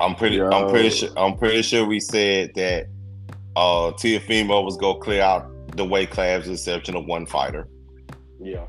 I'm 0.00 0.14
pretty. 0.14 0.36
Yo. 0.36 0.50
I'm 0.50 0.68
pretty 0.70 0.90
sure. 0.90 1.10
I'm 1.16 1.36
pretty 1.36 1.62
sure 1.62 1.84
we 1.86 2.00
said 2.00 2.52
that 2.54 2.86
uh 3.56 3.92
Teofimo 3.92 4.64
was 4.64 4.76
gonna 4.76 4.98
clear 4.98 5.22
out 5.22 5.50
the 5.76 6.06
class, 6.06 6.46
with 6.46 6.52
exception 6.52 6.96
of 6.96 7.06
one 7.06 7.26
fighter. 7.26 7.68
Yeah. 8.40 8.66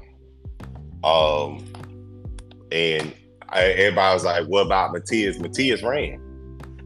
Um, 1.03 1.65
and 2.71 3.13
I, 3.49 3.63
everybody 3.63 4.13
was 4.13 4.23
like, 4.23 4.45
"What 4.45 4.65
about 4.65 4.93
Matias?" 4.93 5.39
Matias 5.39 5.83
ran. 5.83 6.19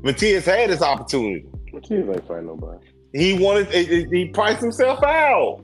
Matias 0.04 0.45
had 0.45 0.70
his 0.70 0.81
opportunity. 0.81 1.45
Matias 1.73 2.07
ain't 2.07 2.27
fighting 2.27 2.47
nobody. 2.47 2.86
He 3.13 3.33
wanted. 3.38 3.67
He 4.11 4.29
priced 4.29 4.61
himself 4.61 5.04
out. 5.04 5.63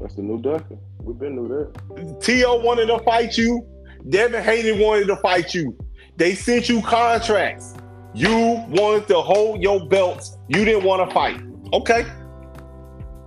That's 0.00 0.14
the 0.14 0.22
new 0.22 0.40
Ducker. 0.40 0.78
We've 1.00 1.18
been 1.18 1.36
knew 1.36 1.48
that. 1.48 2.20
T.O. 2.20 2.56
wanted 2.56 2.86
to 2.86 2.98
fight 3.00 3.38
you. 3.38 3.64
Devin 4.08 4.42
Haney 4.42 4.82
wanted 4.84 5.06
to 5.06 5.16
fight 5.16 5.54
you. 5.54 5.76
They 6.16 6.34
sent 6.34 6.68
you 6.68 6.82
contracts. 6.82 7.74
You 8.16 8.64
wanted 8.70 9.08
to 9.08 9.20
hold 9.20 9.62
your 9.62 9.86
belts. 9.86 10.38
You 10.48 10.64
didn't 10.64 10.84
want 10.84 11.06
to 11.06 11.14
fight. 11.14 11.38
Okay. 11.74 12.06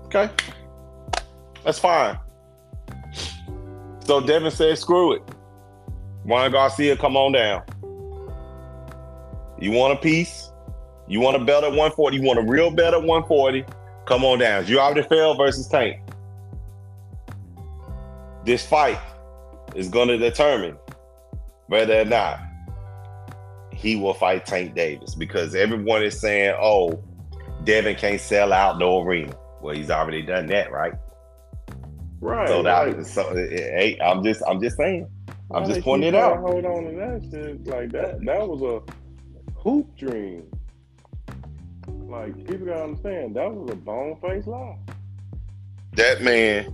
Okay. 0.05 0.31
That's 1.63 1.77
fine. 1.77 2.17
So 4.05 4.19
Devin 4.19 4.49
said, 4.49 4.75
screw 4.79 5.13
it. 5.13 5.21
Ryan 6.25 6.51
Garcia, 6.53 6.97
come 6.97 7.15
on 7.15 7.33
down. 7.33 7.61
You 9.59 9.73
want 9.73 9.93
a 9.93 10.01
piece? 10.01 10.51
You 11.07 11.19
want 11.19 11.39
a 11.39 11.45
belt 11.45 11.63
at 11.63 11.69
140? 11.69 12.17
You 12.17 12.23
want 12.23 12.39
a 12.39 12.51
real 12.51 12.71
belt 12.71 12.95
at 12.95 13.03
140? 13.03 13.65
Come 14.07 14.25
on 14.25 14.39
down. 14.39 14.65
You 14.65 14.79
already 14.79 15.07
failed 15.07 15.37
versus 15.37 15.67
Tank. 15.67 16.01
This 18.43 18.65
fight 18.65 18.97
is 19.75 19.87
going 19.87 20.07
to 20.07 20.17
determine 20.17 20.77
whether 21.67 22.01
or 22.01 22.05
not 22.05 22.39
he 23.79 23.95
will 23.95 24.13
fight 24.13 24.45
Tank 24.45 24.75
Davis 24.75 25.15
because 25.15 25.55
everyone 25.55 26.03
is 26.03 26.19
saying, 26.19 26.53
oh, 26.59 27.01
Devin 27.63 27.95
can't 27.95 28.19
sell 28.19 28.51
out 28.51 28.77
no 28.77 29.01
arena. 29.01 29.33
Well, 29.61 29.73
he's 29.73 29.89
already 29.89 30.21
done 30.21 30.47
that, 30.47 30.69
right? 30.69 30.93
Right. 32.19 32.49
So 32.49 32.61
that, 32.61 32.97
right. 32.97 33.05
so 33.05 33.29
eh, 33.29 33.39
eh, 33.39 33.79
hey, 33.79 33.99
I'm 34.03 34.21
just, 34.21 34.43
I'm 34.45 34.61
just 34.61 34.75
saying, 34.75 35.07
I'm 35.51 35.65
just 35.65 35.81
pointing 35.81 36.09
it 36.09 36.15
out. 36.15 36.39
Hold 36.39 36.65
on 36.65 36.83
to 36.83 36.91
that 36.91 37.29
shit 37.31 37.67
like 37.67 37.91
that. 37.93 38.19
That 38.25 38.45
was 38.45 38.61
a 38.61 39.57
hoop 39.57 39.95
dream. 39.95 40.43
Like 41.87 42.35
people 42.47 42.67
gotta 42.67 42.83
understand, 42.83 43.37
that 43.37 43.49
was 43.49 43.71
a 43.71 43.75
bone 43.75 44.17
face 44.19 44.45
lie. 44.45 44.77
That 45.93 46.21
man, 46.21 46.73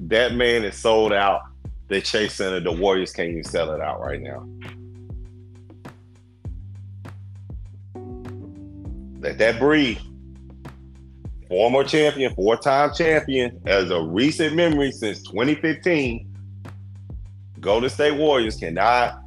that 0.00 0.34
man 0.34 0.64
is 0.64 0.76
sold 0.76 1.14
out. 1.14 1.40
The 1.88 2.02
Chase 2.02 2.34
Center, 2.34 2.60
the 2.60 2.72
Warriors 2.72 3.12
can't 3.12 3.30
even 3.30 3.44
sell 3.44 3.72
it 3.72 3.80
out 3.80 4.00
right 4.00 4.20
now. 4.20 4.46
Let 9.26 9.38
that 9.38 9.58
breathe. 9.58 9.98
Former 11.48 11.82
champion, 11.82 12.32
four-time 12.36 12.92
champion, 12.94 13.60
as 13.66 13.90
a 13.90 14.00
recent 14.00 14.54
memory 14.54 14.92
since 14.92 15.20
2015. 15.24 16.32
Golden 17.58 17.90
State 17.90 18.16
Warriors 18.16 18.54
cannot 18.54 19.18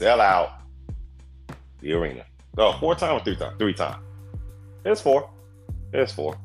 sell 0.00 0.20
out 0.20 0.62
the 1.80 1.92
arena. 1.92 2.24
Oh, 2.58 2.76
four 2.80 2.96
times 2.96 3.20
or 3.20 3.24
three 3.24 3.36
times? 3.36 3.54
Three 3.60 3.72
times. 3.72 4.04
It's 4.84 5.00
four. 5.00 5.30
It's 5.92 6.12
four. 6.12 6.36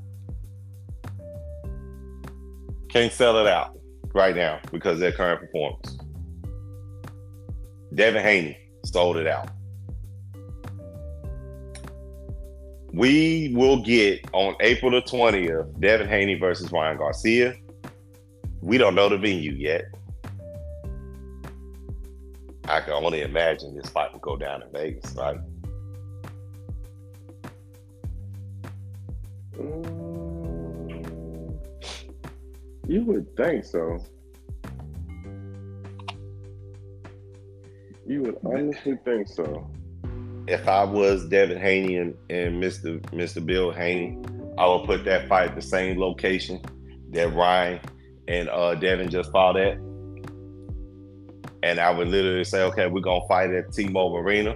Can't 2.90 3.12
sell 3.12 3.40
it 3.40 3.48
out 3.48 3.80
right 4.14 4.36
now 4.36 4.60
because 4.72 5.00
their 5.00 5.12
current 5.12 5.42
performance. 5.42 5.98
Devin 7.96 8.22
Haney 8.22 8.60
sold 8.84 9.18
it 9.18 9.26
out. 9.26 9.50
We 12.96 13.52
will 13.54 13.84
get 13.84 14.26
on 14.32 14.56
April 14.62 14.90
the 14.90 15.02
20th 15.02 15.82
Devin 15.82 16.08
Haney 16.08 16.36
versus 16.36 16.72
Ryan 16.72 16.98
Garcia. 16.98 17.54
We 18.62 18.78
don't 18.78 18.96
know 18.96 19.10
the 19.10 19.18
venue 19.18 19.52
yet. 19.52 19.84
I 22.70 22.80
can 22.80 22.94
only 22.94 23.22
imagine 23.22 23.76
this 23.76 23.90
fight 23.90 24.14
will 24.14 24.22
go 24.22 24.38
down 24.38 24.64
in 24.64 24.72
Vegas, 24.72 25.14
right? 25.16 25.38
Mm, 29.60 31.60
you 32.88 33.04
would 33.04 33.36
think 33.36 33.66
so. 33.66 34.00
You 38.08 38.22
would 38.22 38.38
honestly 38.46 38.98
think 39.04 39.28
so 39.28 39.70
if 40.48 40.68
I 40.68 40.84
was 40.84 41.26
Devin 41.26 41.60
Haney 41.60 41.98
and, 41.98 42.16
and 42.30 42.62
Mr. 42.62 43.02
Mr. 43.12 43.44
Bill 43.44 43.72
Haney, 43.72 44.18
I 44.58 44.68
would 44.68 44.86
put 44.86 45.04
that 45.06 45.28
fight 45.28 45.56
the 45.56 45.62
same 45.62 46.00
location 46.00 46.62
that 47.12 47.34
Ryan 47.34 47.80
and 48.28 48.50
uh, 48.50 48.76
Devin 48.76 49.10
just 49.10 49.32
fought 49.32 49.58
at. 49.58 49.78
And 51.64 51.80
I 51.80 51.90
would 51.90 52.08
literally 52.10 52.44
say, 52.44 52.62
okay, 52.64 52.88
we're 52.88 53.02
gonna 53.02 53.28
fight 53.28 53.52
at 53.52 53.74
T-Mobile 53.74 54.18
Arena. 54.18 54.56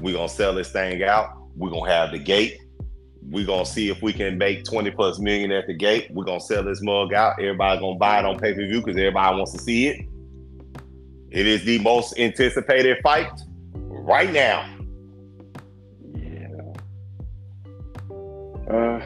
We're 0.00 0.14
gonna 0.14 0.28
sell 0.28 0.54
this 0.54 0.72
thing 0.72 1.02
out. 1.02 1.30
We're 1.54 1.70
gonna 1.70 1.90
have 1.90 2.12
the 2.12 2.18
gate. 2.18 2.58
We're 3.22 3.46
gonna 3.46 3.66
see 3.66 3.90
if 3.90 4.00
we 4.00 4.12
can 4.12 4.38
make 4.38 4.64
20 4.64 4.90
plus 4.92 5.18
million 5.18 5.52
at 5.52 5.66
the 5.66 5.74
gate. 5.74 6.10
We're 6.10 6.24
gonna 6.24 6.40
sell 6.40 6.64
this 6.64 6.80
mug 6.82 7.12
out. 7.12 7.34
Everybody's 7.38 7.80
gonna 7.80 7.98
buy 7.98 8.20
it 8.20 8.24
on 8.24 8.38
pay-per-view 8.38 8.80
because 8.82 8.96
everybody 8.96 9.36
wants 9.36 9.52
to 9.52 9.58
see 9.58 9.88
it. 9.88 10.06
It 11.30 11.46
is 11.46 11.64
the 11.64 11.78
most 11.80 12.18
anticipated 12.18 12.98
fight 13.02 13.28
right 13.74 14.32
now 14.32 14.75
Uh, 18.70 19.00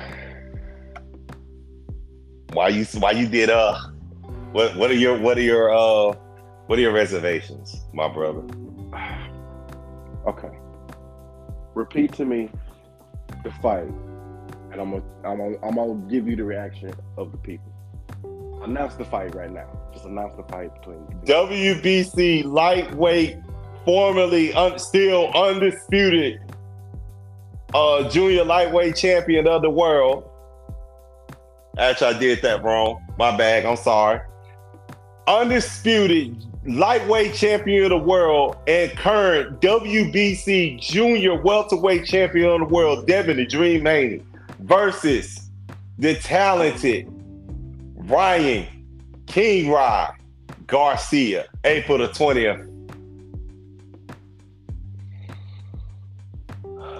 why 2.52 2.68
you 2.68 2.84
why 2.98 3.10
you 3.12 3.28
did 3.28 3.50
uh 3.50 3.78
what 4.52 4.74
what 4.76 4.90
are 4.90 4.94
your 4.94 5.18
what 5.18 5.36
are 5.38 5.42
your 5.42 5.70
uh 5.72 6.14
what 6.66 6.78
are 6.78 6.82
your 6.82 6.92
reservations, 6.92 7.84
my 7.92 8.08
brother? 8.08 8.42
Okay. 10.26 10.50
Repeat 11.74 12.12
to 12.12 12.26
me 12.26 12.50
the 13.42 13.50
fight, 13.62 13.88
and 14.70 14.78
I'm 14.78 14.90
gonna 14.90 15.02
I'm 15.24 15.38
gonna, 15.38 15.56
I'm 15.62 15.74
gonna 15.76 16.10
give 16.10 16.28
you 16.28 16.36
the 16.36 16.44
reaction 16.44 16.92
of 17.16 17.32
the 17.32 17.38
people. 17.38 17.72
Announce 18.62 18.96
the 18.96 19.04
fight 19.06 19.34
right 19.34 19.50
now. 19.50 19.66
Just 19.94 20.04
announce 20.04 20.36
the 20.36 20.42
fight 20.42 20.74
between 20.74 20.98
WBC 21.24 22.44
lightweight, 22.44 23.38
formerly 23.86 24.52
un- 24.52 24.78
still 24.78 25.32
undisputed 25.34 26.38
uh, 27.74 28.08
junior 28.08 28.44
lightweight 28.44 28.96
champion 28.96 29.46
of 29.46 29.62
the 29.62 29.70
world. 29.70 30.28
Actually, 31.78 32.14
I 32.14 32.18
did 32.18 32.42
that 32.42 32.62
wrong. 32.62 33.04
My 33.18 33.36
bag. 33.36 33.64
I'm 33.64 33.76
sorry. 33.76 34.20
Undisputed 35.26 36.36
lightweight 36.66 37.34
champion 37.34 37.84
of 37.84 37.90
the 37.90 37.98
world 37.98 38.56
and 38.66 38.90
current 38.96 39.60
WBC 39.60 40.80
junior 40.80 41.40
welterweight 41.40 42.04
champion 42.04 42.50
of 42.50 42.58
the 42.60 42.74
world, 42.74 43.06
Devin 43.06 43.36
the 43.36 43.46
Dream 43.46 43.86
Haney, 43.86 44.22
versus 44.60 45.50
the 45.98 46.14
talented 46.16 47.06
Ryan 47.94 48.66
King 49.26 49.70
Rod 49.70 50.14
Garcia, 50.66 51.46
April 51.64 51.98
the 51.98 52.08
20th, 52.08 52.69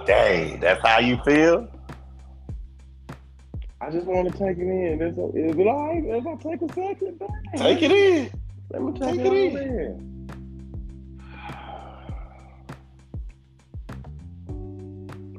Dang, 0.07 0.61
that's 0.61 0.81
how 0.83 0.99
you 1.01 1.19
feel? 1.25 1.69
I 3.81 3.91
just 3.91 4.07
want 4.07 4.31
to 4.31 4.39
take 4.39 4.59
it 4.59 4.63
in. 4.63 5.01
Is, 5.01 5.17
is 5.35 5.59
it 5.59 5.67
all 5.67 5.89
right 5.89 6.05
if 6.05 6.27
I 6.27 6.35
take 6.37 6.63
a 6.63 6.69
second? 6.73 7.19
Dang. 7.19 7.31
Take 7.57 7.83
it 7.83 7.93
in. 7.93 8.31
Let 8.71 8.83
me 8.83 8.93
take, 8.93 9.17
take 9.17 9.21
it, 9.21 9.27
it 9.27 9.55
in. 9.55 9.57
in. 9.57 10.11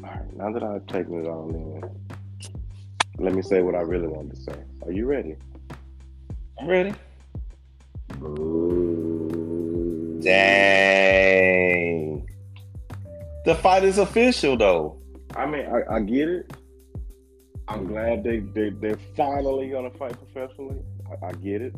All 0.03 0.09
right, 0.09 0.33
now 0.35 0.51
that 0.51 0.63
I've 0.63 0.87
taken 0.87 1.23
it 1.23 1.27
all 1.27 1.49
in, 1.49 1.83
let 3.23 3.33
me 3.33 3.41
say 3.41 3.61
what 3.61 3.75
I 3.75 3.81
really 3.81 4.07
wanted 4.07 4.35
to 4.35 4.41
say. 4.41 4.55
Are 4.85 4.91
you 4.91 5.05
ready? 5.05 5.35
I'm 6.59 6.67
ready. 6.67 6.93
Ooh. 8.21 10.19
Dang. 10.21 11.70
The 13.45 13.55
fight 13.55 13.83
is 13.83 13.97
official, 13.97 14.55
though. 14.57 14.97
I 15.35 15.45
mean, 15.45 15.65
I, 15.65 15.95
I 15.95 15.99
get 16.01 16.29
it. 16.29 16.53
I'm 17.67 17.87
glad 17.87 18.23
they, 18.23 18.39
they 18.39 18.69
they're 18.69 18.99
finally 19.15 19.69
gonna 19.69 19.91
fight 19.91 20.15
professionally. 20.17 20.81
I, 21.09 21.27
I 21.27 21.31
get 21.33 21.61
it, 21.61 21.73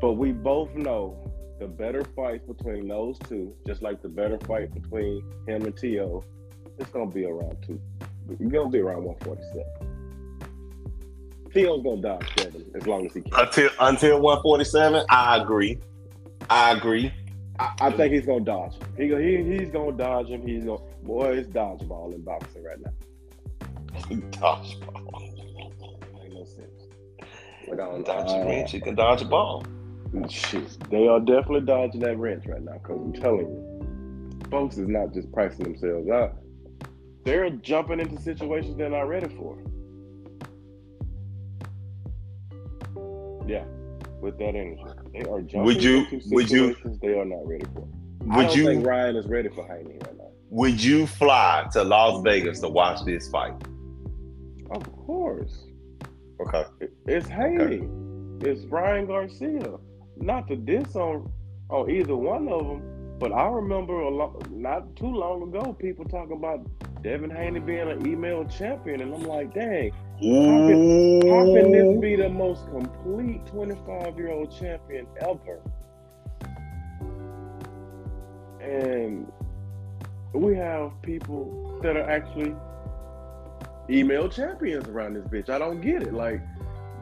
but 0.00 0.14
we 0.14 0.32
both 0.32 0.74
know 0.74 1.16
the 1.60 1.68
better 1.68 2.02
fight 2.16 2.44
between 2.48 2.88
those 2.88 3.16
two, 3.20 3.54
just 3.64 3.82
like 3.82 4.02
the 4.02 4.08
better 4.08 4.38
fight 4.40 4.74
between 4.74 5.22
him 5.46 5.64
and 5.64 5.76
To, 5.76 6.24
it's 6.78 6.90
gonna 6.90 7.10
be 7.10 7.24
around 7.24 7.56
two. 7.64 7.80
It's 8.28 8.52
gonna 8.52 8.70
be 8.70 8.80
around 8.80 9.04
147. 9.04 9.92
To's 11.54 11.82
gonna 11.82 12.02
die 12.02 12.26
Kevin 12.34 12.64
as 12.74 12.86
long 12.86 13.06
as 13.06 13.14
he 13.14 13.20
can. 13.20 13.32
Until 13.38 13.70
until 13.78 14.20
147, 14.20 15.04
I 15.10 15.36
agree. 15.36 15.78
I 16.50 16.72
agree. 16.72 17.12
I, 17.58 17.72
I 17.80 17.90
think 17.90 18.12
he's 18.14 18.26
gonna 18.26 18.44
dodge 18.44 18.74
him. 18.74 18.88
He, 18.96 19.08
he 19.08 19.58
he's 19.58 19.70
gonna 19.70 19.92
dodge 19.92 20.28
him. 20.28 20.46
He's 20.46 20.64
gonna 20.64 20.82
boy, 21.02 21.36
it's 21.36 21.48
dodgeball 21.48 22.14
in 22.14 22.22
boxing 22.22 22.64
right 22.64 22.78
now. 22.80 22.92
dodgeball. 24.38 25.20
Make 26.22 26.32
no 26.32 26.44
sense. 26.44 26.88
Like, 27.68 28.04
dodge 28.04 28.30
a 28.32 28.46
wrench, 28.46 28.74
you 28.74 28.80
can 28.80 28.94
dodge 28.94 29.22
a 29.22 29.26
ball. 29.26 29.64
Shit, 30.28 30.90
they 30.90 31.08
are 31.08 31.20
definitely 31.20 31.62
dodging 31.62 32.00
that 32.00 32.18
wrench 32.18 32.44
right 32.46 32.62
now. 32.62 32.78
Cause 32.78 32.98
I'm 32.98 33.12
telling 33.12 33.46
you, 33.46 34.50
folks 34.50 34.76
is 34.76 34.88
not 34.88 35.12
just 35.12 35.32
pricing 35.32 35.64
themselves 35.64 36.08
out. 36.10 36.36
They're 37.24 37.48
jumping 37.50 38.00
into 38.00 38.20
situations 38.20 38.76
they're 38.76 38.90
not 38.90 39.08
ready 39.08 39.28
for. 39.36 39.56
Yeah, 43.46 43.64
with 44.22 44.38
that 44.38 44.54
energy, 44.54 44.82
they 45.12 45.20
are 45.28 45.40
jumping 45.42 45.64
Would 45.64 45.82
you- 45.82 46.06
into 46.10 46.20
would 46.30 46.50
you- 46.50 46.74
they 47.02 47.18
are 47.18 47.24
not 47.24 47.46
ready 47.46 47.64
for. 47.74 47.86
I 48.30 48.36
Would 48.36 48.46
don't 48.46 48.56
you 48.56 48.66
think 48.66 48.86
Ryan 48.86 49.16
is 49.16 49.26
ready 49.26 49.48
for 49.48 49.64
Haney 49.66 49.98
right 50.04 50.16
now. 50.16 50.28
would 50.50 50.82
you 50.82 51.06
fly 51.06 51.66
to 51.72 51.82
Las 51.82 52.22
Vegas 52.22 52.60
to 52.60 52.68
watch 52.68 53.04
this 53.04 53.28
fight? 53.30 53.54
Of 54.70 54.90
course, 55.06 55.66
Okay. 56.40 56.64
it's 57.06 57.28
Haney. 57.28 57.82
It's 58.40 58.64
Ryan 58.66 59.06
Garcia. 59.06 59.78
Not 60.16 60.46
to 60.48 60.56
diss 60.56 60.96
on 60.96 61.30
on 61.70 61.90
either 61.90 62.14
one 62.16 62.48
of 62.48 62.66
them, 62.66 62.82
but 63.18 63.32
I 63.32 63.48
remember 63.48 63.94
a 64.00 64.10
lot, 64.10 64.50
not 64.50 64.94
too 64.94 65.06
long 65.06 65.42
ago, 65.48 65.72
people 65.72 66.04
talking 66.04 66.36
about 66.36 66.60
Devin 67.02 67.30
Haney 67.30 67.58
being 67.60 67.90
an 67.90 68.06
email 68.06 68.44
champion, 68.44 69.00
and 69.00 69.12
I'm 69.12 69.24
like, 69.24 69.52
dang, 69.52 69.92
Ooh. 70.24 71.30
how 71.30 71.44
can 71.54 71.72
this 71.72 72.00
be 72.00 72.14
the 72.16 72.28
most 72.28 72.66
complete 72.70 73.44
25 73.46 74.16
year 74.16 74.30
old 74.30 74.56
champion 74.56 75.06
ever? 75.20 75.60
And 78.60 79.30
we 80.32 80.54
have 80.54 80.92
people 81.02 81.80
that 81.82 81.96
are 81.96 82.08
actually 82.08 82.54
email 83.90 84.28
champions 84.28 84.88
around 84.88 85.14
this 85.14 85.24
bitch. 85.24 85.48
I 85.50 85.58
don't 85.58 85.80
get 85.80 86.02
it. 86.02 86.14
Like, 86.14 86.40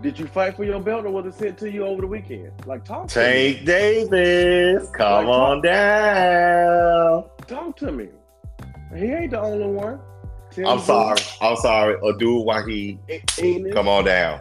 did 0.01 0.19
you 0.19 0.27
fight 0.27 0.57
for 0.57 0.65
your 0.65 0.81
belt 0.81 1.05
or 1.05 1.11
was 1.11 1.27
it 1.27 1.35
sent 1.35 1.59
to 1.59 1.71
you 1.71 1.85
over 1.85 2.01
the 2.01 2.07
weekend? 2.07 2.53
Like, 2.65 2.85
talk 2.85 3.09
to 3.09 3.19
me. 3.19 3.55
Tank 3.55 3.67
Davis, 3.67 4.89
come 4.91 5.27
Like, 5.27 5.37
on 5.37 5.61
down. 5.61 7.25
Talk 7.47 7.77
to 7.77 7.93
me. 7.93 8.09
He 8.95 9.05
ain't 9.07 9.31
the 9.31 9.41
only 9.41 9.67
one. 9.67 10.01
I'm 10.67 10.81
sorry. 10.81 11.21
I'm 11.41 11.57
sorry. 11.57 11.95
Abdul 12.09 12.45
Wahid, 12.45 12.99
E- 13.09 13.21
Ennis, 13.39 13.73
come 13.73 13.87
on 13.89 14.05
down. 14.05 14.41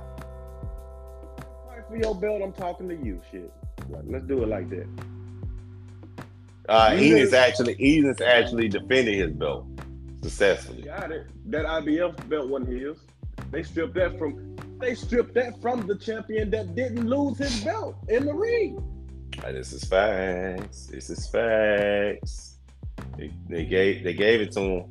Fight 1.68 1.84
for 1.88 1.98
your 1.98 2.16
belt. 2.16 2.42
I'm 2.44 2.54
talking 2.54 2.90
to 2.90 2.96
you. 2.96 3.22
Shit. 3.32 3.52
Like, 3.90 4.04
let's 4.08 4.26
do 4.26 4.42
it 4.44 4.48
like 4.50 4.70
that. 4.70 4.88
Uh, 6.68 6.92
Ennis 6.94 7.34
actually, 7.34 7.76
Ennis 7.80 8.22
actually 8.22 8.70
defended 8.70 9.16
his 9.16 9.32
belt 9.32 9.66
successfully. 10.24 10.84
Got 10.84 11.12
it. 11.12 11.28
That 11.46 11.66
IBF 11.66 12.28
belt 12.28 12.50
wasn't 12.50 12.80
his. 12.80 12.98
They 13.52 13.64
stripped 13.64 13.94
that 13.96 14.18
from. 14.18 14.56
They 14.80 14.96
stripped 14.96 15.34
that 15.36 15.62
from 15.62 15.86
the 15.88 15.96
champion 15.96 16.50
that 16.52 16.74
didn't 16.76 17.08
lose 17.08 17.38
his 17.38 17.64
belt 17.64 17.96
in 18.08 18.26
the 18.26 18.34
ring. 18.34 18.84
This 19.44 19.74
is 19.74 19.84
facts. 19.84 20.88
This 20.88 21.10
is 21.10 21.28
facts. 21.28 22.49
They, 23.20 23.32
they 23.50 23.66
gave 23.66 24.04
they 24.04 24.14
gave 24.14 24.40
it 24.40 24.54
to 24.54 24.62
him. 24.62 24.86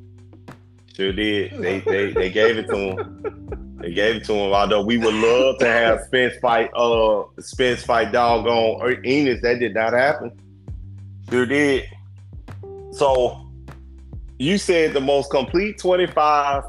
Sure 0.95 1.11
did. 1.11 1.51
They 1.59 1.79
they, 1.79 2.13
they 2.13 2.29
gave 2.29 2.57
it 2.57 2.67
to 2.67 2.77
him. 2.77 3.77
They 3.81 3.91
gave 3.91 4.17
it 4.17 4.25
to 4.25 4.33
him. 4.33 4.53
Although 4.53 4.83
we 4.83 4.99
would 4.99 5.15
love 5.15 5.57
to 5.59 5.65
have 5.65 6.01
Spence 6.01 6.35
fight 6.39 6.69
uh 6.75 7.23
Spence 7.39 7.81
fight 7.81 8.11
doggone 8.11 8.81
or 8.81 8.97
Ennis, 9.03 9.41
that 9.41 9.59
did 9.59 9.73
not 9.73 9.93
happen. 9.93 10.31
Sure 11.31 11.47
did. 11.47 11.85
So 12.91 13.49
you 14.37 14.59
said 14.59 14.93
the 14.93 15.01
most 15.01 15.31
complete 15.31 15.79
25 15.79 16.65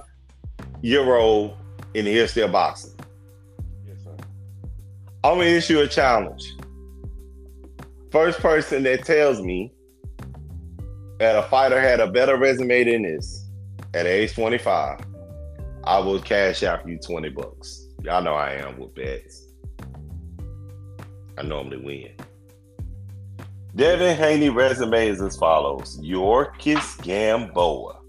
year 0.80 1.14
old 1.14 1.56
in 1.92 2.06
the 2.06 2.12
history 2.12 2.42
of 2.42 2.52
boxing. 2.52 2.98
Yes, 3.86 3.98
sir. 4.02 4.16
I'm 5.24 5.36
gonna 5.36 5.44
issue 5.44 5.80
a 5.80 5.88
challenge. 5.88 6.54
First 8.10 8.40
person 8.40 8.82
that 8.84 9.04
tells 9.04 9.42
me 9.42 9.74
that 11.20 11.36
a 11.36 11.42
fighter 11.48 11.78
had 11.78 12.00
a 12.00 12.10
better 12.10 12.38
resume 12.38 12.82
than 12.82 13.02
this 13.02 13.50
at 13.92 14.06
age 14.06 14.32
25, 14.34 15.00
I 15.84 15.98
will 15.98 16.18
cash 16.18 16.62
out 16.62 16.82
for 16.82 16.88
you 16.88 16.98
20 16.98 17.28
bucks. 17.28 17.88
Y'all 18.02 18.22
know 18.22 18.32
I 18.32 18.54
am 18.54 18.78
with 18.78 18.94
bets. 18.94 19.48
I 21.36 21.42
normally 21.42 21.76
win. 21.76 22.12
Devin 23.76 24.16
Haney 24.16 24.48
resume 24.48 25.08
is 25.08 25.20
as 25.20 25.36
follows: 25.36 26.00
Yorkis 26.02 27.00
Gamboa, 27.02 28.00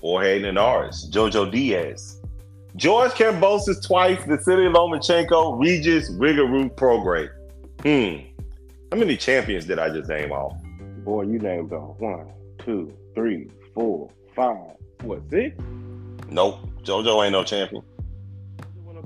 Jorge 0.00 0.40
Linares, 0.40 1.10
Jojo 1.12 1.50
Diaz, 1.50 2.22
George 2.74 3.12
Kambosos 3.12 3.86
twice, 3.86 4.18
Vasily 4.24 4.64
Lomachenko, 4.64 5.60
Regis 5.60 6.10
Rougarou 6.12 6.74
Prograis. 6.74 7.28
Hmm. 7.82 8.26
How 8.90 8.98
many 8.98 9.18
champions 9.18 9.66
did 9.66 9.78
I 9.78 9.90
just 9.90 10.08
name 10.08 10.32
off? 10.32 10.59
Boy, 11.10 11.22
you 11.22 11.40
named 11.40 11.72
off 11.72 11.98
one, 11.98 12.28
two, 12.64 12.96
three, 13.16 13.48
four, 13.74 14.08
five, 14.36 14.76
what, 15.02 15.20
six? 15.28 15.56
Nope. 16.28 16.60
JoJo 16.84 17.24
ain't 17.24 17.32
no 17.32 17.42
champion. 17.42 17.82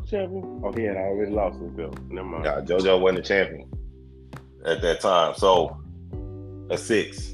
Champion? 0.06 0.60
Oh, 0.62 0.70
he 0.70 0.82
had 0.82 0.98
already 0.98 1.30
lost 1.32 1.58
his 1.58 1.70
belt. 1.70 1.98
Never 2.10 2.28
mind. 2.28 2.44
Yeah, 2.44 2.60
JoJo 2.60 3.00
wasn't 3.00 3.20
a 3.20 3.22
champion 3.22 3.70
at 4.66 4.82
that 4.82 5.00
time. 5.00 5.32
So 5.34 5.80
a 6.68 6.76
six. 6.76 7.32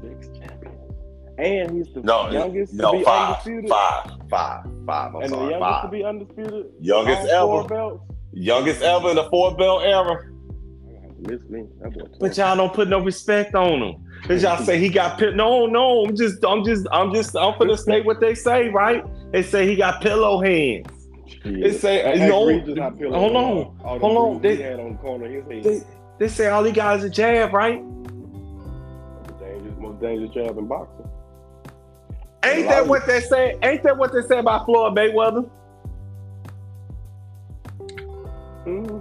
Six 0.00 0.28
champions. 0.28 0.94
And 1.36 1.76
he's 1.76 1.92
the 1.92 2.00
No, 2.04 2.30
youngest 2.30 2.72
no, 2.72 2.92
to 2.92 2.98
be 3.00 3.04
five, 3.04 3.28
undisputed. 3.34 3.68
five, 3.68 4.10
five, 4.30 4.64
five. 4.86 5.14
I'm 5.14 5.22
and 5.24 5.30
the 5.30 5.36
youngest 5.40 5.60
five. 5.60 5.82
to 5.82 5.88
be 5.90 6.04
undisputed. 6.04 6.66
Youngest 6.80 7.28
ever. 7.28 7.64
belts. 7.64 8.02
Youngest 8.32 8.80
ever 8.80 9.10
in 9.10 9.16
the 9.16 9.28
four 9.28 9.54
belt 9.54 9.82
era. 9.84 10.32
I 11.28 11.32
have 11.32 11.48
to 11.48 12.00
miss 12.00 12.10
me. 12.10 12.18
But 12.20 12.36
y'all 12.36 12.56
don't 12.56 12.72
put 12.72 12.88
no 12.88 13.00
respect 13.00 13.54
on 13.54 13.82
him. 13.82 14.02
Cause 14.26 14.42
y'all 14.42 14.62
say 14.64 14.78
he 14.78 14.88
got 14.88 15.18
pit. 15.18 15.36
No, 15.36 15.66
no. 15.66 16.04
I'm 16.06 16.16
just, 16.16 16.44
I'm 16.44 16.64
just, 16.64 16.86
I'm 16.92 17.14
just, 17.14 17.36
I'm 17.36 17.54
gonna 17.58 17.76
state 17.76 18.04
what 18.04 18.20
they 18.20 18.34
say, 18.34 18.68
right? 18.68 19.04
They 19.32 19.42
say 19.42 19.66
he 19.66 19.76
got 19.76 20.00
pillow 20.02 20.40
hands. 20.40 20.86
They 21.44 21.72
say 21.72 22.02
Ask 22.02 22.18
no. 22.18 22.46
Regis 22.46 22.78
how 22.78 22.90
pillow 22.90 23.18
Hold 23.18 23.36
on, 23.36 23.56
was. 23.56 23.74
All 23.84 23.94
the 23.98 24.00
hold 24.00 24.36
on. 24.36 24.42
They- 24.42 24.56
had 24.56 24.80
on 24.80 24.92
the 24.92 24.98
corner 24.98 25.26
of 25.26 25.32
his 25.32 25.44
head. 25.44 25.64
They, 25.64 25.82
they 26.18 26.28
say 26.28 26.48
all 26.48 26.64
he 26.64 26.72
got 26.72 26.98
is 26.98 27.04
a 27.04 27.10
jab, 27.10 27.52
right? 27.52 27.80
dangerous, 29.38 29.74
most 29.78 30.00
dangerous 30.00 30.30
jab 30.34 30.58
in 30.58 30.66
boxing. 30.66 31.08
Ain't 32.44 32.68
that 32.68 32.86
what 32.86 33.06
they 33.06 33.20
say? 33.20 33.56
Ain't 33.62 33.82
that 33.82 33.96
what 33.96 34.12
they 34.12 34.22
say 34.22 34.38
about 34.38 34.66
Floyd 34.66 34.96
Mayweather? 34.96 35.50
hmm 38.64 38.95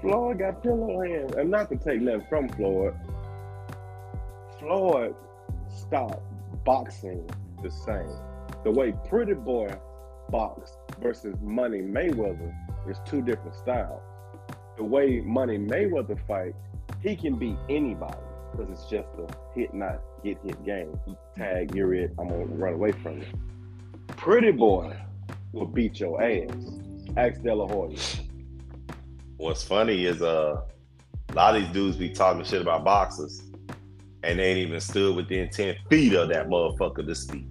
Floyd 0.00 0.38
got 0.38 0.62
pillow 0.62 1.02
hands, 1.02 1.34
and 1.36 1.50
not 1.50 1.68
to 1.70 1.76
take 1.76 2.00
nothing 2.00 2.26
from 2.28 2.48
Floyd. 2.50 2.94
Floyd 4.58 5.14
stopped 5.68 6.22
boxing 6.64 7.28
the 7.62 7.70
same. 7.70 8.16
The 8.64 8.70
way 8.70 8.94
Pretty 9.08 9.34
Boy 9.34 9.70
boxed 10.30 10.78
versus 11.00 11.34
Money 11.42 11.80
Mayweather 11.80 12.54
is 12.88 12.98
two 13.06 13.22
different 13.22 13.56
styles. 13.56 14.02
The 14.76 14.84
way 14.84 15.20
Money 15.20 15.58
Mayweather 15.58 16.18
fight, 16.26 16.54
he 17.00 17.16
can 17.16 17.38
beat 17.38 17.56
anybody 17.68 18.16
because 18.52 18.70
it's 18.70 18.90
just 18.90 19.08
a 19.18 19.26
hit 19.54 19.74
not 19.74 20.00
get 20.24 20.38
hit 20.44 20.64
game. 20.64 20.98
Tag, 21.36 21.74
you're 21.74 21.94
it. 21.94 22.12
I'm 22.18 22.28
gonna 22.28 22.44
run 22.46 22.74
away 22.74 22.92
from 22.92 23.18
you. 23.18 23.26
Pretty 24.08 24.52
Boy 24.52 24.96
will 25.52 25.66
beat 25.66 26.00
your 26.00 26.22
ass. 26.22 26.50
Ask 27.16 27.42
De 27.42 27.54
La 27.54 27.66
Hoya. 27.66 27.96
What's 29.40 29.64
funny 29.64 30.04
is 30.04 30.20
uh, 30.20 30.60
a 31.30 31.32
lot 31.32 31.56
of 31.56 31.62
these 31.62 31.72
dudes 31.72 31.96
be 31.96 32.10
talking 32.10 32.44
shit 32.44 32.60
about 32.60 32.84
boxers, 32.84 33.40
and 34.22 34.38
they 34.38 34.44
ain't 34.50 34.58
even 34.58 34.80
stood 34.80 35.16
within 35.16 35.48
ten 35.48 35.76
feet 35.88 36.12
of 36.12 36.28
that 36.28 36.48
motherfucker 36.48 37.06
to 37.06 37.14
speak. 37.14 37.46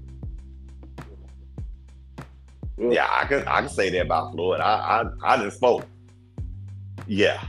Ugh. 2.80 2.94
Yeah, 2.94 3.08
I 3.10 3.26
can 3.26 3.40
I 3.48 3.62
can 3.62 3.70
say 3.70 3.90
that 3.90 4.02
about 4.06 4.34
Floyd. 4.34 4.60
I 4.60 5.02
I 5.24 5.34
I 5.34 5.38
didn't 5.38 5.54
smoke. 5.54 5.88
Yeah, 7.08 7.44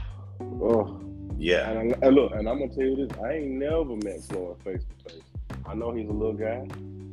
Oh. 0.59 0.99
yeah. 1.37 1.69
And, 1.69 1.93
I, 1.93 2.07
and 2.07 2.15
look, 2.15 2.31
and 2.33 2.49
I'm 2.49 2.57
gonna 2.57 2.73
tell 2.73 2.83
you 2.83 2.95
this: 3.05 3.15
I 3.23 3.33
ain't 3.33 3.51
never 3.51 3.95
met 3.97 4.23
Floyd 4.23 4.57
face 4.63 4.81
to 5.05 5.13
face. 5.13 5.21
I 5.67 5.75
know 5.75 5.91
he's 5.91 6.09
a 6.09 6.13
little 6.13 6.33
guy. 6.33 6.65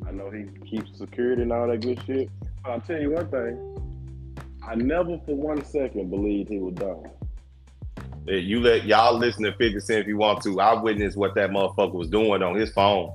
I 0.09 0.13
know 0.13 0.31
he 0.31 0.47
keeps 0.67 0.97
security 0.97 1.43
and 1.43 1.53
all 1.53 1.69
that 1.69 1.83
good 1.83 2.03
shit. 2.07 2.31
But 2.65 2.71
I'll 2.71 2.81
tell 2.81 2.99
you 2.99 3.11
one 3.11 3.29
thing: 3.29 4.35
I 4.67 4.77
never 4.77 5.21
for 5.27 5.35
one 5.37 5.63
second 5.63 6.09
believed 6.09 6.49
he 6.49 6.57
was 6.57 6.73
done. 6.73 7.11
You 8.29 8.61
let 8.61 8.85
y'all 8.85 9.17
listen 9.17 9.45
to 9.45 9.53
50 9.53 9.81
Cent 9.81 10.01
if 10.01 10.07
you 10.07 10.19
want 10.19 10.43
to. 10.43 10.61
I 10.61 10.81
witnessed 10.81 11.17
what 11.17 11.35
that 11.37 11.51
motherfucker 11.51 11.95
was 11.95 12.09
doing 12.09 12.43
on 12.43 12.55
his 12.55 12.71
phone. 12.73 13.13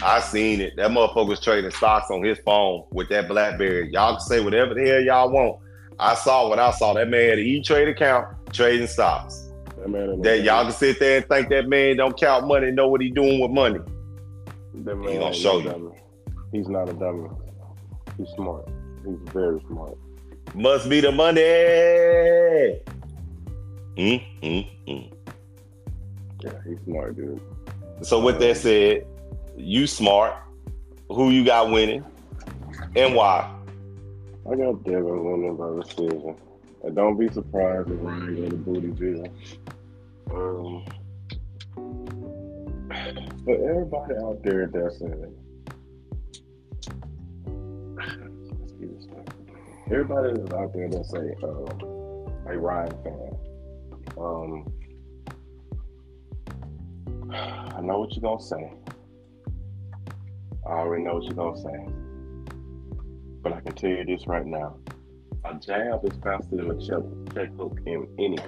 I 0.00 0.20
seen 0.20 0.60
it. 0.60 0.76
That 0.76 0.90
motherfucker 0.90 1.26
was 1.26 1.40
trading 1.40 1.70
stocks 1.72 2.10
on 2.10 2.22
his 2.22 2.38
phone 2.44 2.84
with 2.92 3.08
that 3.08 3.26
Blackberry. 3.26 3.90
Y'all 3.92 4.12
can 4.12 4.20
say 4.20 4.40
whatever 4.40 4.74
the 4.74 4.86
hell 4.86 5.00
y'all 5.00 5.30
want. 5.30 5.58
I 5.98 6.14
saw 6.14 6.48
what 6.48 6.60
I 6.60 6.70
saw. 6.70 6.94
That 6.94 7.08
man 7.08 7.30
had 7.30 7.38
an 7.40 7.44
E 7.44 7.60
Trade 7.60 7.88
account 7.88 8.28
trading 8.52 8.86
stocks. 8.86 9.50
That 9.76 9.88
man 9.88 10.22
That 10.22 10.42
y'all 10.42 10.62
can 10.62 10.72
sit 10.72 11.00
there 11.00 11.16
and 11.16 11.26
think 11.26 11.48
that 11.48 11.68
man 11.68 11.96
don't 11.96 12.16
count 12.16 12.46
money, 12.46 12.70
know 12.70 12.88
what 12.88 13.00
he 13.00 13.10
doing 13.10 13.40
with 13.40 13.50
money. 13.50 13.80
That 14.74 14.96
man 14.96 15.18
gonna 15.18 15.34
show 15.34 15.58
you. 15.58 15.70
dummy. 15.70 15.90
He's 16.52 16.68
not 16.68 16.88
a 16.88 16.92
dummy. 16.92 17.28
He's 18.16 18.28
smart. 18.36 18.68
He's 19.04 19.18
very 19.32 19.60
smart. 19.68 19.96
Must 20.54 20.88
be 20.88 21.00
the 21.00 21.10
money. 21.10 21.40
Mm, 23.98 24.22
mm, 24.42 24.66
mm. 24.86 25.12
Yeah, 26.44 26.52
he's 26.64 26.78
smart, 26.84 27.16
dude. 27.16 27.40
So 28.02 28.20
with 28.20 28.38
that 28.38 28.56
said, 28.56 29.04
you 29.56 29.88
smart. 29.88 30.34
Who 31.10 31.30
you 31.30 31.44
got 31.44 31.70
winning, 31.70 32.04
and 32.94 33.14
why? 33.14 33.52
I 34.46 34.54
got 34.54 34.84
Devin 34.84 35.24
winning 35.24 35.56
by 35.56 35.82
decision. 35.82 36.36
And 36.84 36.94
don't 36.94 37.18
be 37.18 37.28
surprised 37.32 37.90
if 37.90 37.96
Ryan 38.00 38.36
go 38.36 38.50
to 38.50 38.56
Bootyville. 38.56 39.30
Um, 40.30 40.84
but 43.44 43.60
everybody 43.60 44.14
out 44.22 44.40
there 44.44 44.66
that's 44.66 45.00
in 45.00 45.34
everybody 49.90 50.40
that's 50.40 50.54
out 50.54 50.72
there 50.72 50.88
that's 50.88 51.12
a 51.14 51.34
um, 51.42 52.28
a 52.46 52.56
Ryan 52.56 52.92
fan. 53.02 53.37
Um, 54.18 54.66
I 57.32 57.80
know 57.80 58.00
what 58.00 58.12
you're 58.12 58.22
gonna 58.22 58.42
say. 58.42 58.72
I 60.66 60.70
already 60.70 61.04
know 61.04 61.14
what 61.14 61.24
you're 61.24 61.34
gonna 61.34 61.56
say. 61.56 61.88
But 63.42 63.52
I 63.52 63.60
can 63.60 63.74
tell 63.74 63.90
you 63.90 64.04
this 64.04 64.26
right 64.26 64.44
now. 64.44 64.76
A 65.44 65.54
jab 65.54 66.04
is 66.04 66.18
faster 66.22 66.56
than 66.56 66.70
a 66.70 66.86
check, 66.86 67.02
check 67.34 67.54
hook 67.56 67.78
in 67.86 68.08
any. 68.18 68.38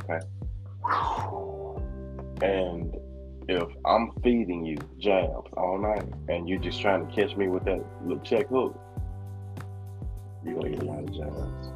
Okay? 0.00 0.20
And 2.40 2.96
if 3.48 3.68
I'm 3.84 4.12
feeding 4.22 4.64
you 4.64 4.78
jabs 4.98 5.50
all 5.56 5.78
night 5.78 6.04
and 6.28 6.48
you're 6.48 6.60
just 6.60 6.80
trying 6.80 7.06
to 7.06 7.14
catch 7.14 7.36
me 7.36 7.48
with 7.48 7.64
that 7.64 7.84
check 8.24 8.48
hook, 8.48 8.78
you're 10.44 10.54
gonna 10.54 10.70
get 10.70 10.82
a 10.82 10.86
lot 10.86 11.00
of 11.00 11.12
jabs. 11.12 11.67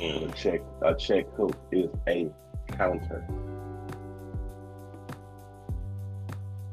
Mm. 0.00 0.30
A 0.30 0.34
check 0.34 0.60
a 0.82 0.94
check 0.94 1.26
hook 1.36 1.56
is 1.72 1.90
a 2.08 2.30
counter. 2.72 3.24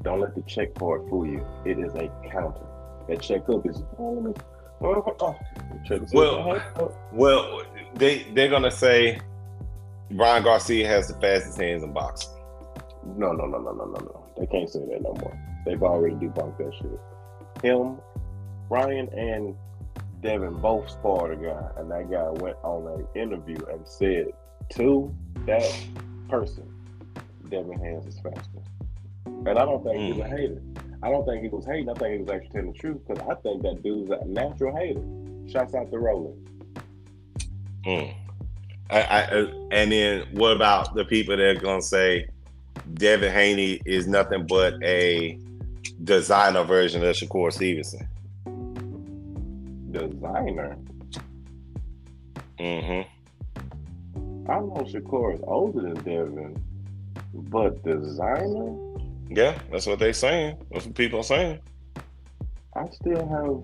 Don't 0.03 0.22
let 0.22 0.36
the 0.36 0.41
check 0.43 0.74
part 0.75 1.07
fool 1.10 1.25
you. 1.25 1.46
It 1.65 1.77
is 1.79 1.93
a 1.96 2.10
counter. 2.31 2.65
That 3.10 3.22
check 3.22 3.46
hook 3.46 3.65
is 3.65 3.84
oh, 4.00 4.22
let 4.25 4.43
oh, 4.81 5.03
oh, 5.07 5.15
oh. 5.19 5.36
Check 5.86 6.01
this 6.01 6.13
Well- 6.13 6.62
Well, 7.12 7.63
they 7.96 8.24
they're 8.34 8.50
gonna 8.50 8.72
say 8.72 9.19
Ryan 10.12 10.43
Garcia 10.43 10.88
has 10.88 11.07
the 11.10 11.19
fastest 11.19 11.60
hands 11.60 11.84
in 11.84 11.91
boxing. 11.91 12.31
No, 13.17 13.31
no, 13.34 13.46
no, 13.46 13.57
no, 13.57 13.72
no, 13.74 13.86
no, 13.86 14.00
no. 14.00 14.25
They 14.38 14.46
can't 14.46 14.69
say 14.69 14.79
that 14.79 15.01
no 15.01 15.13
more. 15.19 15.38
They've 15.65 15.81
already 15.84 16.15
debunked 16.15 16.57
that 16.60 16.74
shit. 16.75 17.00
Him, 17.63 17.98
Ryan, 18.69 19.10
and 19.10 19.55
Devin 20.22 20.56
both 20.56 20.90
sparred 20.90 21.40
a 21.40 21.44
guy, 21.44 21.70
and 21.78 21.92
that 21.92 22.10
guy 22.10 22.30
went 22.42 22.58
on 22.64 23.00
an 23.00 23.08
interview 23.16 23.58
and 23.72 23.88
said 23.88 24.28
to 24.70 25.16
that 25.46 25.86
person, 26.30 26.68
Devin 27.50 27.80
Hands 27.80 28.06
is 28.06 28.20
faster. 28.20 28.62
And 29.26 29.50
I 29.50 29.66
don't 29.66 29.84
think 29.84 30.14
he's 30.14 30.24
a 30.24 30.28
hater. 30.28 30.62
I 31.04 31.12
don't 31.12 31.26
think 31.26 31.44
he 31.44 31.50
was 31.50 31.66
hating. 31.66 31.90
I 31.90 31.94
think 31.94 32.14
he 32.14 32.20
was 32.22 32.30
actually 32.30 32.50
telling 32.50 32.72
the 32.72 32.78
truth 32.78 32.98
because 33.08 33.24
I 33.30 33.36
think 33.42 33.62
that 33.62 33.84
dude's 33.84 34.10
a 34.10 34.26
natural 34.26 34.76
hater. 34.76 35.02
Shouts 35.48 35.76
out 35.76 35.92
to 35.92 36.00
Roland. 36.00 36.50
Mm. 37.86 38.14
I, 38.90 39.02
I, 39.02 39.22
uh, 39.24 39.52
and 39.72 39.92
then 39.92 40.28
what 40.32 40.54
about 40.54 40.96
the 40.96 41.06
people 41.06 41.38
that 41.38 41.46
are 41.46 41.60
gonna 41.60 41.82
say 41.82 42.28
Devin 42.96 43.32
Haney 43.32 43.82
is 43.86 44.08
nothing 44.08 44.48
but 44.48 44.74
a 44.84 45.40
designer 46.04 46.64
version 46.64 47.04
of 47.04 47.16
Shakur 47.16 47.52
Stevenson? 47.54 48.08
Designer. 49.91 50.77
Mm-hmm. 52.60 54.51
I 54.51 54.60
know 54.60 54.86
Shakur 54.88 55.36
is 55.36 55.41
older 55.44 55.82
than 55.82 55.96
Devin, 56.03 56.63
but 57.34 57.84
designer? 57.84 58.75
Yeah, 59.29 59.60
that's 59.72 59.86
what 59.86 60.00
they 60.00 60.13
saying. 60.13 60.58
That's 60.72 60.86
what 60.86 60.96
people 60.96 61.20
are 61.20 61.24
saying. 61.24 61.60
I 62.75 62.88
still 62.91 63.27
have 63.27 63.63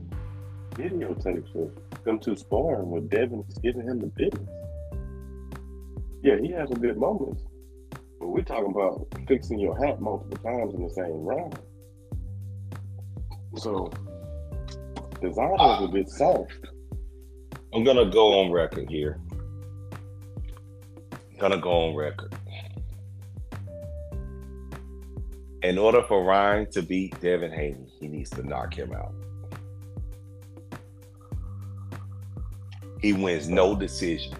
videotapes 0.77 1.56
of 1.56 1.72
them 2.03 2.20
two 2.20 2.36
sparring 2.36 2.92
with 2.92 3.10
Devin 3.10 3.46
giving 3.62 3.84
him 3.84 4.00
the 4.00 4.08
business. 4.08 4.50
Yeah, 6.22 6.38
he 6.42 6.51
has 6.51 6.70
some 6.70 6.82
good 6.82 6.98
moments. 6.98 7.44
But 8.20 8.27
we're 8.27 8.44
talking 8.44 8.72
about 8.72 9.08
fixing 9.27 9.60
your 9.60 9.77
hat 9.86 10.01
multiple 10.01 10.38
times 10.38 10.74
in 10.74 10.84
the 10.84 10.89
same 10.89 11.24
round. 11.24 11.60
So 13.56 13.92
designer 15.24 15.56
is 15.56 15.86
a 15.86 15.88
bit 15.88 16.10
soft. 16.10 16.68
I'm 17.74 17.84
gonna 17.84 18.10
go 18.12 18.42
on 18.42 18.51
record 18.51 18.89
here. 18.89 19.20
Gonna 21.39 21.60
go 21.60 21.72
on 21.72 21.96
record. 21.96 22.36
In 25.63 25.77
order 25.77 26.03
for 26.10 26.25
Ryan 26.25 26.70
to 26.72 26.82
beat 26.82 27.20
Devin 27.22 27.53
Haney, 27.53 27.88
he 28.01 28.10
needs 28.10 28.30
to 28.32 28.44
knock 28.44 28.74
him 28.74 28.92
out. 28.94 29.15
He 33.01 33.13
wins 33.13 33.48
no 33.48 33.75
decision. 33.75 34.34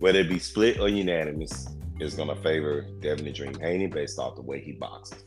Whether 0.00 0.20
it 0.20 0.28
be 0.28 0.40
split 0.40 0.80
or 0.80 0.88
unanimous, 0.88 1.68
is 2.00 2.14
gonna 2.14 2.34
favor 2.36 2.84
Devin 2.98 3.26
the 3.26 3.32
Dream 3.32 3.54
Haney 3.60 3.86
based 3.86 4.18
off 4.18 4.34
the 4.34 4.42
way 4.42 4.60
he 4.60 4.72
boxes. 4.72 5.22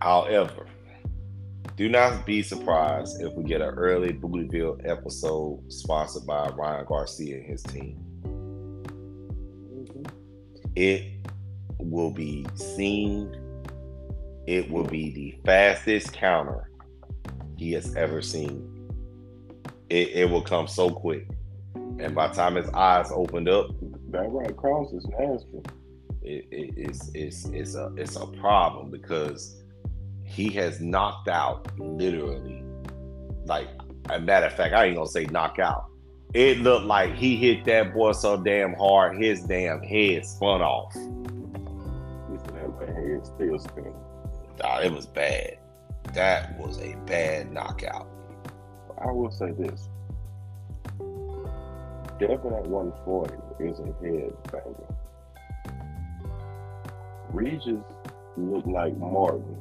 However, 0.00 0.66
do 1.76 1.88
not 1.88 2.24
be 2.26 2.42
surprised 2.42 3.20
if 3.20 3.32
we 3.34 3.44
get 3.44 3.60
an 3.60 3.74
early 3.74 4.12
Bootyville 4.12 4.80
episode 4.88 5.62
sponsored 5.72 6.26
by 6.26 6.48
Ryan 6.50 6.86
Garcia 6.86 7.36
and 7.36 7.46
his 7.46 7.62
team. 7.62 8.02
Mhm. 9.74 10.06
It 10.74 11.02
will 11.78 12.10
be 12.10 12.46
seen, 12.54 13.34
it 14.46 14.70
will 14.70 14.84
be 14.84 15.10
the 15.12 15.38
fastest 15.44 16.12
counter 16.12 16.70
he 17.56 17.72
has 17.72 17.94
ever 17.96 18.22
seen. 18.22 18.72
It, 19.90 20.08
it 20.08 20.30
will 20.30 20.42
come 20.42 20.66
so 20.66 20.90
quick. 20.90 21.26
And 21.74 22.14
by 22.14 22.28
the 22.28 22.34
time 22.34 22.56
his 22.56 22.68
eyes 22.70 23.10
opened 23.12 23.48
up, 23.48 23.70
That 24.10 24.30
right 24.30 24.54
cross 24.56 24.92
is 24.92 25.06
nasty. 25.18 25.60
it, 26.22 26.46
it, 26.50 26.74
it's, 26.76 27.10
it's, 27.14 27.44
it's, 27.46 27.74
a, 27.74 27.92
it's 27.96 28.16
a 28.16 28.26
problem 28.26 28.90
because 28.90 29.62
he 30.26 30.50
has 30.50 30.80
knocked 30.80 31.28
out 31.28 31.66
literally, 31.78 32.62
like, 33.46 33.68
a 34.10 34.20
matter 34.20 34.46
of 34.46 34.52
fact, 34.52 34.74
I 34.74 34.84
ain't 34.86 34.96
gonna 34.96 35.08
say 35.08 35.24
knock 35.26 35.58
out. 35.58 35.86
It 36.34 36.58
looked 36.58 36.84
like 36.84 37.14
he 37.14 37.36
hit 37.36 37.64
that 37.64 37.94
boy 37.94 38.12
so 38.12 38.36
damn 38.36 38.74
hard, 38.74 39.16
his 39.16 39.42
damn 39.44 39.80
head 39.82 40.26
spun 40.26 40.60
off. 40.60 40.92
He 40.94 41.00
said 42.38 42.54
that 42.54 42.68
my 42.78 42.86
head 42.86 43.24
still 43.24 43.58
spinning. 43.58 43.94
Nah, 44.62 44.80
it 44.80 44.92
was 44.92 45.06
bad. 45.06 45.58
That 46.12 46.58
was 46.58 46.78
a 46.80 46.94
bad 47.06 47.52
knockout. 47.52 48.08
I 49.00 49.10
will 49.10 49.30
say 49.30 49.52
this. 49.52 49.88
Devin 52.18 52.54
at 52.54 52.66
140 52.66 53.34
is 53.60 53.78
a 53.78 53.84
head 54.02 54.32
banger. 54.50 54.96
Regis 57.32 57.82
looked 58.36 58.66
like 58.66 58.96
Martin 58.96 59.60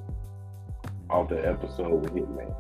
off 1.09 1.29
the 1.29 1.47
episode 1.47 2.01
with 2.01 2.13
Hitman. 2.13 2.53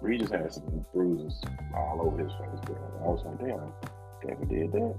Regis 0.00 0.30
had 0.30 0.52
some 0.52 0.84
bruises 0.92 1.40
all 1.74 2.02
over 2.02 2.22
his 2.22 2.32
face, 2.32 2.60
bro. 2.66 2.76
I 3.00 3.08
was 3.08 3.24
like, 3.24 3.38
damn, 3.38 3.72
Devin 4.22 4.48
did 4.48 4.72
that. 4.72 4.94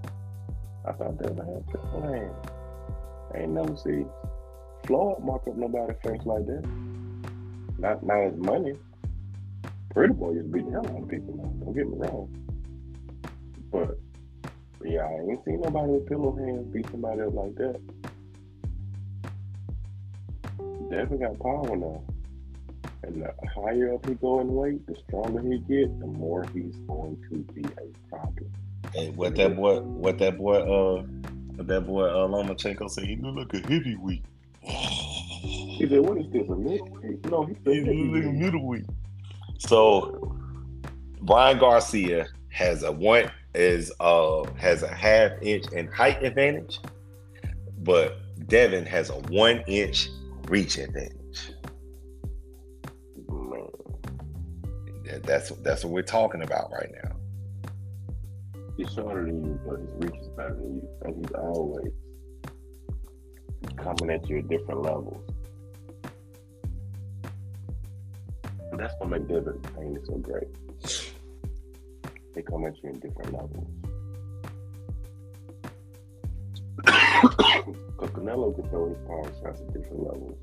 I 0.88 0.92
thought 0.94 1.22
Devin 1.22 1.38
had 1.38 1.70
triple 1.70 2.02
hand. 2.02 2.32
I 3.34 3.40
ain't 3.40 3.52
never 3.52 3.76
see 3.76 4.06
Floyd 4.86 5.24
mark 5.24 5.48
up 5.48 5.56
nobody's 5.56 5.98
face 6.04 6.26
like 6.26 6.46
that. 6.46 6.66
Not 7.78 8.04
not 8.04 8.24
his 8.26 8.38
money. 8.38 8.74
Pretty 9.94 10.14
boy 10.14 10.32
used 10.32 10.52
to 10.52 10.52
beat 10.52 10.66
the 10.66 10.72
hell 10.72 10.88
out 10.88 11.04
of 11.04 11.08
people 11.08 11.36
now. 11.36 11.66
Don't 11.66 11.76
get 11.76 11.88
me 11.88 11.98
wrong. 11.98 12.30
But 13.72 13.98
yeah, 14.84 15.06
I 15.06 15.32
ain't 15.32 15.44
seen 15.46 15.62
nobody 15.62 15.92
with 15.92 16.08
pillow 16.08 16.36
hands 16.36 16.68
beat 16.74 16.90
somebody 16.92 17.22
up 17.22 17.34
like 17.34 17.56
that. 17.56 17.80
Devin 20.90 21.20
got 21.20 21.40
power 21.40 21.76
now. 21.76 22.04
And 23.04 23.22
the 23.22 23.34
higher 23.54 23.94
up 23.94 24.06
he 24.08 24.16
go 24.16 24.40
in 24.40 24.54
weight, 24.54 24.86
the 24.88 24.96
stronger 25.08 25.42
he 25.42 25.60
get, 25.60 26.00
the 26.00 26.08
more 26.08 26.46
he's 26.54 26.76
going 26.88 27.22
to 27.30 27.38
be 27.54 27.62
a 27.62 28.10
problem. 28.10 28.52
And 28.96 29.16
what 29.16 29.36
that 29.36 29.56
boy, 29.56 29.82
what 29.82 30.18
that 30.20 30.38
boy, 30.38 30.58
uh, 30.58 31.04
what 31.56 31.68
that 31.68 31.82
boy 31.82 32.06
uh, 32.06 32.28
Lomachenko 32.28 32.90
said, 32.90 33.06
he 33.06 33.16
look 33.18 33.36
like 33.36 33.64
a 33.64 33.68
heavyweight. 33.68 34.24
He 34.62 35.86
said, 35.90 36.00
"What 36.00 36.18
is 36.18 36.32
this? 36.32 36.48
A 36.50 36.56
middleweight? 36.56 37.30
No, 37.30 37.46
he 37.46 37.54
said 37.64 37.88
He 37.88 38.04
like 38.06 38.24
a 38.24 38.32
middleweight. 38.32 38.86
So 39.58 40.36
Brian 41.22 41.60
Garcia 41.60 42.28
has 42.50 42.84
a 42.84 42.92
one 42.92 43.30
is 43.54 43.92
uh 44.00 44.44
has 44.56 44.84
a 44.84 44.94
half 44.94 45.32
inch 45.42 45.66
in 45.74 45.88
height 45.88 46.24
advantage, 46.24 46.80
but 47.80 48.18
Devin 48.48 48.86
has 48.86 49.10
a 49.10 49.16
one 49.30 49.64
inch 49.68 50.10
reach 50.48 50.78
advantage. 50.78 51.52
That, 55.06 55.24
that's 55.24 55.50
that's 55.50 55.84
what 55.84 55.94
we're 55.94 56.02
talking 56.02 56.42
about 56.42 56.72
right 56.72 56.92
now. 57.04 57.12
He's 58.78 58.92
shorter 58.94 59.26
than 59.26 59.44
you, 59.44 59.60
but 59.66 59.80
his 59.80 59.90
reach 59.98 60.20
is 60.20 60.28
better 60.30 60.56
than 60.56 60.76
you, 60.76 60.90
and 61.04 61.16
he's 61.16 61.32
always 61.36 61.94
coming 63.78 64.10
at 64.10 64.28
you 64.30 64.40
at 64.40 64.50
different 64.50 64.82
levels. 64.82 65.30
And 68.72 68.80
that's 68.80 68.94
what 69.00 69.10
makes 69.10 69.26
Devin 69.26 69.62
Haney 69.78 70.00
so 70.06 70.16
great. 70.16 70.48
They 72.34 72.42
come 72.42 72.66
at 72.66 72.82
you 72.84 72.90
in 72.90 73.00
different 73.00 73.32
levels. 73.32 73.85
Because 76.78 78.10
Canelo 78.12 78.54
can 78.56 78.70
throw 78.70 78.90
his 78.90 78.98
power 79.08 79.24
shots 79.42 79.62
at 79.62 79.74
different 79.74 80.04
levels. 80.04 80.38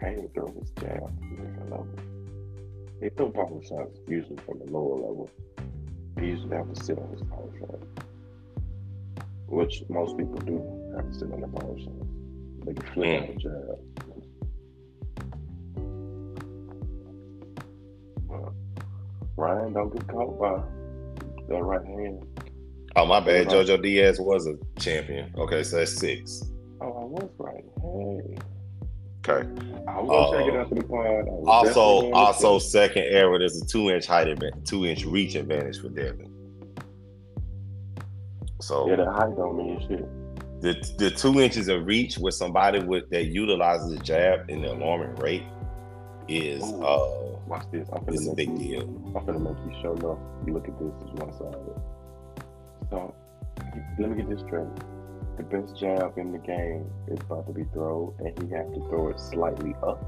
Haney 0.00 0.28
throws 0.34 0.54
his 0.58 0.70
jab 0.80 1.02
at 1.02 1.20
different 1.30 1.70
levels. 1.70 1.98
They 3.00 3.08
throw 3.10 3.30
power 3.30 3.62
shots 3.62 3.98
usually 4.06 4.36
from 4.44 4.58
the 4.58 4.70
lower 4.70 4.96
level. 4.96 5.30
He 6.18 6.26
usually 6.26 6.56
have 6.56 6.72
to 6.72 6.84
sit 6.84 6.98
on 6.98 7.10
his 7.10 7.22
power 7.22 7.50
shot. 7.58 7.78
Which 9.46 9.82
most 9.88 10.16
people 10.16 10.38
do 10.40 10.92
have 10.96 11.10
to 11.10 11.14
sit 11.14 11.32
on 11.32 11.40
their 11.40 11.48
power 11.48 11.78
shot. 11.78 11.92
They 12.64 12.74
can 12.74 12.94
flip 12.94 13.22
mm. 13.22 13.36
a 13.36 13.38
jab. 13.38 13.78
Ryan, 19.38 19.72
don't 19.72 19.94
get 19.94 20.04
caught 20.08 20.40
by 20.40 20.60
that 21.48 21.62
right 21.62 21.86
hand. 21.86 22.26
Oh 22.98 23.06
my 23.06 23.20
bad. 23.20 23.46
Jojo 23.46 23.80
Diaz 23.80 24.18
was 24.18 24.48
a 24.48 24.54
champion. 24.80 25.32
Okay, 25.38 25.62
so 25.62 25.76
that's 25.76 25.96
six. 25.96 26.42
Oh, 26.80 26.86
I 26.86 27.04
was 27.04 27.30
right. 27.38 27.64
Hey. 27.80 28.38
Okay. 29.24 29.48
I 29.86 30.00
was 30.00 30.08
gonna 30.08 30.18
uh, 30.18 30.38
check 30.38 30.52
it 30.52 30.56
after 30.56 30.74
the 30.74 30.82
pod. 30.82 31.28
Also, 31.46 32.10
also 32.12 32.58
second 32.58 33.04
era. 33.04 33.38
There's 33.38 33.62
a 33.62 33.66
two 33.66 33.90
inch 33.90 34.06
height 34.06 34.26
advantage, 34.26 34.68
two 34.68 34.84
inch 34.84 35.04
reach 35.04 35.36
advantage 35.36 35.80
for 35.80 35.90
Devin. 35.90 36.34
So 38.60 38.88
yeah, 38.90 38.96
the 38.96 39.12
height 39.12 39.36
don't 39.36 39.56
mean 39.56 39.80
shit. 39.86 40.60
The 40.60 40.94
the 40.98 41.10
two 41.12 41.40
inches 41.40 41.68
of 41.68 41.86
reach 41.86 42.18
with 42.18 42.34
somebody 42.34 42.80
with 42.80 43.08
that 43.10 43.26
utilizes 43.26 43.96
the 43.96 44.02
jab 44.02 44.50
in 44.50 44.62
the 44.62 44.72
alarming 44.72 45.14
rate 45.16 45.44
is 46.26 46.64
Ooh. 46.64 46.82
uh 46.82 47.28
Watch 47.46 47.64
this. 47.70 47.88
I'm 47.92 48.04
it's 48.08 48.28
a 48.28 48.34
big 48.34 48.50
you, 48.50 48.58
deal. 48.58 48.82
I'm 49.16 49.24
gonna 49.24 49.38
make 49.38 49.56
you 49.64 49.72
show 49.80 49.92
love. 49.92 50.18
You 50.46 50.52
look 50.52 50.68
at 50.68 50.78
this 50.78 50.92
as 51.02 51.12
one 51.12 51.32
sided. 51.32 51.80
So 52.90 53.14
let 53.98 54.10
me 54.10 54.16
get 54.16 54.30
this 54.30 54.40
straight. 54.40 54.66
The 55.36 55.42
best 55.42 55.78
jab 55.78 56.18
in 56.18 56.32
the 56.32 56.38
game 56.38 56.90
is 57.06 57.18
about 57.20 57.46
to 57.46 57.52
be 57.52 57.64
thrown, 57.72 58.14
and 58.18 58.36
he 58.42 58.54
has 58.54 58.66
to 58.74 58.80
throw 58.88 59.08
it 59.08 59.20
slightly 59.20 59.74
up. 59.82 60.02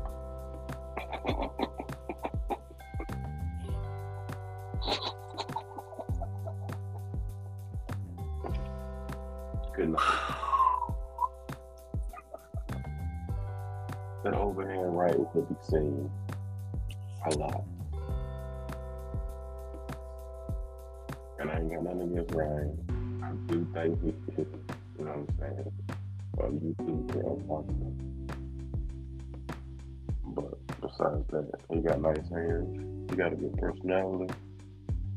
Good 9.77 9.91
night. 9.91 10.37
That 14.25 14.35
overhand 14.35 14.99
right 14.99 15.17
will 15.35 15.43
be 15.43 15.55
seen 15.63 16.11
a 17.27 17.31
lot. 17.37 17.70
And 21.41 21.51
I 21.51 21.57
ain't 21.57 21.73
got 21.73 21.83
nothing 21.85 22.13
against 22.13 22.35
Ryan. 22.35 22.79
I 23.25 23.31
do 23.51 23.67
think 23.73 24.03
he 24.03 24.09
is, 24.43 24.47
you 24.99 25.05
know 25.07 25.13
what 25.13 25.17
I'm 25.17 25.27
saying, 25.39 25.73
on 26.39 26.61
YouTube 26.61 27.13
for. 27.15 27.33
But 30.35 30.55
besides 30.83 31.25
that, 31.31 31.51
he 31.73 31.79
got 31.81 31.99
nice 32.03 32.29
hands. 32.29 33.11
He 33.11 33.17
got 33.17 33.33
a 33.33 33.37
good 33.37 33.57
personality, 33.57 34.35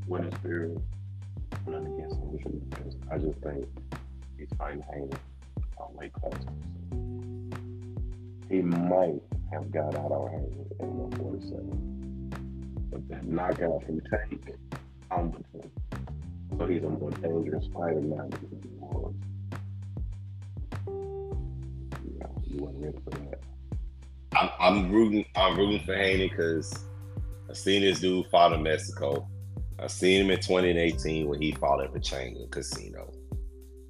winning 0.08 0.34
spirit. 0.38 0.78
Nothing 1.68 1.94
against 1.98 2.16
him. 2.16 2.40
I 3.12 3.18
just 3.18 3.40
think 3.40 3.68
he's 4.38 4.48
fighting 4.58 4.82
heinous 4.94 5.20
on 5.78 5.94
weight 5.96 6.14
classes. 6.14 6.48
He 8.50 8.62
might 8.62 9.22
have 9.52 9.70
got 9.74 9.94
out 9.96 10.14
on 10.14 10.32
him 10.32 10.46
at 10.80 10.88
147. 10.88 12.30
But 12.90 13.10
that 13.10 13.26
knockout 13.26 13.84
from 13.86 14.00
Tank 14.10 14.56
humbled 15.12 15.46
him. 15.52 15.70
So 16.58 16.68
he's 16.68 16.84
a 16.84 16.90
more 16.90 17.10
dangerous 17.12 17.68
was. 17.74 19.14
Yeah, 22.18 22.28
you 22.44 22.62
weren't 22.62 22.78
ready 22.80 22.98
for 23.04 23.10
that. 23.12 23.40
I'm, 24.36 24.50
I'm 24.60 24.92
rooting. 24.92 25.26
I'm 25.36 25.58
rooting 25.58 25.86
for 25.86 25.96
Haney 25.96 26.30
because 26.30 26.86
I 27.50 27.54
seen 27.54 27.82
this 27.82 28.00
dude 28.00 28.28
fought 28.32 28.54
in 28.54 28.64
Mexico. 28.64 29.28
I 29.80 29.88
seen 29.88 30.22
him 30.22 30.32
in 30.32 30.40
2018 30.40 31.28
when 31.28 31.42
he 31.42 31.52
fought 31.52 31.84
at 31.84 31.94
the 31.94 32.00
Chain 32.00 32.48
Casino. 32.50 33.12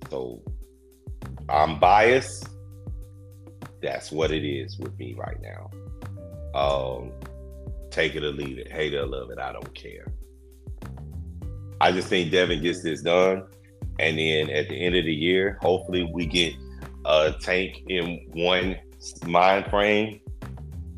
So 0.10 0.42
I'm 1.50 1.80
biased. 1.80 2.48
That's 3.82 4.12
what 4.12 4.32
it 4.32 4.46
is 4.46 4.78
with 4.80 4.98
me 4.98 5.14
right 5.18 5.38
now. 5.42 5.70
Um, 6.58 7.12
take 7.90 8.16
it 8.16 8.24
or 8.24 8.32
leave 8.32 8.58
it, 8.58 8.72
hate 8.72 8.94
it 8.94 8.98
or 8.98 9.06
love 9.06 9.30
it, 9.32 9.40
I 9.40 9.52
don't 9.52 9.74
care. 9.76 10.06
I 11.84 11.92
just 11.92 12.08
think 12.08 12.32
Devin 12.32 12.62
gets 12.62 12.82
this 12.82 13.02
done, 13.02 13.44
and 14.00 14.18
then 14.18 14.50
at 14.50 14.70
the 14.70 14.76
end 14.76 14.96
of 14.96 15.04
the 15.04 15.14
year, 15.14 15.58
hopefully 15.62 16.10
we 16.14 16.26
get 16.26 16.54
a 17.04 17.36
tank 17.42 17.84
in 17.90 18.26
one 18.32 18.78
mind 19.28 19.66
frame. 19.70 20.22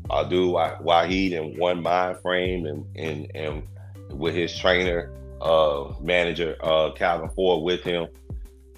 I'll 0.08 0.28
do 0.28 0.52
Wahid 0.52 1.32
in 1.32 1.58
one 1.58 1.82
mind 1.82 2.20
frame, 2.22 2.66
and 2.66 2.86
and 2.96 3.28
and 3.34 3.62
with 4.12 4.36
his 4.36 4.56
trainer, 4.56 5.12
uh, 5.40 5.92
manager, 6.00 6.54
uh, 6.62 6.92
Calvin 6.92 7.30
Ford 7.30 7.64
with 7.64 7.82
him, 7.82 8.06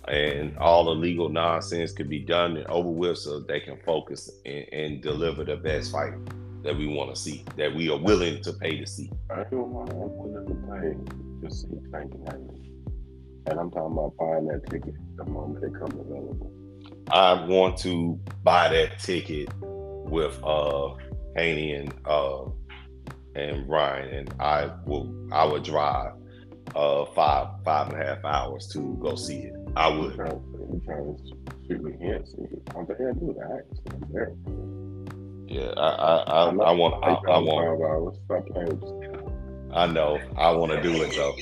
and 0.08 0.56
all 0.56 0.86
the 0.86 0.94
legal 0.94 1.28
nonsense 1.28 1.92
could 1.92 2.08
be 2.08 2.20
done 2.20 2.56
and 2.56 2.66
over 2.68 2.88
with, 2.88 3.18
so 3.18 3.40
they 3.40 3.60
can 3.60 3.76
focus 3.84 4.30
and, 4.46 4.64
and 4.72 5.02
deliver 5.02 5.44
the 5.44 5.56
best 5.56 5.92
fight 5.92 6.14
that 6.62 6.74
we 6.74 6.86
want 6.86 7.14
to 7.14 7.20
see, 7.20 7.44
that 7.58 7.74
we 7.74 7.90
are 7.90 7.98
willing 7.98 8.40
to 8.44 8.54
pay 8.54 8.78
to 8.78 8.86
see. 8.86 9.10
I 9.28 9.44
don't 9.44 9.68
want 9.68 9.90
to 9.90 11.27
pay 11.40 11.48
to 11.48 11.54
see 11.54 11.68
Frank 11.90 12.12
And 12.14 13.58
I'm 13.58 13.70
talking 13.70 13.92
about 13.92 14.16
buying 14.18 14.46
that 14.48 14.68
ticket 14.70 14.94
the 15.16 15.24
moment 15.24 15.64
it 15.64 15.78
comes 15.78 15.94
available. 15.94 16.52
I 17.10 17.44
want 17.46 17.78
to 17.78 18.18
buy 18.42 18.68
that 18.68 18.98
ticket 18.98 19.48
with 19.60 20.38
uh 20.42 20.94
Haney 21.36 21.72
and 21.74 21.92
uh 22.06 22.46
and 23.34 23.68
Ryan 23.68 24.08
and 24.14 24.34
I 24.40 24.70
will 24.86 25.14
I 25.32 25.44
would 25.44 25.64
drive 25.64 26.12
uh 26.74 27.04
five 27.06 27.48
five 27.64 27.92
and 27.92 28.02
a 28.02 28.04
half 28.04 28.24
hours 28.24 28.68
to 28.68 28.98
go 29.00 29.14
see 29.14 29.38
it. 29.38 29.54
I 29.76 29.88
would. 29.88 30.12
You 30.12 30.82
trying 30.84 31.16
to 31.16 31.36
shoot 31.66 31.82
me 31.82 31.92
here? 32.00 32.24
I'm 32.76 32.86
there 32.86 33.12
do 33.12 33.34
that. 33.38 33.64
I'm 33.90 34.12
there. 34.12 34.32
Yeah, 35.46 35.72
I 35.76 35.88
I 35.88 36.16
I, 36.16 36.48
I 36.48 36.72
want 36.72 37.04
I, 37.04 37.14
I 37.30 37.38
want. 37.38 38.97
I 39.72 39.86
know. 39.86 40.18
I 40.36 40.50
want 40.52 40.72
to 40.72 40.82
do 40.82 41.02
it 41.02 41.14
though. 41.14 41.34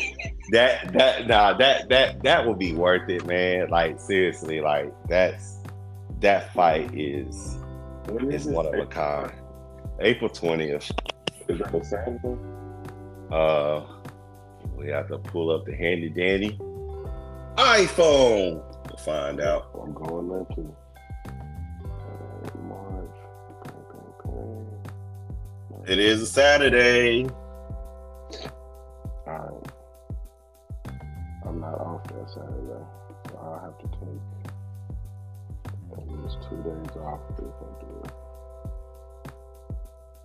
That 0.52 0.92
that 0.92 1.26
nah 1.26 1.54
that 1.54 1.88
that 1.88 2.22
that 2.22 2.46
would 2.46 2.58
be 2.58 2.72
worth 2.72 3.08
it, 3.08 3.26
man. 3.26 3.68
Like 3.70 4.00
seriously, 4.00 4.60
like 4.60 4.92
that's 5.08 5.58
that 6.20 6.52
fight 6.54 6.92
is 6.94 7.58
is 8.30 8.46
one 8.46 8.66
of 8.66 8.74
a 8.74 8.86
kind. 8.86 9.32
April 10.00 10.30
twentieth. 10.30 10.90
Is 11.48 11.58
that 11.58 11.74
a 11.74 11.84
Saturday? 11.84 12.36
Uh, 13.30 13.82
we 14.76 14.88
have 14.88 15.08
to 15.08 15.18
pull 15.18 15.50
up 15.50 15.64
the 15.64 15.74
handy 15.74 16.08
dandy 16.08 16.58
iPhone 17.56 18.62
to 18.90 18.96
find 18.98 19.40
out. 19.40 19.70
I'm 19.82 19.94
going 19.94 20.28
there 20.28 20.44
too. 20.54 20.76
It 25.88 25.98
is 25.98 26.20
a 26.20 26.26
Saturday. 26.26 27.26
Alright. 29.26 29.72
I'm 31.44 31.60
not 31.60 31.80
off 31.80 32.04
that 32.04 32.30
Saturday, 32.30 32.84
so 33.28 33.38
I'll 33.42 33.60
have 33.60 33.78
to 33.78 33.86
take 33.98 34.22
at 35.96 36.08
least 36.08 36.38
two 36.48 36.56
days 36.62 36.96
off 36.96 37.20
if 37.32 37.38
I 37.40 37.70
do 37.80 38.02
it. 38.04 38.12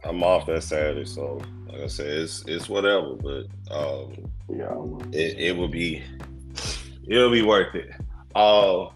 I'm 0.03 0.23
off 0.23 0.45
that 0.47 0.63
Saturday, 0.63 1.05
so 1.05 1.41
like 1.67 1.81
I 1.81 1.87
said, 1.87 2.07
it's 2.07 2.43
it's 2.47 2.69
whatever. 2.69 3.15
But 3.15 3.47
um, 3.71 4.13
yeah, 4.49 4.75
it, 5.11 5.37
it 5.37 5.57
will 5.57 5.67
be 5.67 6.03
it'll 7.07 7.31
be 7.31 7.43
worth 7.43 7.75
it. 7.75 7.91
Uh, 8.35 8.89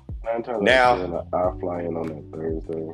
now 0.61 1.25
I'll 1.33 1.59
fly 1.59 1.81
in 1.81 1.95
on 1.95 2.07
that 2.07 2.31
Thursday, 2.31 2.91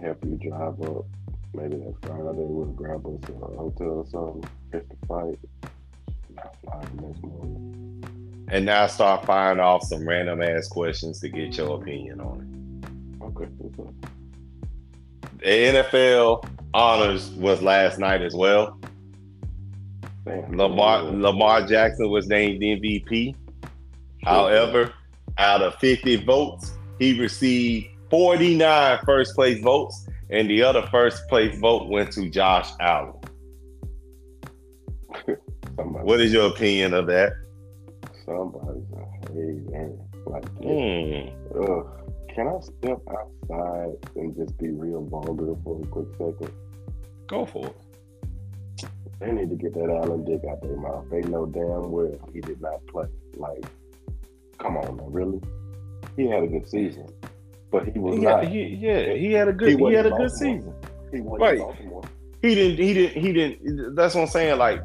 help 0.00 0.24
you 0.24 0.38
drive 0.50 0.80
up 0.82 1.06
maybe 1.54 1.76
that 1.76 1.94
Friday 2.02 2.24
we'll 2.24 2.66
grab 2.66 3.06
us 3.06 3.30
a 3.30 3.56
hotel 3.56 3.86
or 3.88 4.06
something, 4.06 4.44
catch 4.72 4.84
the 4.88 5.06
fight, 5.06 5.38
And 8.48 8.66
now 8.66 8.86
start 8.86 9.26
firing 9.26 9.60
off 9.60 9.84
some 9.84 10.06
random 10.06 10.42
ass 10.42 10.68
questions 10.68 11.20
to 11.20 11.28
get 11.28 11.56
your 11.56 11.80
opinion 11.80 12.20
on 12.20 12.40
it. 12.40 13.24
Okay. 13.24 13.48
The 15.38 15.44
NFL 15.44 16.48
honors 16.72 17.30
was 17.30 17.62
last 17.62 17.98
night 17.98 18.22
as 18.22 18.34
well. 18.34 18.78
Lamar 20.26 21.02
Lamar 21.02 21.66
Jackson 21.66 22.08
was 22.10 22.26
named 22.28 22.62
MVP. 22.62 23.34
However, 24.22 24.92
out 25.38 25.62
of 25.62 25.74
50 25.76 26.24
votes, 26.24 26.72
he 26.98 27.18
received 27.18 27.88
49 28.10 28.98
first 29.04 29.34
place 29.34 29.60
votes, 29.62 30.08
and 30.30 30.48
the 30.48 30.62
other 30.62 30.86
first 30.90 31.28
place 31.28 31.58
vote 31.58 31.88
went 31.88 32.12
to 32.12 32.30
Josh 32.30 32.70
Allen. 32.80 33.14
what 35.76 36.20
is 36.20 36.32
your 36.32 36.48
opinion 36.48 36.94
of 36.94 37.06
that? 37.06 37.32
Somebody's. 38.24 38.84
Like, 40.26 40.44
mm. 40.60 41.32
ugh. 41.68 42.04
Can 42.34 42.48
I 42.48 42.58
step 42.60 42.98
outside 43.10 43.94
and 44.16 44.34
just 44.36 44.58
be 44.58 44.70
real 44.70 45.04
vulgar 45.04 45.54
for 45.62 45.80
a 45.80 45.86
quick 45.86 46.08
second? 46.12 46.52
Go 47.28 47.46
for 47.46 47.66
it. 47.66 47.76
They 49.20 49.30
need 49.30 49.50
to 49.50 49.56
get 49.56 49.74
that 49.74 49.88
Allen 49.88 50.24
dick 50.24 50.40
out 50.50 50.60
their 50.60 50.76
mouth. 50.76 51.04
They 51.10 51.20
know 51.20 51.46
damn 51.46 51.92
well 51.92 52.18
he 52.32 52.40
did 52.40 52.60
not 52.60 52.84
play. 52.88 53.06
Like, 53.36 53.64
come 54.58 54.76
on, 54.76 54.96
man, 54.96 55.12
really? 55.12 55.40
He 56.16 56.26
had 56.26 56.42
a 56.42 56.48
good 56.48 56.68
season, 56.68 57.06
but 57.70 57.86
he 57.86 57.98
was 57.98 58.16
he 58.16 58.22
not. 58.22 58.42
Had, 58.42 58.52
he, 58.52 58.64
yeah, 58.64 59.14
he 59.14 59.32
had 59.32 59.46
a 59.46 59.52
good. 59.52 59.78
He, 59.78 59.86
he 59.86 59.92
had 59.92 60.06
a 60.06 60.10
good 60.10 60.32
season. 60.32 60.74
He 61.12 61.20
right. 61.20 61.58
Baltimore. 61.58 62.02
He 62.42 62.54
didn't. 62.56 62.84
He 62.84 62.94
didn't. 62.94 63.22
He 63.22 63.32
didn't. 63.32 63.94
That's 63.94 64.16
what 64.16 64.22
I'm 64.22 64.26
saying. 64.26 64.58
Like, 64.58 64.82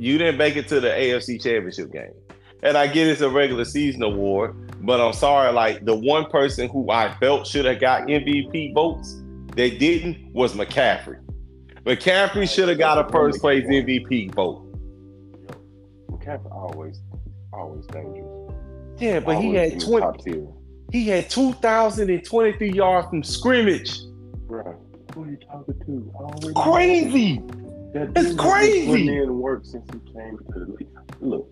you 0.00 0.16
didn't 0.16 0.38
make 0.38 0.56
it 0.56 0.66
to 0.68 0.80
the 0.80 0.88
AFC 0.88 1.42
Championship 1.42 1.92
game, 1.92 2.14
and 2.62 2.76
I 2.76 2.86
get 2.86 3.06
it's 3.06 3.20
a 3.20 3.28
regular 3.28 3.66
season 3.66 4.02
award, 4.02 4.56
but 4.80 4.98
I'm 4.98 5.12
sorry. 5.12 5.52
Like 5.52 5.84
the 5.84 5.94
one 5.94 6.24
person 6.30 6.70
who 6.70 6.90
I 6.90 7.14
felt 7.18 7.46
should 7.46 7.66
have 7.66 7.80
got 7.80 8.08
MVP 8.08 8.72
votes, 8.72 9.22
they 9.54 9.70
didn't 9.70 10.32
was 10.32 10.54
McCaffrey. 10.54 11.20
McCaffrey 11.84 12.48
should 12.48 12.70
have 12.70 12.78
got 12.78 13.06
a 13.06 13.12
first 13.12 13.40
place 13.40 13.66
MVP 13.66 14.34
vote. 14.34 14.66
McCaffrey 16.10 16.50
always, 16.50 16.98
always 17.52 17.84
dangerous. 17.86 18.54
Yeah, 18.98 19.20
but 19.20 19.36
always 19.36 19.50
he 19.50 19.54
had 19.54 19.80
twenty. 19.80 20.46
He 20.92 21.08
had 21.08 21.28
two 21.28 21.52
thousand 21.54 22.08
and 22.08 22.24
twenty-three 22.24 22.72
yards 22.72 23.08
from 23.10 23.22
scrimmage. 23.22 24.00
Bro, 24.48 24.80
who 25.14 25.24
are 25.24 25.30
you 25.30 25.36
talking 25.36 25.78
to? 25.84 26.12
Always 26.14 26.54
crazy. 26.54 27.42
That 27.92 28.12
it's 28.14 28.34
crazy. 28.36 29.06
Been 29.06 29.08
in 29.08 29.38
work 29.38 29.64
since 29.64 29.84
he 29.92 30.12
came 30.12 30.38
to 30.52 30.58
the 30.60 30.72
league. 30.78 30.88
Look, 31.20 31.48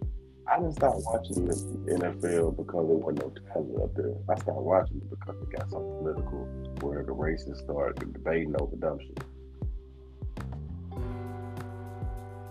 I 0.46 0.58
didn't 0.58 0.74
start 0.74 0.96
watching 1.04 1.46
the 1.46 1.54
NFL 1.54 2.56
because 2.56 2.86
there 2.86 2.96
wasn't 2.96 3.24
no 3.24 3.52
talent 3.52 3.82
up 3.82 3.94
there. 3.96 4.14
I 4.28 4.40
started 4.40 4.62
watching 4.62 4.96
it 4.98 5.10
because 5.10 5.34
it 5.42 5.50
got 5.56 5.70
so 5.70 5.80
political, 6.00 6.38
where 6.80 7.02
the 7.02 7.12
races 7.12 7.58
started 7.58 8.12
debating 8.12 8.54
over 8.60 8.76
dumb 8.76 8.98
shit. 9.00 9.24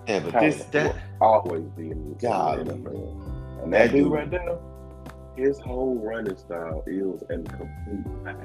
Yeah, 0.07 0.19
but 0.19 0.39
this 0.39 0.63
that 0.65 0.95
always 1.19 1.63
be 1.75 1.91
in 1.91 2.09
the 2.09 2.15
NFL. 2.15 3.63
And 3.63 3.73
that, 3.73 3.91
that 3.91 3.91
dude 3.91 4.11
right 4.11 4.29
there, 4.29 4.57
his 5.35 5.59
whole 5.59 5.95
running 5.95 6.37
style 6.37 6.83
is 6.87 7.23
in 7.29 7.45
complete 7.47 8.23
pack. 8.23 8.37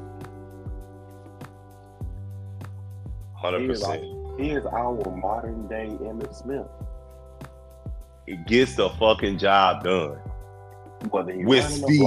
Hundred 3.35 3.69
percent. 3.69 4.22
He 4.39 4.51
is 4.51 4.65
our 4.67 5.17
modern 5.17 5.69
day 5.69 5.89
Emmitt 6.01 6.35
Smith. 6.35 6.67
It 8.27 8.47
gets 8.47 8.77
the 8.77 8.89
fucking 8.91 9.39
job 9.39 9.85
done. 9.85 10.19
Whether 11.11 11.33
he 11.33 11.45
with 11.45 11.69
speed, 11.69 12.07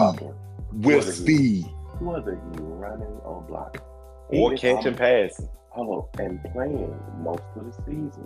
with 0.71 1.13
speed, 1.13 1.65
he, 1.65 1.71
whether 2.03 2.35
he 2.35 2.61
running 2.61 3.19
or 3.23 3.43
blocking, 3.47 3.81
or 4.29 4.55
catching 4.55 4.95
passing. 4.95 5.49
Hello, 5.71 6.09
and 6.19 6.41
playing 6.53 6.97
most 7.19 7.43
of 7.57 7.65
the 7.65 7.73
season. 7.85 8.25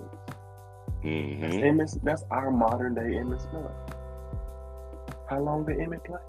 Mm-hmm. 1.03 1.77
That's, 1.77 1.93
that's 1.95 2.23
our 2.29 2.51
modern 2.51 2.93
day 2.93 3.01
Emmitt 3.01 3.41
Smith. 3.49 3.71
How 5.27 5.39
long 5.39 5.65
did 5.65 5.77
Emmitt 5.77 6.03
play? 6.03 6.19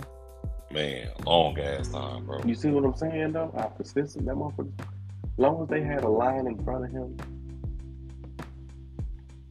Man, 0.73 1.11
long 1.27 1.59
ass 1.59 1.89
time, 1.89 2.25
bro. 2.27 2.41
You 2.45 2.55
see 2.55 2.69
what 2.69 2.85
I'm 2.85 2.97
saying 2.97 3.33
though? 3.33 3.53
How 3.57 3.67
persistent 3.67 4.25
that 4.27 4.35
motherfucker. 4.35 4.73
As 4.79 5.39
long 5.39 5.63
as 5.63 5.69
they 5.69 5.83
had 5.83 6.05
a 6.05 6.09
line 6.09 6.47
in 6.47 6.63
front 6.65 6.85
of 6.85 6.91
him, 6.91 7.17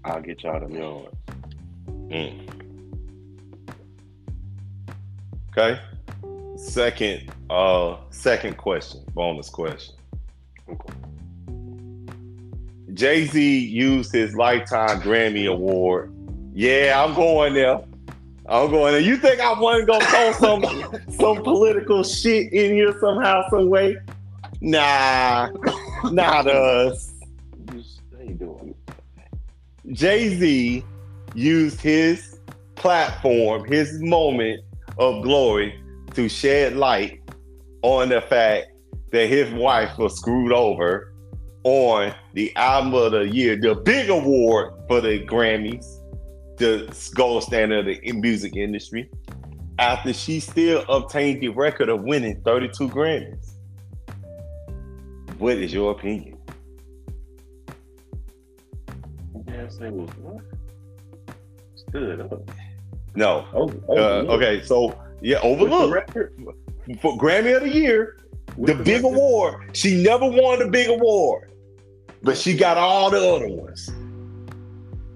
I'll 0.06 0.22
get 0.22 0.44
y'all 0.44 0.60
them 0.60 0.72
yards. 0.72 1.16
Mm. 2.08 2.50
Okay. 5.52 5.80
Second, 6.58 7.32
uh, 7.50 7.98
second 8.10 8.58
question, 8.58 9.02
bonus 9.14 9.50
question. 9.50 9.96
Okay. 10.70 10.94
Jay 12.94 13.26
Z 13.26 13.60
used 13.60 14.12
his 14.12 14.36
lifetime 14.36 15.00
Grammy 15.02 15.50
award. 15.50 16.14
Yeah, 16.54 17.04
I'm 17.04 17.14
going 17.14 17.54
there. 17.54 17.82
I'm 18.46 18.70
going 18.72 18.94
there. 18.94 19.02
You 19.02 19.18
think 19.18 19.40
I 19.40 19.58
wasn't 19.58 19.88
gonna 19.88 20.06
throw 20.06 20.32
some 20.34 21.02
some 21.12 21.44
political 21.44 22.04
shit 22.04 22.52
in 22.52 22.74
here 22.74 22.94
somehow, 23.00 23.48
some 23.50 23.70
way? 23.70 23.96
Nah, 24.60 25.50
not 26.12 26.48
us. 26.48 27.09
Jay 29.91 30.30
Z 30.36 30.84
used 31.34 31.82
his 31.82 32.39
platform, 32.75 33.65
his 33.65 34.02
moment 34.02 34.62
of 34.97 35.23
glory, 35.23 35.82
to 36.13 36.30
shed 36.30 36.75
light 36.75 37.21
on 37.82 38.10
the 38.10 38.21
fact 38.21 38.67
that 39.12 39.28
his 39.28 39.52
wife 39.54 39.97
was 39.97 40.15
screwed 40.17 40.52
over 40.52 41.13
on 41.63 42.13
the 42.34 42.56
album 42.56 42.93
of 42.93 43.12
the 43.12 43.28
year, 43.28 43.56
the 43.56 43.75
big 43.75 44.10
award 44.10 44.73
for 44.88 45.02
the 45.02 45.25
Grammys, 45.25 45.86
the 46.58 46.91
gold 47.15 47.43
standard 47.43 47.88
of 47.88 48.02
the 48.02 48.12
music 48.13 48.56
industry, 48.56 49.10
after 49.78 50.13
she 50.13 50.39
still 50.39 50.84
obtained 50.89 51.41
the 51.41 51.49
record 51.49 51.89
of 51.89 52.04
winning 52.04 52.41
32 52.43 52.89
Grammys. 52.89 53.54
What 55.38 55.58
is 55.58 55.73
your 55.73 55.91
opinion? 55.91 56.38
They 59.78 59.90
was 59.90 60.10
what? 60.18 60.44
Stood 61.76 62.22
up. 62.22 62.50
No. 63.16 63.46
Oh, 63.54 63.72
oh 63.88 63.98
uh, 63.98 64.34
okay, 64.34 64.62
so 64.64 64.98
yeah, 65.22 65.40
overlooked. 65.42 66.12
For 67.02 67.18
Grammy 67.18 67.56
of 67.56 67.64
the 67.64 67.70
Year, 67.70 68.18
the 68.58 68.76
big 68.76 69.04
award. 69.04 69.76
She 69.76 70.02
never 70.02 70.26
won 70.26 70.60
the 70.60 70.68
big 70.68 70.90
award, 70.90 71.52
but 72.24 72.38
she 72.38 72.56
got 72.56 72.78
all 72.78 73.10
the 73.10 73.18
other 73.18 73.48
ones. 73.48 73.90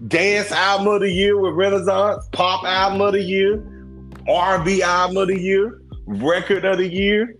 Dance 0.07 0.51
album 0.51 0.87
of 0.87 1.01
the 1.01 1.09
year 1.09 1.39
with 1.39 1.53
Renaissance, 1.53 2.27
pop 2.31 2.63
album 2.65 3.01
of 3.01 3.13
the 3.13 3.21
year, 3.21 3.63
R&B 4.27 4.81
album 4.83 5.17
of 5.17 5.27
the 5.29 5.39
year, 5.39 5.81
record 6.05 6.65
of 6.65 6.77
the 6.77 6.87
year, 6.87 7.35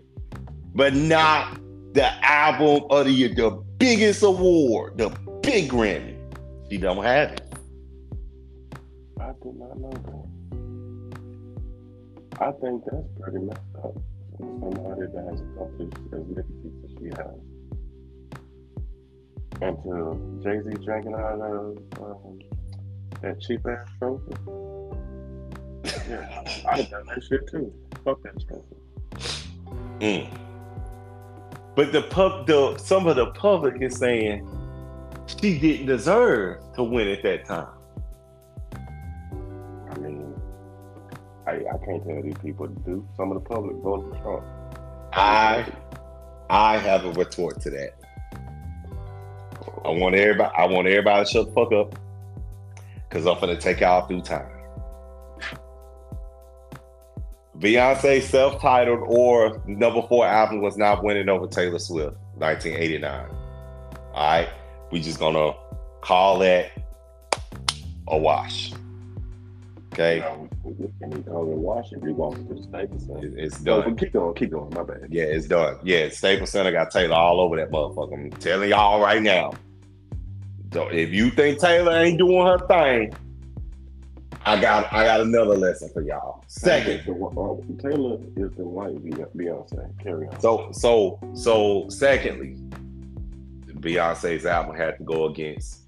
but 0.73 0.93
not 0.93 1.60
the 1.93 2.10
album 2.26 2.86
of 2.89 3.06
the 3.06 3.12
year, 3.12 3.30
the 3.30 3.52
biggest 3.78 4.23
award, 4.23 4.97
the 4.97 5.10
big 5.41 5.69
Grammy. 5.69 6.12
She 6.73 6.79
don't 6.79 7.03
have 7.03 7.33
it. 7.33 7.53
I 9.21 9.31
did 9.43 9.55
not 9.59 9.79
know 9.79 9.91
that. 9.91 10.25
I 12.41 12.51
think 12.53 12.83
that's 12.86 13.07
pretty 13.21 13.38
messed 13.45 13.59
up 13.83 13.93
somebody 14.39 15.01
that 15.13 15.23
has 15.29 15.41
accomplished 15.41 15.97
as 16.12 16.25
many 16.25 16.47
things 16.63 16.83
as 16.83 16.89
she 16.97 17.05
has. 17.09 17.38
And 19.62 19.77
to 19.83 20.41
Jay 20.43 20.57
Z 20.63 20.83
drinking 20.83 21.13
out 21.13 21.41
of 21.41 21.77
um, 22.01 22.39
that 23.21 23.39
cheap 23.39 23.63
ass 23.67 23.88
trophy. 23.99 24.33
yeah, 26.09 26.41
I'd 26.71 26.79
have 26.79 26.89
done 26.89 27.05
that 27.05 27.23
shit 27.23 27.47
too. 27.51 27.71
Fuck 28.03 28.23
that 28.23 28.36
trophy. 28.47 28.77
Mm. 29.99 30.27
But 31.75 31.91
the 31.91 32.01
pub, 32.01 32.47
the 32.47 32.75
some 32.79 33.05
of 33.05 33.15
the 33.15 33.27
public 33.27 33.79
is 33.79 33.95
saying 33.95 34.43
she 35.27 35.59
didn't 35.59 35.88
deserve 35.88 36.62
to 36.75 36.83
win 36.83 37.07
at 37.07 37.23
that 37.23 37.45
time. 37.45 37.67
I, 39.91 39.99
mean, 39.99 40.36
I 41.45 41.86
can't 41.86 42.05
tell 42.05 42.21
these 42.21 42.38
people 42.41 42.67
to 42.67 42.79
do. 42.81 43.07
Some 43.15 43.31
of 43.31 43.43
the 43.43 43.49
public 43.49 43.75
voted 43.77 44.13
for 44.13 44.21
Trump. 44.21 44.43
I 45.13 45.71
I 46.49 46.77
have 46.77 47.05
a 47.05 47.12
retort 47.12 47.62
to 47.62 47.69
that. 47.69 47.93
I 49.86 49.89
want 49.89 50.15
everybody 50.15 50.53
I 50.57 50.65
want 50.65 50.88
everybody 50.88 51.25
to 51.25 51.31
shut 51.31 51.47
the 51.47 51.53
fuck 51.53 51.71
up. 51.71 51.95
Cause 53.09 53.27
I'm 53.27 53.39
gonna 53.39 53.59
take 53.59 53.81
y'all 53.81 54.07
through 54.07 54.21
time. 54.21 54.49
Beyonce 57.59 58.21
self-titled 58.23 59.01
or 59.03 59.62
number 59.67 60.01
four 60.07 60.25
album 60.25 60.62
was 60.62 60.75
not 60.77 61.03
winning 61.03 61.29
over 61.29 61.47
Taylor 61.47 61.79
Swift, 61.79 62.17
1989. 62.36 63.29
All 64.13 64.27
right, 64.27 64.49
we 64.93 65.01
just 65.01 65.17
gonna 65.17 65.56
call 66.01 66.38
that 66.38 66.69
a 68.10 68.15
wash. 68.15 68.71
Okay, 69.91 70.19
know, 70.19 70.47
we 70.63 70.88
can 70.99 71.17
eat 71.19 71.27
over 71.27 71.51
in 71.51 71.62
Washington. 71.63 72.08
We 72.08 72.13
walk 72.13 72.36
to 72.36 72.43
the 72.53 72.62
Staples 72.62 73.08
Center. 73.08 73.25
It- 73.25 73.34
it's 73.36 73.60
done. 73.60 73.95
keep 73.95 74.13
going, 74.13 74.36
keep 74.36 74.51
going. 74.51 74.71
My 74.75 74.84
bad. 74.84 75.08
Yeah, 75.10 75.23
it's 75.23 75.47
done. 75.47 75.77
Yeah, 75.84 76.10
Staples 76.10 76.51
Center 76.51 76.71
got 76.71 76.91
Taylor 76.91 77.15
all 77.15 77.39
over 77.39 77.56
that 77.56 77.71
motherfucker. 77.71 78.13
I'm 78.13 78.29
telling 78.34 78.69
y'all 78.69 79.01
right 79.01 79.21
now. 79.21 79.53
So 80.73 80.89
if 80.89 81.10
you 81.12 81.32
think 81.32 81.60
Taylor 81.60 81.93
ain't 81.97 82.19
doing 82.19 82.45
her 82.45 82.60
thing, 82.67 83.13
I 84.45 84.62
got 84.62 84.93
I 84.93 85.06
got 85.06 85.21
another 85.21 85.58
lesson 85.58 85.89
for 85.91 86.03
y'all. 86.03 86.43
Second, 86.45 86.99
uh, 86.99 87.82
Taylor 87.82 88.19
is 88.38 88.51
the 88.58 88.63
white 88.63 89.03
Beyonce. 89.03 89.89
Carry 90.03 90.27
on. 90.27 90.39
so 90.39 90.69
so 90.71 91.19
so 91.34 91.88
secondly, 91.89 92.58
Beyonce's 93.83 94.45
album 94.45 94.75
had 94.75 94.97
to 94.97 95.03
go 95.03 95.25
against 95.25 95.81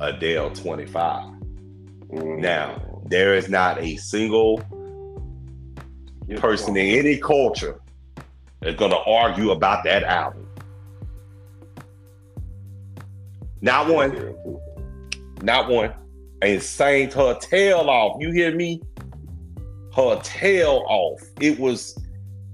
Adele 0.00 0.50
25. 0.50 1.24
Mm. 2.10 2.38
Now, 2.40 3.02
there 3.06 3.34
is 3.34 3.48
not 3.48 3.78
a 3.80 3.96
single 3.96 4.62
person 6.36 6.76
in 6.76 6.98
any 6.98 7.18
culture 7.18 7.80
that's 8.60 8.76
gonna 8.76 8.98
argue 9.06 9.50
about 9.50 9.84
that 9.84 10.02
album. 10.04 10.46
Not 13.60 13.88
one. 13.88 14.36
Not 15.42 15.68
one. 15.68 15.92
And 16.42 16.62
sang 16.62 17.10
her 17.10 17.38
tail 17.38 17.90
off. 17.90 18.16
You 18.20 18.30
hear 18.32 18.54
me? 18.54 18.80
Her 19.94 20.20
tail 20.22 20.84
off. 20.86 21.20
It 21.40 21.58
was 21.58 21.98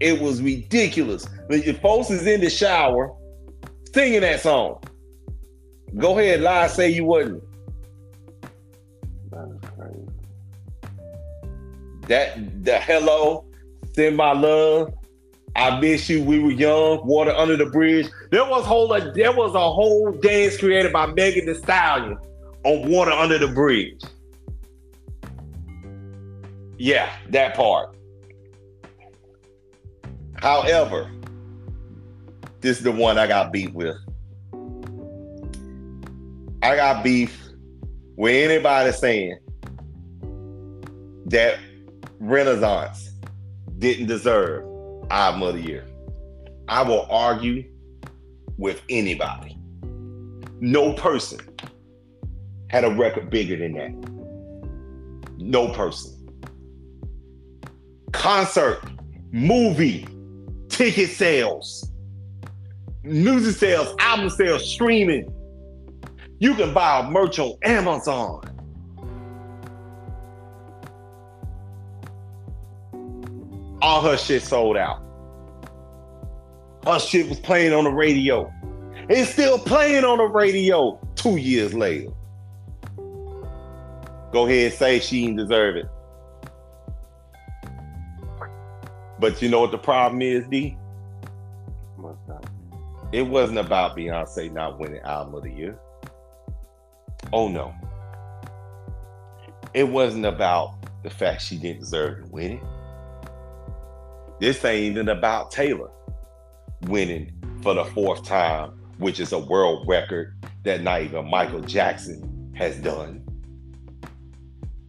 it 0.01 0.21
was 0.21 0.43
ridiculous. 0.43 1.27
The 1.49 1.79
folks 1.83 2.11
is 2.11 2.27
in 2.27 2.41
the 2.41 2.51
shower 2.51 3.15
singing 3.95 4.21
that 4.23 4.41
song. 4.41 4.83
Go 5.97 6.19
ahead, 6.19 6.41
lie, 6.41 6.67
say 6.67 6.91
you 6.91 7.05
wasn't. 7.05 7.43
That 9.31 9.49
is 9.49 9.71
crazy. 9.71 10.09
That 12.09 12.65
the 12.65 12.79
hello, 12.81 13.47
send 13.95 14.17
my 14.17 14.33
love. 14.33 14.93
I 15.57 15.79
miss 15.81 16.11
you. 16.11 16.23
We 16.25 16.41
were 16.41 16.51
young. 16.51 17.07
Water 17.07 17.31
under 17.31 17.57
the 17.57 17.67
bridge. 17.67 18.09
There 18.33 18.45
was 18.45 18.67
whole 18.67 18.89
there 18.89 19.33
was 19.33 19.55
a 19.55 19.71
whole 19.71 20.11
dance 20.11 20.57
created 20.57 20.93
by 20.93 21.07
Megan 21.07 21.47
Thee 21.47 21.55
Stallion 21.55 22.19
on 22.65 22.91
Water 22.91 23.13
Under 23.13 23.39
the 23.39 23.47
Bridge. 23.47 24.03
Yeah, 26.77 27.09
that 27.31 27.55
part. 27.55 27.97
However, 30.35 31.09
this 32.65 32.79
is 32.79 32.83
the 32.83 32.91
one 32.91 33.19
I 33.19 33.27
got 33.27 33.53
beat 33.53 33.75
with. 33.75 33.95
I 36.63 36.75
got 36.77 37.05
beef 37.05 37.39
with 38.17 38.35
anybody 38.35 38.91
saying 38.91 39.39
that 41.27 41.59
Renaissance 42.19 43.11
didn't 43.79 44.07
deserve 44.07 44.65
of 45.11 45.55
the 45.55 45.61
year. 45.61 45.87
I 46.67 46.81
will 46.81 47.07
argue 47.11 47.71
with 48.57 48.81
anybody. 48.89 49.59
No 50.61 50.95
person 50.95 51.41
had 52.71 52.85
a 52.85 52.95
record 52.95 53.29
bigger 53.29 53.59
than 53.59 53.75
that. 53.75 55.37
No 55.37 55.69
person. 55.69 56.13
Concert, 58.13 58.81
movie, 59.33 60.09
ticket 60.71 61.11
sales, 61.11 61.91
music 63.05 63.57
sales, 63.57 63.95
album 64.01 64.31
sales, 64.31 64.69
streaming. 64.69 65.33
You 66.41 66.55
can 66.55 66.75
buy 66.75 67.09
merch 67.09 67.39
on 67.39 67.57
Amazon. 67.63 68.55
all 73.85 74.01
her 74.01 74.17
shit 74.17 74.43
sold 74.43 74.79
out. 74.79 75.03
Her 76.87 76.99
shit 76.99 77.29
was 77.29 77.39
playing 77.39 77.75
on 77.75 77.85
the 77.85 77.91
radio. 77.91 78.51
It's 79.11 79.31
still 79.31 79.59
playing 79.59 80.05
on 80.05 80.19
the 80.19 80.25
radio 80.25 80.99
two 81.17 81.37
years 81.37 81.75
later. 81.75 82.11
Go 84.33 84.47
ahead 84.47 84.71
and 84.71 84.75
say 84.75 85.01
she 85.01 85.27
didn't 85.27 85.37
deserve 85.37 85.77
it. 85.77 85.87
But 89.21 89.43
you 89.43 89.51
know 89.51 89.61
what 89.61 89.71
the 89.71 89.79
problem 89.79 90.23
is, 90.23 90.47
D? 90.49 90.79
It 93.15 93.29
wasn't 93.29 93.61
about 93.61 93.97
Beyonce 93.97 94.51
not 94.51 94.81
winning 94.81 95.01
album 95.03 95.37
of 95.37 95.45
the 95.45 95.53
year. 95.53 95.79
Oh 97.33 97.47
no. 97.47 97.73
It 99.73 99.85
wasn't 99.85 100.27
about 100.27 100.75
the 101.05 101.11
fact 101.11 101.43
she 101.43 101.57
didn't 101.57 101.79
deserve 101.79 102.25
to 102.25 102.31
win 102.33 102.53
it. 102.55 102.63
This 104.41 104.65
ain't 104.65 104.97
even 104.97 105.11
about 105.11 105.53
Taylor 105.53 105.93
winning 106.89 107.31
for 107.63 107.75
the 107.75 107.85
fourth 107.85 108.25
time, 108.25 108.71
which 108.99 109.21
is 109.21 109.31
a 109.31 109.39
world 109.39 109.87
record 109.87 110.35
that 110.65 110.83
not 110.83 111.03
even 111.03 111.31
Michael 111.31 111.61
Jackson 111.61 112.53
has 112.57 112.77
done. 112.79 113.25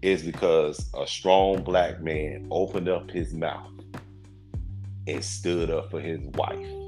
Is 0.01 0.23
because 0.23 0.89
a 0.99 1.05
strong 1.05 1.61
black 1.61 2.01
man 2.01 2.47
opened 2.49 2.89
up 2.89 3.11
his 3.11 3.35
mouth 3.35 3.69
and 5.05 5.23
stood 5.23 5.69
up 5.69 5.91
for 5.91 6.01
his 6.01 6.21
wife. 6.33 6.84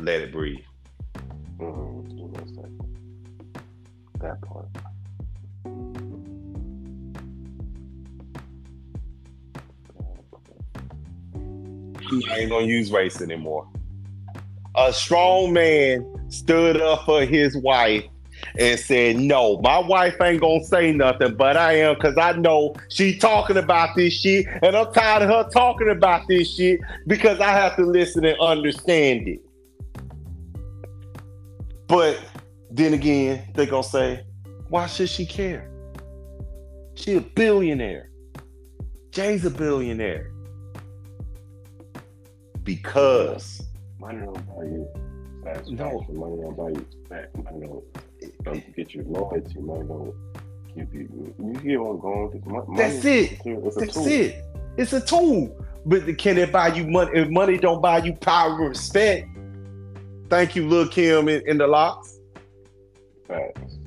Let 0.00 0.20
it 0.20 0.32
breathe. 0.32 0.58
mm, 1.58 2.02
a. 2.58 4.18
That 4.18 4.40
part. 4.42 4.68
I 12.30 12.38
ain't 12.38 12.50
gonna 12.50 12.66
use 12.66 12.92
race 12.92 13.20
anymore. 13.20 13.66
A 14.76 14.92
strong 14.92 15.52
man 15.52 16.06
stood 16.28 16.80
up 16.80 17.04
for 17.04 17.24
his 17.24 17.56
wife 17.56 18.04
and 18.58 18.78
said, 18.78 19.16
No, 19.16 19.58
my 19.60 19.78
wife 19.78 20.16
ain't 20.20 20.40
gonna 20.40 20.64
say 20.64 20.92
nothing, 20.92 21.34
but 21.34 21.56
I 21.56 21.78
am 21.78 21.94
because 21.94 22.16
I 22.16 22.32
know 22.32 22.74
she 22.90 23.16
talking 23.18 23.56
about 23.56 23.96
this 23.96 24.12
shit, 24.12 24.46
and 24.62 24.76
I'm 24.76 24.92
tired 24.92 25.22
of 25.22 25.28
her 25.28 25.50
talking 25.50 25.90
about 25.90 26.28
this 26.28 26.54
shit 26.54 26.80
because 27.06 27.40
I 27.40 27.50
have 27.50 27.76
to 27.76 27.84
listen 27.84 28.24
and 28.24 28.38
understand 28.40 29.28
it. 29.28 29.45
But 31.86 32.20
then 32.70 32.94
again, 32.94 33.48
they 33.54 33.66
gonna 33.66 33.82
say, 33.82 34.24
Why 34.68 34.86
should 34.86 35.08
she 35.08 35.26
care? 35.26 35.70
She 36.94 37.14
a 37.16 37.20
billionaire. 37.20 38.10
Jay's 39.10 39.44
a 39.44 39.50
billionaire. 39.50 40.32
Because 42.64 43.62
Money 44.00 44.20
don't 44.20 44.46
buy 44.46 44.64
you 44.64 44.88
satisfaction. 45.44 45.76
No. 45.76 46.06
Money 46.12 46.42
don't 46.42 46.56
buy 46.56 46.68
you 46.70 46.86
respect. 47.00 47.36
Money 47.44 47.66
don't, 47.66 48.44
don't 48.44 48.76
get 48.76 48.94
you 48.94 49.04
loyalty. 49.06 49.60
Money 49.60 49.86
don't 49.86 50.14
give 50.74 50.92
you. 50.92 51.34
You 51.38 51.58
hear 51.60 51.82
what 51.82 51.90
I'm 51.92 52.00
going 52.00 52.42
Money, 52.46 52.76
That's 52.76 53.04
it. 53.04 53.40
It's 53.44 53.76
a 53.76 53.80
That's 53.80 53.94
tool. 53.94 54.06
it. 54.06 54.44
It's 54.76 54.92
a 54.92 55.00
tool. 55.00 55.66
But 55.86 56.18
can 56.18 56.36
it 56.36 56.50
buy 56.50 56.68
you 56.68 56.88
money? 56.88 57.12
If 57.14 57.28
money 57.28 57.58
don't 57.58 57.80
buy 57.80 57.98
you 57.98 58.14
power 58.14 58.58
and 58.58 58.68
respect, 58.70 59.28
thank 60.28 60.56
you, 60.56 60.68
Lil 60.68 60.88
Kim 60.88 61.28
in, 61.28 61.42
in 61.46 61.58
the 61.58 61.66
Lox. 61.66 62.18
Facts. 63.26 63.78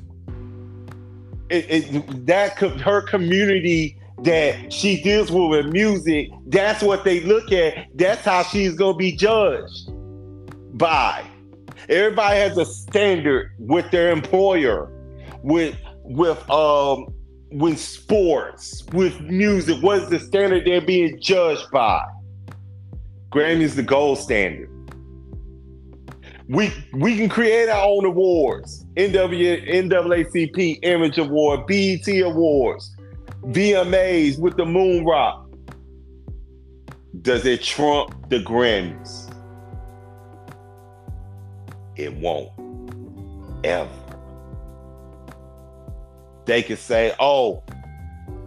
It, 1.49 1.65
it, 1.69 2.25
that 2.27 2.57
her 2.57 3.01
community 3.01 3.99
that 4.23 4.71
she 4.71 5.01
deals 5.01 5.31
with 5.31 5.49
with 5.49 5.67
music, 5.67 6.29
that's 6.47 6.83
what 6.83 7.03
they 7.03 7.21
look 7.21 7.51
at. 7.51 7.87
That's 7.95 8.23
how 8.23 8.43
she's 8.43 8.75
gonna 8.75 8.97
be 8.97 9.15
judged 9.15 9.89
by. 10.77 11.25
Everybody 11.87 12.37
has 12.37 12.57
a 12.57 12.65
standard 12.65 13.51
with 13.57 13.89
their 13.91 14.11
employer, 14.11 14.91
with 15.41 15.75
with 16.03 16.49
um 16.49 17.13
with 17.51 17.79
sports, 17.79 18.83
with 18.93 19.19
music. 19.21 19.81
What 19.81 20.03
is 20.03 20.09
the 20.09 20.19
standard 20.19 20.65
they're 20.65 20.81
being 20.81 21.19
judged 21.19 21.71
by? 21.71 22.03
Grammy's 23.31 23.75
the 23.75 23.83
gold 23.83 24.17
standard. 24.19 24.69
We 26.49 26.73
we 26.93 27.15
can 27.15 27.29
create 27.29 27.69
our 27.69 27.85
own 27.85 28.05
awards. 28.05 28.83
NW, 28.97 29.69
NAACP 29.69 30.79
Image 30.81 31.19
Award, 31.19 31.67
BET 31.67 32.07
Awards, 32.23 32.95
VMAs 33.43 34.39
with 34.39 34.57
the 34.57 34.65
Moon 34.65 35.05
Rock. 35.05 35.47
Does 37.21 37.45
it 37.45 37.61
trump 37.61 38.29
the 38.29 38.39
Grammys? 38.39 39.31
It 41.95 42.15
won't. 42.15 42.49
Ever. 43.63 43.89
They 46.45 46.63
could 46.63 46.79
say, 46.79 47.13
oh, 47.19 47.61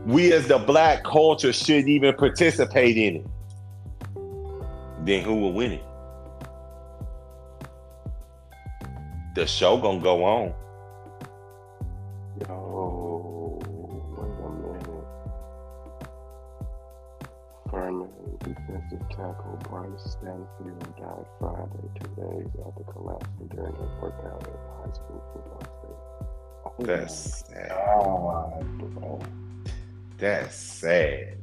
we 0.06 0.32
as 0.32 0.48
the 0.48 0.58
black 0.58 1.04
culture 1.04 1.52
shouldn't 1.52 1.88
even 1.88 2.14
participate 2.14 2.96
in 2.96 3.16
it. 3.16 3.26
Then 5.04 5.22
who 5.22 5.36
will 5.36 5.52
win 5.52 5.72
it? 5.72 5.84
the 9.34 9.46
show 9.46 9.78
gonna 9.78 10.00
go 10.00 10.24
on. 10.24 10.54
Yo, 12.48 13.58
wait 14.18 14.42
defensive 18.38 19.08
tackle 19.10 19.58
Bryce 19.68 20.12
Stanfield 20.12 20.96
died 20.96 21.26
Friday, 21.38 21.88
two 22.00 22.08
days 22.20 22.50
after 22.66 22.84
collapsing 22.92 23.48
during 23.54 23.74
a 23.74 24.00
workout 24.02 24.42
at 24.42 24.56
high 24.78 24.92
school 24.92 25.22
football 25.32 25.62
stadium. 25.78 26.32
Oh 26.64 26.74
That's 26.78 27.46
sad. 27.46 27.72
Oh, 27.72 28.62
bro. 28.78 29.20
That's 30.18 30.56
sad. 30.56 31.38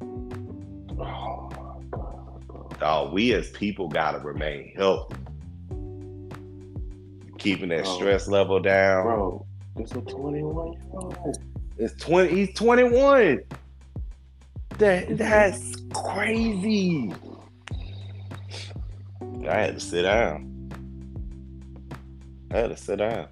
Oh, 0.00 1.48
my 1.50 1.84
God, 1.90 2.46
bro. 2.46 2.68
Dog, 2.78 3.12
we 3.12 3.32
as 3.34 3.50
people 3.50 3.88
gotta 3.88 4.18
remain 4.18 4.72
healthy 4.76 5.21
Keeping 7.42 7.70
that 7.70 7.82
Bro. 7.82 7.96
stress 7.96 8.28
level 8.28 8.60
down. 8.60 9.02
Bro, 9.02 9.46
it's 9.76 9.90
a 9.92 10.00
21 10.00 10.72
year 10.74 10.82
old. 10.92 11.38
It's 11.76 12.00
20, 12.00 12.32
he's 12.32 12.54
21. 12.54 13.40
That 14.78 15.18
that's 15.18 15.74
crazy. 15.92 17.12
I 19.48 19.54
had 19.54 19.74
to 19.74 19.80
sit 19.80 20.02
down. 20.02 20.70
I 22.52 22.58
had 22.58 22.70
to 22.70 22.76
sit 22.76 22.98
down. 22.98 23.26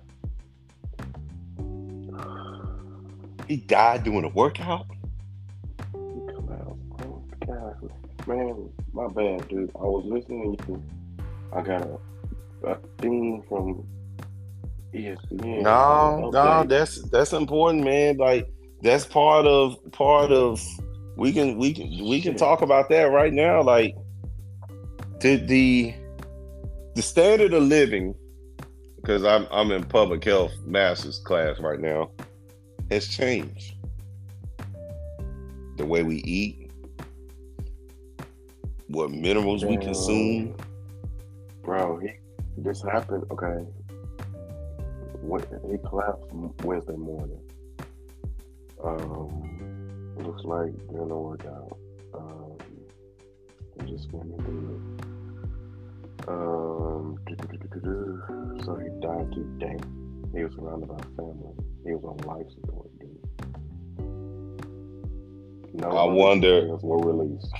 He 3.46 3.58
died 3.58 4.02
doing 4.02 4.24
a 4.24 4.28
workout. 4.28 4.86
Oh, 5.94 7.22
God. 7.46 7.92
Man, 8.26 8.70
my 8.92 9.06
bad, 9.06 9.46
dude. 9.48 9.70
I 9.76 9.84
was 9.84 10.04
listening 10.04 10.56
to, 10.66 10.82
I 11.52 11.62
got 11.62 11.82
a, 11.82 11.98
a 12.66 12.78
theme 12.98 13.42
from 13.48 13.86
ESPN. 14.94 15.62
No, 15.62 16.30
no, 16.30 16.64
that's 16.64 17.02
that's 17.10 17.32
important, 17.32 17.84
man. 17.84 18.16
Like 18.16 18.48
that's 18.82 19.06
part 19.06 19.46
of 19.46 19.76
part 19.92 20.32
of 20.32 20.60
we 21.16 21.32
can 21.32 21.58
we 21.58 21.72
can 21.72 21.88
we 22.08 22.20
can 22.20 22.36
talk 22.36 22.62
about 22.62 22.88
that 22.90 23.04
right 23.10 23.32
now. 23.32 23.62
Like 23.62 23.94
the 25.20 25.36
the 25.36 25.94
the 26.94 27.02
standard 27.02 27.52
of 27.52 27.62
living, 27.62 28.14
because 28.96 29.24
I'm 29.24 29.46
I'm 29.50 29.70
in 29.70 29.84
public 29.84 30.24
health 30.24 30.52
master's 30.64 31.18
class 31.18 31.60
right 31.60 31.80
now, 31.80 32.10
has 32.90 33.06
changed. 33.06 33.76
The 35.76 35.86
way 35.86 36.02
we 36.02 36.16
eat, 36.16 36.70
what 38.88 39.10
minerals 39.10 39.64
we 39.64 39.76
consume. 39.76 40.56
Bro, 41.62 42.00
this 42.58 42.82
happened. 42.82 43.24
Okay, 43.30 43.64
he 45.22 45.78
collapsed 45.88 46.32
Wednesday 46.64 46.96
morning. 46.96 47.40
Um, 48.82 50.14
looks 50.18 50.44
like 50.44 50.72
during 50.88 51.08
the 51.08 51.16
workout. 51.16 51.78
Um, 52.14 52.56
I'm 53.78 53.86
just 53.86 54.10
going 54.10 54.32
through 54.38 54.98
it. 54.98 56.28
Um, 56.28 57.18
so 58.64 58.76
he 58.76 58.88
died 59.00 59.32
today. 59.32 59.76
He 60.34 60.44
was 60.44 60.52
surrounded 60.54 60.88
by 60.88 60.98
family. 61.16 61.54
He 61.84 61.92
was 61.94 62.04
on 62.04 62.18
life 62.26 62.46
support, 62.52 62.90
dude. 62.98 63.18
No 65.74 65.88
I 65.88 66.04
wonder- 66.04 66.76
were 66.82 66.98
released. 66.98 67.52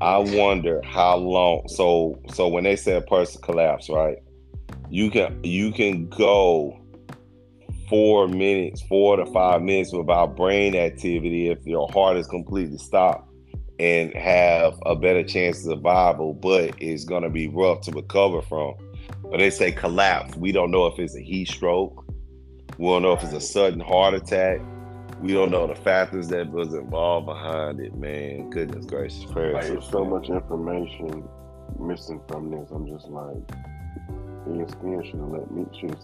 I 0.00 0.16
wonder 0.18 0.80
how 0.82 1.16
long. 1.16 1.68
So 1.68 2.18
so 2.32 2.48
when 2.48 2.64
they 2.64 2.76
said 2.76 3.06
person 3.06 3.42
collapse, 3.42 3.90
right? 3.90 4.16
You 4.88 5.10
can 5.10 5.40
you 5.44 5.72
can 5.72 6.08
go 6.08 6.79
four 7.90 8.28
minutes, 8.28 8.80
four 8.82 9.16
to 9.16 9.26
five 9.26 9.60
minutes 9.62 9.92
without 9.92 10.36
brain 10.36 10.76
activity 10.76 11.48
if 11.48 11.58
your 11.66 11.88
heart 11.92 12.16
is 12.16 12.26
completely 12.28 12.78
stopped 12.78 13.28
and 13.80 14.14
have 14.14 14.78
a 14.86 14.94
better 14.94 15.24
chance 15.24 15.58
of 15.66 15.72
survival, 15.72 16.32
but 16.32 16.72
it's 16.80 17.04
gonna 17.04 17.28
be 17.28 17.48
rough 17.48 17.80
to 17.80 17.90
recover 17.90 18.40
from. 18.42 18.74
But 19.24 19.38
they 19.38 19.50
say 19.50 19.72
collapse. 19.72 20.36
We 20.36 20.52
don't 20.52 20.70
know 20.70 20.86
if 20.86 20.98
it's 20.98 21.16
a 21.16 21.20
heat 21.20 21.48
stroke. 21.48 22.04
We 22.78 22.86
don't 22.86 23.02
know 23.02 23.12
if 23.12 23.24
it's 23.24 23.32
a 23.32 23.40
sudden 23.40 23.80
heart 23.80 24.14
attack. 24.14 24.60
We 25.20 25.32
don't 25.32 25.50
know 25.50 25.66
the 25.66 25.74
factors 25.74 26.28
that 26.28 26.50
was 26.50 26.72
involved 26.72 27.26
behind 27.26 27.80
it, 27.80 27.94
man. 27.94 28.50
Goodness 28.50 28.86
gracious, 28.86 29.24
prayers. 29.24 29.54
Like, 29.54 29.66
there's 29.66 29.90
so 29.90 30.04
much 30.04 30.28
information 30.28 31.28
missing 31.78 32.20
from 32.28 32.50
this. 32.50 32.70
I'm 32.70 32.86
just 32.86 33.08
like, 33.08 33.46
ESPN 34.48 35.04
should 35.04 35.20
have 35.20 35.28
let 35.28 35.50
me 35.50 35.66
should 35.78 35.96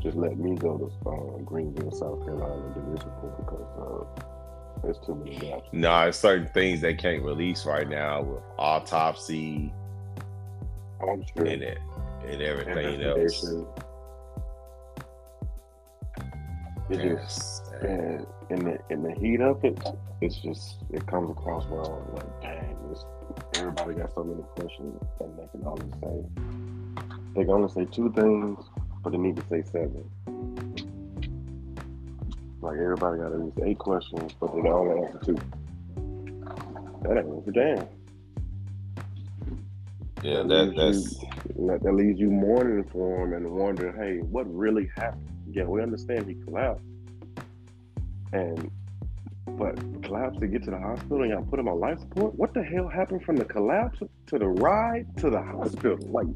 just 0.00 0.16
let 0.16 0.38
me 0.38 0.54
go 0.56 0.78
to 0.78 1.10
uh, 1.10 1.38
Greenville, 1.44 1.90
South 1.90 2.24
Carolina, 2.24 2.62
and 2.66 2.74
do 2.74 2.92
this 2.94 3.04
report 3.04 3.36
because 3.38 3.66
uh, 3.78 4.82
there's 4.82 4.98
too 5.04 5.14
many 5.14 5.36
gaps. 5.36 5.68
No, 5.72 6.08
it's 6.08 6.18
certain 6.18 6.48
things 6.48 6.80
they 6.80 6.94
can't 6.94 7.22
release 7.22 7.66
right 7.66 7.88
now 7.88 8.22
with 8.22 8.42
autopsy 8.58 9.72
I'm 11.00 11.24
sure. 11.36 11.46
and 11.46 11.62
it 11.62 11.78
and 12.26 12.42
everything 12.42 13.02
else. 13.02 13.44
It 16.90 17.02
just 17.02 17.72
and 17.82 18.26
in 18.50 18.64
the 18.64 18.78
in 18.90 19.02
the 19.02 19.12
heat 19.12 19.40
of 19.40 19.64
it, 19.64 19.78
it's 20.20 20.36
just 20.36 20.76
it 20.90 21.06
comes 21.06 21.30
across 21.30 21.66
well 21.66 22.06
like 22.14 22.40
dang, 22.40 22.76
everybody 23.56 23.94
got 23.94 24.14
so 24.14 24.24
many 24.24 24.42
questions 24.56 25.02
and 25.20 25.38
they 25.38 25.46
can 25.52 25.66
only 25.66 25.90
say 26.00 26.42
they 27.34 27.44
can 27.44 27.50
only 27.50 27.68
say 27.68 27.84
two 27.92 28.10
things, 28.12 28.58
but 29.08 29.16
they 29.16 29.22
need 29.22 29.36
to 29.36 29.42
say 29.48 29.62
seven. 29.72 30.04
Like 32.60 32.78
everybody 32.78 33.18
got 33.20 33.32
at 33.32 33.40
least 33.40 33.58
eight 33.64 33.78
questions, 33.78 34.32
but 34.38 34.54
they 34.54 34.60
can 34.60 34.70
only 34.70 35.06
answer 35.06 35.18
two. 35.24 35.36
That 37.02 37.16
ain't 37.18 37.48
a 37.48 37.52
damn. 37.52 37.86
Yeah, 40.22 40.42
That 40.42 40.48
that 40.48 40.64
leaves 40.76 40.76
that's 40.76 41.22
you- 41.22 41.28
that, 41.68 41.82
that 41.82 41.92
leaves 41.92 42.20
you 42.20 42.30
mourning 42.30 42.84
for 42.84 43.24
him 43.24 43.32
and 43.32 43.50
wondering, 43.50 43.96
hey, 43.96 44.18
what 44.18 44.44
really 44.54 44.90
happened? 44.96 45.26
Yeah, 45.50 45.64
we 45.64 45.80
understand 45.82 46.26
he 46.26 46.34
collapsed, 46.34 46.84
and 48.32 48.70
but 49.56 49.76
collapsed 50.02 50.40
to 50.40 50.46
get 50.46 50.62
to 50.64 50.70
the 50.70 50.78
hospital 50.78 51.22
and 51.22 51.30
y'all 51.30 51.42
put 51.44 51.58
him 51.58 51.68
on 51.68 51.80
life 51.80 51.98
support. 52.00 52.34
What 52.34 52.52
the 52.52 52.62
hell 52.62 52.86
happened 52.88 53.24
from 53.24 53.36
the 53.36 53.44
collapse 53.46 54.00
to 54.26 54.38
the 54.38 54.46
ride 54.48 55.06
to 55.18 55.30
the 55.30 55.40
hospital? 55.40 55.98
Like, 56.10 56.26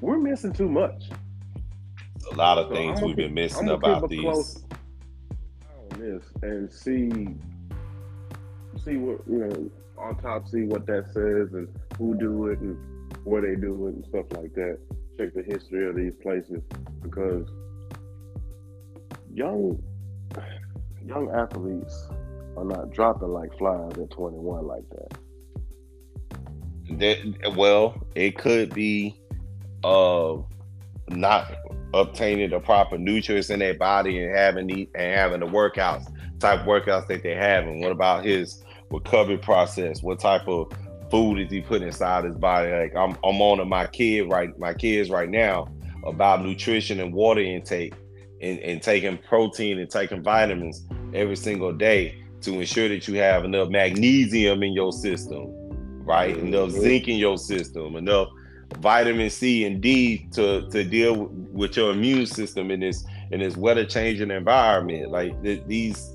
we're 0.00 0.18
missing 0.18 0.52
too 0.52 0.68
much 0.68 1.04
a 2.30 2.34
lot 2.34 2.58
of 2.58 2.68
So 2.68 2.74
things 2.74 3.00
we've 3.00 3.16
been 3.16 3.34
missing 3.34 3.68
about 3.68 4.08
these. 4.08 4.20
close 4.20 4.64
on 5.92 6.00
this 6.00 6.24
and 6.42 6.72
see 6.72 7.10
see 8.84 8.96
what 8.96 9.20
you 9.28 9.38
know 9.38 9.70
autopsy 9.98 10.64
what 10.64 10.86
that 10.86 11.06
says 11.12 11.52
and 11.52 11.68
who 11.96 12.14
do 12.18 12.46
it 12.46 12.58
and 12.60 12.76
where 13.24 13.42
they 13.42 13.54
do 13.60 13.86
it 13.88 13.94
and 13.94 14.04
stuff 14.06 14.26
like 14.32 14.52
that. 14.54 14.78
Check 15.18 15.34
the 15.34 15.42
history 15.42 15.88
of 15.88 15.94
these 15.94 16.14
places 16.22 16.62
because 17.02 17.48
young 19.32 19.82
young 21.06 21.30
athletes 21.30 22.08
are 22.56 22.64
not 22.64 22.92
dropping 22.92 23.28
like 23.28 23.56
flies 23.58 23.92
at 23.98 24.10
21 24.10 24.66
like 24.66 24.84
that. 24.90 25.18
That 26.98 27.54
well, 27.56 28.06
it 28.14 28.36
could 28.36 28.74
be 28.74 29.20
uh 29.84 30.36
not 31.08 31.56
obtaining 31.94 32.50
the 32.50 32.58
proper 32.60 32.96
nutrients 32.98 33.50
in 33.50 33.58
their 33.58 33.74
body 33.74 34.22
and 34.22 34.34
having 34.34 34.66
the 34.66 34.88
and 34.94 35.14
having 35.14 35.40
the 35.40 35.46
workouts 35.46 36.06
type 36.40 36.60
workouts 36.66 37.06
that 37.08 37.22
they 37.22 37.34
have. 37.34 37.64
And 37.64 37.80
what 37.80 37.92
about 37.92 38.24
his 38.24 38.62
recovery 38.90 39.38
process? 39.38 40.02
What 40.02 40.18
type 40.20 40.46
of 40.48 40.72
food 41.10 41.38
is 41.38 41.50
he 41.50 41.60
putting 41.60 41.86
inside 41.86 42.24
his 42.24 42.36
body? 42.36 42.70
Like 42.72 42.96
I'm 42.96 43.16
I'm 43.24 43.40
on 43.40 43.58
to 43.58 43.64
my 43.64 43.86
kid 43.86 44.30
right 44.30 44.56
my 44.58 44.74
kids 44.74 45.10
right 45.10 45.28
now 45.28 45.68
about 46.04 46.44
nutrition 46.44 46.98
and 47.00 47.12
water 47.12 47.40
intake 47.40 47.94
and, 48.40 48.58
and 48.58 48.82
taking 48.82 49.18
protein 49.18 49.78
and 49.78 49.88
taking 49.88 50.22
vitamins 50.22 50.84
every 51.14 51.36
single 51.36 51.72
day 51.72 52.22
to 52.40 52.58
ensure 52.58 52.88
that 52.88 53.06
you 53.06 53.14
have 53.14 53.44
enough 53.44 53.68
magnesium 53.68 54.64
in 54.64 54.72
your 54.72 54.90
system, 54.92 55.46
right? 56.04 56.36
Enough 56.36 56.70
Mhm. 56.70 56.80
zinc 56.80 57.06
in 57.08 57.16
your 57.18 57.38
system, 57.38 57.94
enough 57.94 58.26
vitamin 58.78 59.30
C 59.30 59.64
and 59.64 59.80
D 59.80 60.28
to 60.32 60.68
to 60.70 60.84
deal 60.84 61.26
with 61.52 61.76
your 61.76 61.92
immune 61.92 62.26
system 62.26 62.70
in 62.70 62.80
this 62.80 63.04
in 63.30 63.40
this 63.40 63.56
weather 63.56 63.84
changing 63.84 64.30
environment. 64.30 65.10
Like 65.10 65.42
th- 65.42 65.62
these 65.66 66.12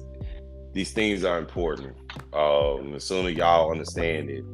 these 0.74 0.92
things 0.92 1.24
are 1.24 1.40
important. 1.40 1.96
Um, 2.34 2.92
the 2.92 3.00
sooner 3.00 3.30
y'all 3.30 3.72
understand 3.72 4.30
it, 4.30 4.46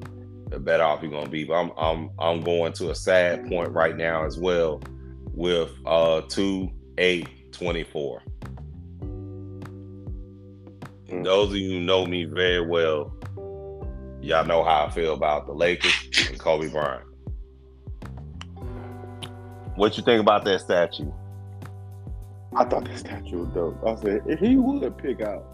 the 0.50 0.60
better 0.60 0.84
off 0.84 1.02
you're 1.02 1.12
gonna 1.12 1.30
be. 1.30 1.44
But 1.44 1.56
I'm 1.56 1.72
I'm 1.78 2.10
I'm 2.20 2.42
going 2.42 2.74
to 2.74 2.92
a 2.92 2.96
sad 2.96 3.48
point 3.48 3.72
right 3.72 3.96
now 3.96 4.26
as 4.26 4.38
well 4.38 4.82
with 5.34 5.72
uh 5.86 6.22
two 6.22 6.72
eight 6.98 7.52
twenty 7.52 7.84
four. 7.84 8.22
Mm. 11.10 11.24
Those 11.24 11.50
of 11.50 11.56
you 11.58 11.72
who 11.72 11.80
know 11.82 12.06
me 12.06 12.26
very 12.26 12.62
well, 12.66 13.14
y'all 14.22 14.46
know 14.46 14.64
how 14.64 14.86
I 14.86 14.90
feel 14.92 15.14
about 15.14 15.48
the 15.48 15.54
Lakers 15.54 15.94
and 16.30 16.40
Kobe 16.40 16.70
Bryant. 16.70 17.04
What 19.76 19.98
you 19.98 20.04
think 20.04 20.22
about 20.22 20.46
that 20.46 20.62
statue? 20.62 21.12
I 22.56 22.66
thought 22.66 22.86
that 22.86 23.00
statue 23.00 23.40
was 23.40 23.50
dope. 23.50 23.84
I 23.86 23.96
said 23.96 24.22
if 24.28 24.40
he 24.40 24.56
would 24.56 24.98
pick 24.98 25.22
out 25.22 25.46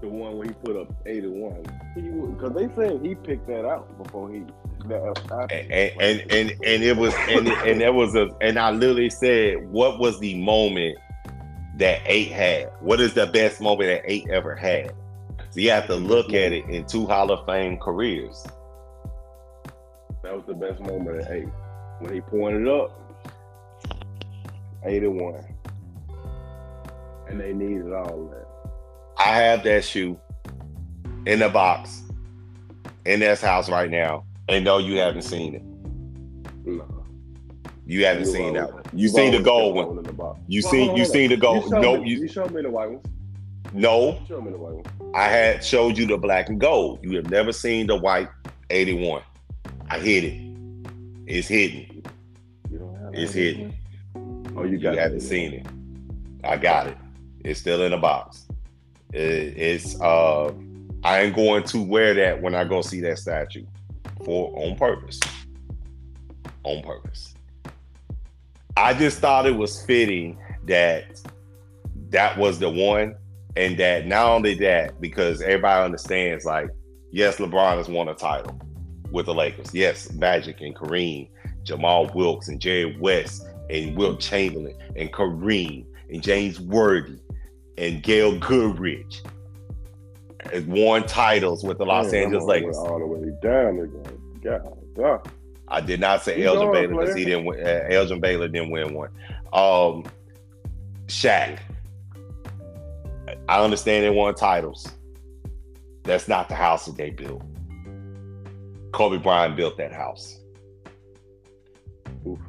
The 0.00 0.08
one 0.08 0.38
where 0.38 0.46
he 0.46 0.54
put 0.54 0.76
up 0.76 0.92
81. 1.04 1.62
Because 1.94 2.52
they 2.54 2.68
said 2.74 3.04
he 3.04 3.14
picked 3.14 3.46
that 3.48 3.66
out 3.66 4.02
before 4.02 4.30
he. 4.30 4.44
Uh, 4.88 5.46
and, 5.50 6.00
and 6.00 6.32
and 6.32 6.50
and 6.64 6.82
it 6.84 6.96
was 6.96 7.12
and 7.28 7.48
and 7.48 7.80
there 7.80 7.92
was 7.92 8.14
a 8.14 8.28
and 8.40 8.56
I 8.56 8.70
literally 8.70 9.10
said, 9.10 9.68
what 9.70 9.98
was 9.98 10.20
the 10.20 10.36
moment 10.36 10.96
that 11.78 12.00
eight 12.06 12.30
had? 12.30 12.70
What 12.80 13.00
is 13.00 13.14
the 13.14 13.26
best 13.26 13.60
moment 13.60 13.90
that 13.90 14.02
eight 14.10 14.28
ever 14.30 14.54
had? 14.54 14.92
So 15.50 15.60
you 15.60 15.70
have 15.70 15.86
to 15.88 15.96
look 15.96 16.28
at 16.28 16.52
it 16.52 16.66
in 16.66 16.84
two 16.86 17.06
Hall 17.06 17.32
of 17.32 17.44
Fame 17.46 17.78
careers. 17.78 18.46
That 20.22 20.34
was 20.34 20.44
the 20.46 20.54
best 20.54 20.80
moment 20.80 21.22
at 21.22 21.30
eight. 21.32 21.48
When 22.00 22.14
he 22.14 22.20
pointed 22.20 22.68
up, 22.68 23.05
eight 24.86 25.02
and 25.02 25.20
one. 25.20 25.44
And 27.28 27.40
they 27.40 27.52
needed 27.52 27.92
all 27.92 28.30
that. 28.32 28.46
I 29.18 29.36
have 29.36 29.64
that 29.64 29.84
shoe 29.84 30.18
in 31.26 31.40
the 31.40 31.48
box 31.48 32.02
in 33.04 33.20
this 33.20 33.40
house 33.40 33.68
right 33.68 33.90
now. 33.90 34.24
And 34.48 34.64
no, 34.64 34.78
you 34.78 34.98
haven't 34.98 35.22
seen 35.22 35.54
it. 35.54 35.62
No. 36.64 37.04
You 37.86 38.04
haven't 38.04 38.26
you 38.26 38.32
seen 38.32 38.54
that 38.54 38.72
one. 38.72 38.82
You 38.92 39.08
seen 39.08 39.32
the 39.32 39.42
gold 39.42 39.74
one. 39.74 39.96
one 39.96 40.44
you 40.48 40.62
well, 40.64 40.72
seen 40.72 40.96
you 40.96 41.04
seen 41.04 41.30
the 41.30 41.36
gold. 41.36 41.64
You 41.64 41.70
no, 41.70 42.00
me, 42.00 42.10
you, 42.10 42.18
you 42.18 42.28
showed 42.28 42.52
me 42.52 42.62
the 42.62 42.70
white 42.70 42.90
ones. 42.90 43.06
No. 43.72 44.20
Show 44.28 44.40
me 44.40 44.50
the 44.50 44.58
white 44.58 44.74
one. 44.74 45.14
I 45.14 45.28
had 45.28 45.64
showed 45.64 45.96
you 45.96 46.06
the 46.06 46.18
black 46.18 46.48
and 46.48 46.60
gold. 46.60 47.00
You 47.02 47.16
have 47.16 47.30
never 47.30 47.52
seen 47.52 47.86
the 47.86 47.96
white 47.96 48.28
81. 48.70 49.22
I 49.88 49.98
hid 49.98 50.24
it. 50.24 50.46
It's 51.26 51.48
hidden. 51.48 52.02
it's 53.12 53.32
hidden. 53.32 53.74
Oh, 54.56 54.64
you 54.64 54.78
got 54.78 54.94
you 54.94 55.00
haven't 55.00 55.20
seen 55.20 55.52
it. 55.52 55.66
I 56.42 56.56
got 56.56 56.86
it. 56.86 56.96
It's 57.44 57.60
still 57.60 57.82
in 57.82 57.90
the 57.90 57.98
box. 57.98 58.46
It, 59.12 59.56
it's 59.56 60.00
uh 60.00 60.52
I 61.04 61.20
ain't 61.20 61.36
going 61.36 61.62
to 61.64 61.82
wear 61.82 62.14
that 62.14 62.40
when 62.40 62.54
I 62.54 62.64
go 62.64 62.82
see 62.82 63.00
that 63.02 63.18
statue 63.18 63.66
for 64.24 64.52
on 64.56 64.76
purpose. 64.76 65.20
On 66.64 66.82
purpose. 66.82 67.34
I 68.76 68.94
just 68.94 69.18
thought 69.18 69.46
it 69.46 69.56
was 69.56 69.84
fitting 69.84 70.38
that 70.64 71.20
that 72.10 72.38
was 72.38 72.58
the 72.58 72.70
one 72.70 73.14
and 73.56 73.78
that 73.78 74.06
not 74.06 74.26
only 74.26 74.54
that, 74.54 75.00
because 75.00 75.40
everybody 75.40 75.84
understands, 75.84 76.44
like, 76.44 76.68
yes, 77.10 77.36
LeBron 77.36 77.78
has 77.78 77.88
won 77.88 78.08
a 78.08 78.14
title 78.14 78.60
with 79.10 79.26
the 79.26 79.34
Lakers. 79.34 79.74
Yes, 79.74 80.12
Magic 80.12 80.60
and 80.60 80.74
Kareem, 80.76 81.30
Jamal 81.62 82.10
Wilkes 82.14 82.48
and 82.48 82.60
Jerry 82.60 82.96
West 83.00 83.46
and 83.70 83.96
Wilt 83.96 84.20
Chamberlain 84.20 84.76
and 84.96 85.12
Kareem 85.12 85.84
and 86.10 86.22
James 86.22 86.60
Worthy 86.60 87.18
and 87.78 88.02
Gail 88.02 88.38
Goodrich 88.38 89.22
has 90.52 90.64
won 90.64 91.06
titles 91.06 91.64
with 91.64 91.78
the 91.78 91.86
Los 91.86 92.12
Angeles 92.12 92.44
Lakers. 92.44 92.76
All 92.76 92.98
the 92.98 93.06
way 93.06 93.32
down 93.42 93.80
again. 93.80 94.20
God, 94.42 94.78
God. 94.94 95.30
I 95.68 95.80
did 95.80 95.98
not 96.00 96.22
say 96.22 96.44
Elgin 96.44 96.70
Baylor 96.70 96.88
because 96.88 97.14
he 97.16 97.24
didn't. 97.24 97.44
Win, 97.44 97.60
uh, 97.60 97.86
Elgin 97.90 98.20
Baylor 98.20 98.46
didn't 98.46 98.70
win 98.70 98.94
one. 98.94 99.10
Um, 99.52 100.04
Shaq 101.08 101.58
I 103.48 103.62
understand 103.62 104.04
they 104.04 104.10
won 104.10 104.34
titles. 104.34 104.88
That's 106.02 106.28
not 106.28 106.48
the 106.48 106.54
house 106.54 106.86
that 106.86 106.96
they 106.96 107.10
built. 107.10 107.42
Kobe 108.92 109.18
Bryant 109.18 109.56
built 109.56 109.76
that 109.78 109.92
house. 109.92 110.40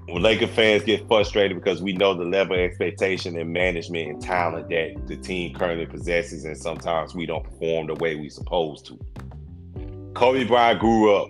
When 0.08 0.24
Laker 0.24 0.48
fans 0.48 0.84
get 0.84 1.08
frustrated 1.08 1.56
because 1.56 1.82
we 1.82 1.94
know 1.94 2.16
the 2.16 2.26
level 2.26 2.56
of 2.56 2.62
expectation 2.62 3.38
and 3.38 3.54
management 3.54 4.10
and 4.10 4.22
talent 4.22 4.70
that 4.70 5.08
the 5.08 5.16
team 5.18 5.54
currently 5.54 5.86
possesses, 5.86 6.46
and 6.46 6.58
sometimes 6.58 7.14
we 7.14 7.26
don't 7.26 7.44
perform 7.44 7.88
the 7.88 7.94
way 7.96 8.16
we 8.16 8.30
supposed 8.30 8.88
to. 8.88 9.00
Kobe 10.16 10.46
Bryant 10.46 10.80
grew 10.80 11.16
up 11.16 11.30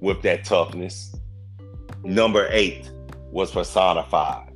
with 0.00 0.20
that 0.22 0.44
toughness. 0.44 1.14
Number 2.02 2.48
eight 2.50 2.90
was 3.30 3.52
personified. 3.52 4.52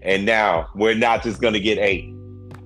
And 0.00 0.24
now 0.24 0.68
we're 0.74 0.94
not 0.94 1.22
just 1.22 1.40
going 1.40 1.54
to 1.54 1.60
get 1.60 1.78
eight 1.78 2.12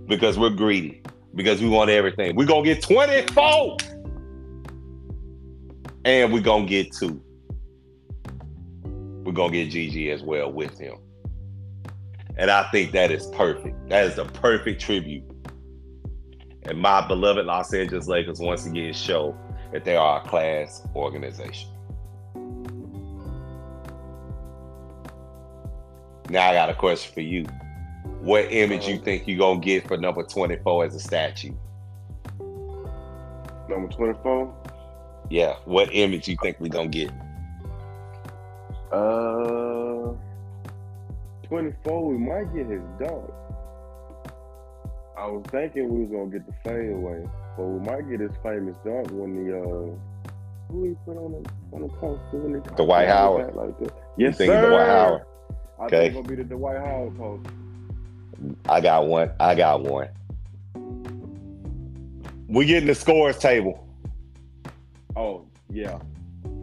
because 0.07 0.39
we're 0.39 0.51
greedy, 0.51 1.03
because 1.35 1.61
we 1.61 1.69
want 1.69 1.91
everything. 1.91 2.37
We're 2.37 2.47
gonna 2.47 2.65
get 2.65 2.83
24. 2.83 3.77
And 6.05 6.33
we're 6.33 6.41
gonna 6.41 6.67
get 6.67 6.93
two. 6.93 7.21
We're 9.27 9.33
gonna 9.33 9.53
get 9.53 9.71
Gigi 9.71 10.13
as 10.13 10.23
well 10.23 10.53
with 10.53 10.79
him. 10.79 10.99
And 12.39 12.49
I 12.49 12.71
think 12.71 12.93
that 12.93 13.11
is 13.11 13.27
perfect. 13.27 13.89
That 13.89 14.05
is 14.05 14.15
the 14.15 14.25
perfect 14.25 14.81
tribute. 14.81 15.25
And 16.63 16.79
my 16.79 17.05
beloved 17.09 17.45
Los 17.45 17.75
Angeles 17.75 18.07
Lakers 18.07 18.39
once 18.39 18.67
again 18.67 18.93
show 18.93 19.37
that 19.73 19.85
they 19.85 19.97
are 19.97 20.23
a 20.23 20.29
class 20.29 20.87
organization. 20.95 21.71
Now 26.31 26.51
I 26.51 26.55
got 26.55 26.71
a 26.71 26.75
question 26.75 27.13
for 27.13 27.21
you 27.21 27.47
what 28.21 28.53
image 28.53 28.87
you 28.87 28.95
uh-huh. 28.95 29.05
think 29.05 29.27
you 29.27 29.39
gonna 29.39 29.59
get 29.59 29.89
for 29.89 29.97
number 29.97 30.23
24 30.23 30.85
as 30.85 30.95
a 30.95 31.01
statue? 31.01 31.53
Number 33.69 33.89
24? 33.89 34.55
Yeah, 35.31 35.57
what 35.65 35.89
image 35.93 36.29
you 36.29 36.37
think 36.41 36.61
we 36.61 36.69
gonna 36.69 36.87
get? 36.87 37.11
Uh 38.93 40.15
24, 41.49 42.09
we 42.09 42.19
might 42.19 42.53
get 42.55 42.67
his 42.67 42.83
dunk. 42.99 43.31
I 45.17 45.27
was 45.29 45.45
thinking 45.51 45.89
we 45.89 46.05
was 46.05 46.11
gonna 46.11 46.31
get 46.31 46.47
the 46.47 46.53
fadeaway, 46.65 47.25
but 47.57 47.65
we 47.65 47.81
might 47.81 48.09
get 48.11 48.21
his 48.21 48.33
famous 48.43 48.77
dunk 48.85 49.09
when 49.13 49.47
the 49.47 49.59
uh 49.59 50.73
who 50.73 50.85
he 50.85 50.95
put 51.05 51.17
on 51.17 51.33
the 51.33 51.77
on 51.77 51.83
the 51.83 51.89
poster 51.89 52.39
when 52.39 52.53
the 52.53 52.61
Dwight 52.75 53.09
Howard. 53.09 53.55
Like 53.55 53.79
that. 53.79 53.93
Yes, 54.19 54.39
you 54.41 54.47
sir. 54.47 54.69
Dwight 54.69 54.87
Howard. 54.87 55.23
I 55.79 55.85
okay. 55.85 55.97
think 55.97 56.07
it's 56.07 56.15
gonna 56.15 56.37
be 56.37 56.43
the 56.43 56.57
Dwight 56.57 56.77
Howard 56.79 57.17
poster. 57.17 57.51
I 58.69 58.81
got 58.81 59.07
one. 59.07 59.31
I 59.41 59.55
got 59.55 59.83
one. 59.83 60.09
We 62.49 62.67
getting 62.67 62.87
the 62.87 62.95
scores 62.95 63.39
table. 63.39 63.89
Oh 65.17 65.47
yeah, 65.71 65.99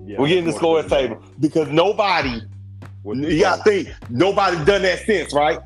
yeah. 0.05 0.19
We're 0.19 0.27
getting 0.27 0.45
the 0.45 0.53
scores 0.53 0.87
table 0.87 1.21
because 1.39 1.69
nobody. 1.69 2.41
You 3.05 3.39
gotta 3.39 3.63
think 3.63 3.89
nobody 4.09 4.57
done 4.65 4.81
that 4.83 4.99
since, 5.05 5.33
right? 5.33 5.59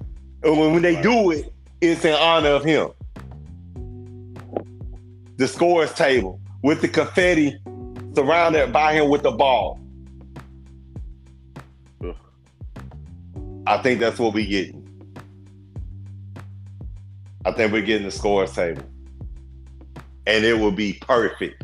And 0.43 0.57
when, 0.57 0.73
when 0.73 0.81
they 0.81 0.95
right. 0.95 1.03
do 1.03 1.31
it, 1.31 1.53
it's 1.81 2.03
in 2.05 2.13
honor 2.13 2.49
of 2.49 2.63
him. 2.63 2.89
The 5.37 5.47
scores 5.47 5.93
table 5.93 6.39
with 6.63 6.81
the 6.81 6.87
confetti 6.87 7.57
surrounded 8.15 8.73
by 8.73 8.93
him 8.93 9.09
with 9.09 9.23
the 9.23 9.31
ball. 9.31 9.79
I 13.67 13.77
think 13.79 13.99
that's 13.99 14.17
what 14.17 14.33
we're 14.33 14.47
getting. 14.47 14.83
I 17.45 17.51
think 17.51 17.71
we're 17.71 17.81
getting 17.81 18.05
the 18.05 18.11
scores 18.11 18.53
table. 18.53 18.83
And 20.25 20.45
it 20.45 20.57
will 20.57 20.71
be 20.71 20.93
perfect 20.93 21.63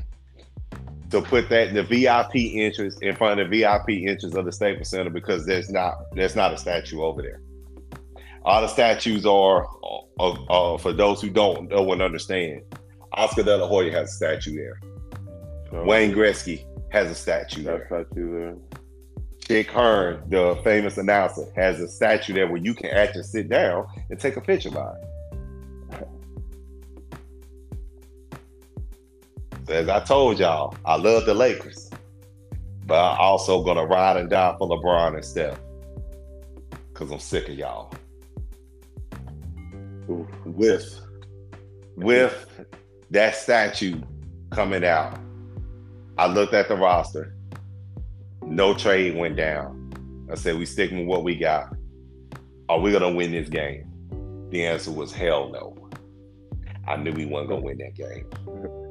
to 1.14 1.22
put 1.22 1.48
that 1.50 1.76
the 1.76 1.84
VIP 1.84 2.56
entrance 2.56 2.98
in 3.02 3.16
front 3.16 3.40
of 3.40 3.50
the 3.50 3.60
VIP 3.60 4.10
entrance 4.10 4.34
of 4.36 4.46
the 4.46 4.52
Staples 4.52 4.90
Center 4.90 5.12
because 5.12 5.46
there's 5.46 5.70
not 5.70 5.94
there's 6.14 6.36
not 6.36 6.52
a 6.52 6.58
statue 6.58 7.04
over 7.04 7.22
there. 7.22 7.40
All 8.46 8.62
the 8.62 8.68
statues 8.68 9.26
are, 9.26 9.68
uh, 10.20 10.32
uh, 10.50 10.78
for 10.78 10.92
those 10.92 11.22
who 11.22 11.30
don't 11.30 11.70
know 11.70 11.94
and 11.94 12.02
understand. 12.02 12.64
Oscar 13.14 13.44
De 13.44 13.56
La 13.56 13.68
Hoya 13.68 13.92
has 13.92 14.10
a 14.10 14.14
statue 14.14 14.56
there. 14.56 14.82
Oh. 15.72 15.86
Wayne 15.86 16.12
Gretzky 16.12 16.66
has 16.92 17.10
a 17.10 17.16
statue 17.16 17.62
there. 17.64 17.86
Statue 17.86 18.40
there. 18.40 18.56
Chick 19.48 19.70
Hearn, 19.70 20.24
the 20.30 20.60
famous 20.64 20.98
announcer, 20.98 21.46
has 21.56 21.80
a 21.80 21.88
statue 21.88 22.34
there 22.34 22.48
where 22.48 22.58
you 22.58 22.74
can 22.74 22.90
actually 22.90 23.24
sit 23.24 23.50
down 23.50 23.86
and 24.10 24.20
take 24.20 24.36
a 24.36 24.42
picture 24.42 24.72
by 24.72 24.92
it. 24.92 25.08
As 29.70 29.90
I 29.90 30.00
told 30.02 30.40
y'all, 30.40 30.76
I 30.86 30.96
love 30.96 31.26
the 31.26 31.34
Lakers, 31.34 31.90
but 32.86 32.96
I'm 32.96 33.18
also 33.20 33.64
gonna 33.64 33.86
ride 33.86 34.18
and 34.18 34.30
die 34.30 34.56
for 34.58 34.68
LeBron 34.68 35.16
and 35.16 35.26
Steph 35.26 35.60
because 36.92 37.12
I'm 37.12 37.20
sick 37.20 37.50
of 37.50 37.56
y'all. 37.56 37.94
With 40.46 41.00
with 41.96 42.66
that 43.12 43.36
statue 43.36 44.02
coming 44.52 44.84
out, 44.84 45.18
I 46.18 46.28
looked 46.28 46.54
at 46.54 46.68
the 46.68 46.76
roster. 46.76 47.36
No 48.46 48.74
trade 48.74 49.16
went 49.16 49.36
down. 49.36 49.80
I 50.32 50.36
said, 50.36 50.58
we 50.58 50.66
sticking 50.66 51.00
with 51.00 51.08
what 51.08 51.24
we 51.24 51.36
got. 51.36 51.76
Are 52.70 52.80
we 52.80 52.92
gonna 52.92 53.12
win 53.12 53.32
this 53.32 53.50
game? 53.50 53.90
The 54.50 54.66
answer 54.66 54.92
was 54.92 55.12
hell 55.12 55.50
no. 55.50 55.83
I 56.88 56.98
knew 56.98 57.12
we 57.12 57.26
wasn't 57.26 57.50
gonna 57.50 57.62
win 57.62 57.78
that 57.78 57.96
game. 57.96 58.26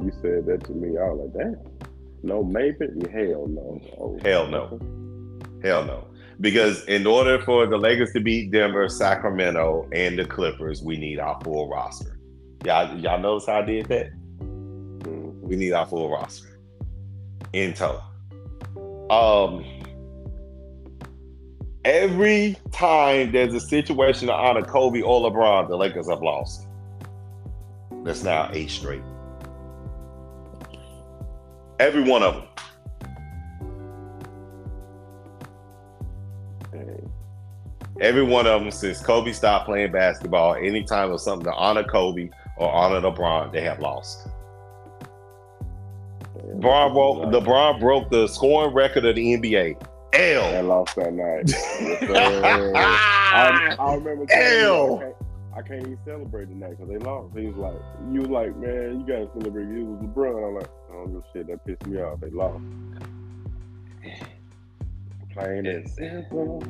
You 0.03 0.13
said 0.23 0.47
that 0.47 0.65
to 0.65 0.73
me. 0.73 0.99
I 0.99 1.11
was 1.11 1.31
like, 1.35 1.45
damn. 1.45 1.57
No, 2.23 2.43
maybe. 2.43 2.87
Hell 3.11 3.47
no. 3.49 3.81
Oh, 3.99 4.19
hell 4.23 4.47
no. 4.47 4.79
Hell 5.63 5.85
no. 5.85 6.07
Because 6.41 6.85
in 6.87 7.07
order 7.07 7.41
for 7.43 7.67
the 7.67 7.77
Lakers 7.77 8.13
to 8.13 8.21
beat 8.21 8.51
Denver, 8.51 8.89
Sacramento, 8.89 9.89
and 9.93 10.19
the 10.19 10.25
Clippers, 10.25 10.83
we 10.83 10.97
need 10.97 11.19
our 11.19 11.39
full 11.43 11.69
roster. 11.69 12.19
Y'all, 12.65 12.99
y'all 12.99 13.21
notice 13.21 13.47
how 13.47 13.61
I 13.61 13.63
did 13.63 13.87
that? 13.87 14.11
We 15.41 15.57
need 15.57 15.73
our 15.73 15.87
full 15.87 16.11
roster 16.11 16.59
in 17.53 17.75
tow. 17.75 18.01
Um, 19.11 19.65
every 21.85 22.57
time 22.73 23.33
there's 23.33 23.55
a 23.55 23.61
situation 23.61 24.29
to 24.29 24.35
honor 24.35 24.63
Kobe 24.63 25.03
or 25.03 25.31
LeBron, 25.31 25.69
the 25.69 25.77
Lakers 25.77 26.09
have 26.09 26.23
lost. 26.23 26.67
That's 28.05 28.23
now 28.23 28.51
eight 28.53 28.71
straight. 28.71 29.03
Every 31.79 32.03
one 32.03 32.23
of 32.23 32.35
them. 32.35 32.45
Every 38.01 38.25
one 38.25 38.47
of 38.49 38.61
them 38.61 38.71
since 38.73 39.01
Kobe 39.01 39.33
stopped 39.33 39.67
playing 39.67 39.93
basketball, 39.93 40.55
anytime 40.57 41.13
of 41.13 41.21
something 41.21 41.45
to 41.45 41.55
honor 41.55 41.85
Kobe 41.85 42.31
or 42.57 42.73
honor 42.73 43.01
LeBron, 43.01 43.53
they 43.53 43.61
have 43.61 43.79
lost. 43.79 44.27
LeBron 46.37 46.93
broke, 46.93 47.19
LeBron 47.33 47.79
broke 47.79 48.11
the 48.11 48.27
scoring 48.27 48.75
record 48.75 49.05
of 49.05 49.15
the 49.15 49.23
NBA. 49.23 49.87
L. 50.15 50.45
I 50.45 50.61
lost 50.61 50.97
that 50.97 51.13
night. 51.13 51.53
I, 52.75 53.77
I, 53.79 53.95
remember. 53.95 54.27
L. 54.33 54.99
I 54.99 55.03
can't, 55.03 55.17
I 55.55 55.61
can't 55.63 55.83
even 55.83 55.99
celebrate 56.05 56.47
tonight 56.47 56.71
because 56.71 56.89
they 56.89 56.99
lost. 56.99 57.37
He 57.37 57.47
was 57.47 57.57
like, 57.57 57.75
"You 58.11 58.21
was 58.21 58.31
like, 58.31 58.57
man, 58.57 59.01
you 59.01 59.07
gotta 59.07 59.29
celebrate. 59.39 59.69
You 59.69 59.85
was 59.85 60.03
LeBron." 60.03 60.49
I'm 60.49 60.55
like, 60.55 60.71
"Oh, 60.91 61.05
no 61.05 61.23
shit, 61.33 61.47
that 61.49 61.65
pissed 61.67 61.87
me 61.87 62.01
off. 62.01 62.21
They 62.21 62.31
lost." 62.31 62.65
Plain 65.33 65.67
and 65.67 65.89
simple. 65.91 66.63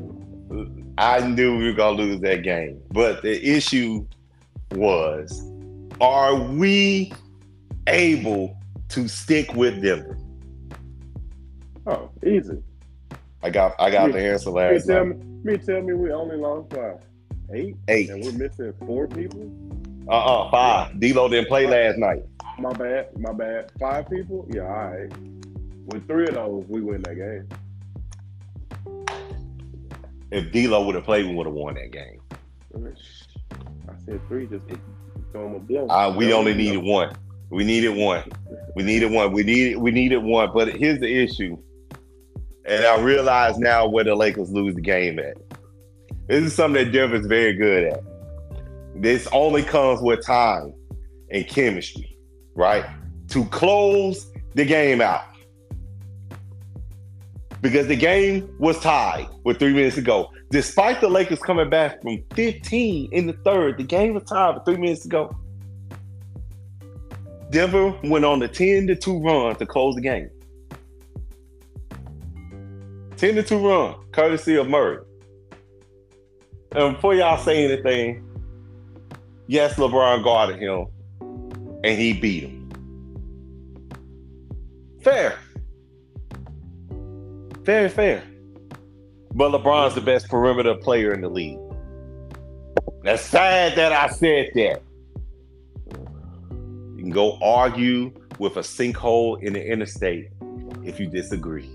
I 0.98 1.26
knew 1.26 1.58
we 1.58 1.66
were 1.66 1.72
gonna 1.72 1.96
lose 1.96 2.20
that 2.20 2.42
game, 2.42 2.80
but 2.90 3.22
the 3.22 3.44
issue 3.44 4.06
was, 4.72 5.42
are 6.00 6.34
we 6.34 7.12
able 7.86 8.56
to 8.88 9.08
stick 9.08 9.54
with 9.54 9.82
Denver? 9.82 10.18
Oh, 11.86 12.10
easy. 12.24 12.62
I 13.42 13.50
got 13.50 13.74
I 13.80 13.90
got 13.90 14.08
me, 14.08 14.12
the 14.12 14.20
answer 14.20 14.50
last 14.50 14.86
me 14.86 14.94
tell 14.94 15.06
night. 15.06 15.18
Me, 15.18 15.52
me 15.52 15.58
tell 15.58 15.82
me 15.82 15.94
we 15.94 16.12
only 16.12 16.36
lost 16.36 16.68
by 16.68 16.94
eight. 17.52 17.76
Eight. 17.88 18.10
And 18.10 18.24
we're 18.24 18.32
missing 18.32 18.72
four 18.86 19.06
people. 19.06 19.50
Uh 20.08 20.12
uh 20.12 20.50
five. 20.50 20.98
D'Lo 20.98 21.28
didn't 21.28 21.48
play 21.48 21.66
last 21.66 21.98
night. 21.98 22.22
My 22.58 22.72
bad. 22.72 23.18
My 23.18 23.32
bad. 23.32 23.70
Five 23.78 24.08
people. 24.10 24.46
Yeah, 24.50 24.62
all 24.62 24.90
right. 24.90 25.12
With 25.86 26.06
three 26.06 26.26
of 26.28 26.34
those, 26.34 26.64
we 26.68 26.80
win 26.80 27.02
that 27.02 27.16
game. 27.16 27.48
If 30.30 30.50
D'Lo 30.52 30.86
would 30.86 30.94
have 30.94 31.04
played, 31.04 31.26
we 31.26 31.34
would 31.34 31.46
have 31.46 31.54
won 31.54 31.74
that 31.74 31.90
game. 31.90 32.20
I 32.74 33.94
said 34.06 34.20
three 34.28 34.46
just 34.46 34.66
to 34.68 34.80
throw 35.30 35.46
him 35.46 35.54
a 35.56 35.58
blow. 35.58 35.86
Uh, 35.88 36.14
we 36.16 36.32
only 36.32 36.54
needed 36.54 36.82
one. 36.82 37.14
We 37.50 37.64
needed 37.64 37.90
one. 37.90 38.24
We 38.74 38.82
needed 38.82 39.12
one. 39.12 39.32
We 39.32 39.42
needed 39.42 39.76
we 39.76 39.90
needed 39.90 40.18
one. 40.18 40.50
But 40.54 40.74
here's 40.74 41.00
the 41.00 41.12
issue. 41.12 41.58
And 42.64 42.84
I 42.84 42.98
realize 43.00 43.58
now 43.58 43.86
where 43.86 44.04
the 44.04 44.14
Lakers 44.14 44.50
lose 44.50 44.74
the 44.74 44.80
game 44.80 45.18
at. 45.18 45.36
This 46.28 46.44
is 46.44 46.54
something 46.54 46.84
that 46.84 46.92
Denver's 46.92 47.26
very 47.26 47.54
good 47.54 47.92
at. 47.92 48.00
This 48.94 49.26
only 49.32 49.62
comes 49.62 50.00
with 50.00 50.24
time 50.24 50.72
and 51.30 51.46
chemistry, 51.48 52.16
right? 52.54 52.84
To 53.28 53.44
close 53.46 54.30
the 54.54 54.64
game 54.64 55.00
out. 55.00 55.24
Because 57.60 57.86
the 57.86 57.96
game 57.96 58.54
was 58.58 58.78
tied 58.80 59.28
with 59.44 59.58
three 59.58 59.72
minutes 59.72 59.96
to 59.96 60.02
go. 60.02 60.30
Despite 60.50 61.00
the 61.00 61.08
Lakers 61.08 61.38
coming 61.40 61.70
back 61.70 62.02
from 62.02 62.22
15 62.34 63.12
in 63.12 63.26
the 63.26 63.32
third, 63.44 63.78
the 63.78 63.84
game 63.84 64.14
was 64.14 64.24
tied 64.24 64.54
with 64.54 64.64
three 64.64 64.76
minutes 64.76 65.02
to 65.02 65.08
go. 65.08 65.36
Denver 67.50 67.90
went 68.04 68.24
on 68.24 68.38
the 68.38 68.48
10 68.48 68.86
to 68.86 68.96
2 68.96 69.20
run 69.20 69.56
to 69.56 69.66
close 69.66 69.94
the 69.94 70.00
game. 70.00 70.30
10 73.16 73.34
to 73.36 73.42
2 73.42 73.58
run, 73.58 73.94
courtesy 74.12 74.56
of 74.56 74.68
Murray. 74.68 74.98
And 76.74 76.94
before 76.94 77.14
y'all 77.14 77.36
say 77.36 77.64
anything, 77.64 78.24
yes, 79.46 79.74
LeBron 79.74 80.24
guarded 80.24 80.58
him 80.58 80.86
and 81.84 81.98
he 81.98 82.14
beat 82.14 82.44
him. 82.44 82.70
Fair. 85.02 85.38
Very 87.62 87.88
fair. 87.88 88.22
But 89.34 89.52
LeBron's 89.52 89.94
the 89.94 90.00
best 90.00 90.28
perimeter 90.28 90.74
player 90.74 91.12
in 91.12 91.20
the 91.20 91.28
league. 91.28 91.58
That's 93.02 93.22
sad 93.22 93.76
that 93.76 93.92
I 93.92 94.08
said 94.08 94.50
that. 94.54 94.82
You 95.90 96.98
can 96.98 97.10
go 97.10 97.38
argue 97.42 98.12
with 98.38 98.56
a 98.56 98.60
sinkhole 98.60 99.42
in 99.42 99.52
the 99.52 99.64
interstate 99.64 100.30
if 100.84 100.98
you 100.98 101.06
disagree. 101.06 101.70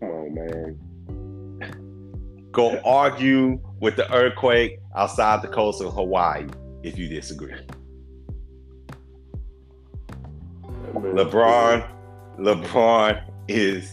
Come 0.00 0.10
on, 0.10 0.34
man. 0.34 0.89
Go 2.52 2.80
argue 2.84 3.60
with 3.80 3.96
the 3.96 4.12
earthquake 4.12 4.78
outside 4.96 5.42
the 5.42 5.48
coast 5.48 5.80
of 5.80 5.92
Hawaii 5.94 6.46
if 6.82 6.98
you 6.98 7.08
disagree. 7.08 7.54
LeBron, 10.94 11.88
LeBron 12.38 13.22
is 13.48 13.92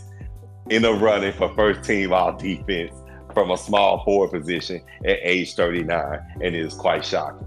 in 0.69 0.85
a 0.85 0.91
running 0.91 1.33
for 1.33 1.53
first 1.55 1.83
team 1.83 2.11
all 2.11 2.35
defense 2.35 2.93
from 3.33 3.51
a 3.51 3.57
small 3.57 4.03
forward 4.03 4.31
position 4.31 4.81
at 5.05 5.19
age 5.21 5.53
39, 5.53 6.19
and 6.41 6.43
it 6.43 6.55
is 6.55 6.73
quite 6.73 7.05
shocking. 7.05 7.45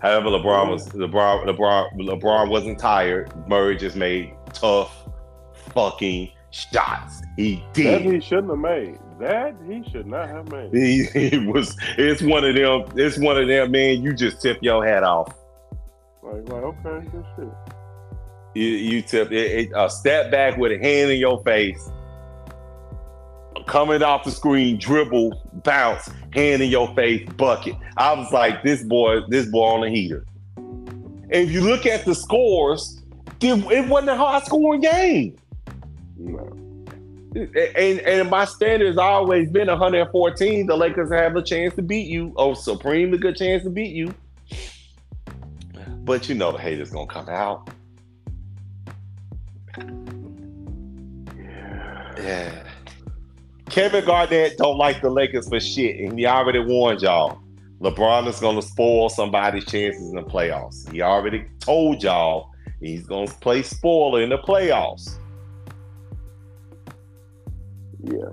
However, 0.00 0.30
LeBron 0.30 0.70
was 0.70 0.88
LeBron 0.90 1.44
LeBron 1.44 1.92
LeBron 1.98 2.48
wasn't 2.48 2.78
tired. 2.78 3.32
Murray 3.48 3.76
just 3.76 3.96
made 3.96 4.32
tough 4.52 5.08
fucking 5.74 6.30
shots. 6.50 7.20
He 7.36 7.64
did. 7.72 8.04
That 8.04 8.12
he 8.12 8.20
shouldn't 8.20 8.50
have 8.50 8.58
made. 8.58 8.98
That 9.20 9.56
he 9.66 9.82
should 9.90 10.06
not 10.06 10.28
have 10.28 10.50
made. 10.52 10.72
He, 10.72 11.04
he 11.04 11.38
was. 11.38 11.76
It's 11.96 12.22
one 12.22 12.44
of 12.44 12.54
them. 12.54 12.84
It's 12.96 13.18
one 13.18 13.36
of 13.36 13.48
them. 13.48 13.72
Man, 13.72 14.02
you 14.02 14.14
just 14.14 14.40
tip 14.40 14.58
your 14.60 14.84
hat 14.86 15.02
off. 15.02 15.34
Like, 16.22 16.48
like 16.48 16.62
okay, 16.62 17.08
good 17.10 17.24
shit. 17.36 17.48
You, 18.54 18.64
you 18.64 19.02
tip 19.02 19.32
it, 19.32 19.34
it, 19.34 19.70
a 19.74 19.90
step 19.90 20.30
back 20.30 20.56
with 20.56 20.72
a 20.72 20.78
hand 20.78 21.10
in 21.10 21.18
your 21.18 21.42
face, 21.44 21.90
coming 23.66 24.02
off 24.02 24.24
the 24.24 24.30
screen, 24.30 24.78
dribble, 24.78 25.60
bounce, 25.64 26.10
hand 26.32 26.62
in 26.62 26.70
your 26.70 26.94
face, 26.94 27.28
bucket. 27.36 27.74
I 27.96 28.14
was 28.14 28.32
like, 28.32 28.62
this 28.62 28.82
boy, 28.82 29.20
this 29.28 29.46
boy 29.46 29.64
on 29.64 29.80
the 29.82 29.90
heater. 29.90 30.24
And 30.56 31.30
if 31.30 31.50
you 31.50 31.60
look 31.60 31.86
at 31.86 32.04
the 32.04 32.14
scores, 32.14 33.02
it 33.40 33.88
wasn't 33.88 34.10
a 34.10 34.16
high 34.16 34.40
scoring 34.40 34.80
game. 34.80 35.36
No. 36.16 36.47
And 37.38 38.00
and 38.00 38.28
my 38.30 38.44
standard 38.44 38.88
has 38.88 38.98
always 38.98 39.48
been 39.50 39.68
114. 39.68 40.66
The 40.66 40.76
Lakers 40.76 41.12
have 41.12 41.36
a 41.36 41.42
chance 41.42 41.74
to 41.76 41.82
beat 41.82 42.08
you, 42.08 42.32
or 42.36 42.56
supremely 42.56 43.18
good 43.18 43.36
chance 43.36 43.62
to 43.62 43.70
beat 43.70 43.94
you. 43.94 44.12
But 46.04 46.28
you 46.28 46.34
know 46.34 46.52
the 46.52 46.58
haters 46.58 46.90
gonna 46.90 47.06
come 47.06 47.28
out. 47.28 47.70
Yeah. 52.16 52.64
Kevin 53.70 54.04
Garnett 54.04 54.58
don't 54.58 54.78
like 54.78 55.00
the 55.02 55.10
Lakers 55.10 55.48
for 55.48 55.60
shit, 55.60 56.00
and 56.00 56.18
he 56.18 56.26
already 56.26 56.58
warned 56.58 57.02
y'all. 57.02 57.38
LeBron 57.80 58.26
is 58.26 58.40
gonna 58.40 58.62
spoil 58.62 59.08
somebody's 59.08 59.64
chances 59.66 60.08
in 60.08 60.16
the 60.16 60.22
playoffs. 60.22 60.90
He 60.90 61.02
already 61.02 61.46
told 61.60 62.02
y'all 62.02 62.50
he's 62.80 63.06
gonna 63.06 63.30
play 63.40 63.62
spoiler 63.62 64.22
in 64.22 64.30
the 64.30 64.38
playoffs. 64.38 65.18
Yeah. 68.04 68.30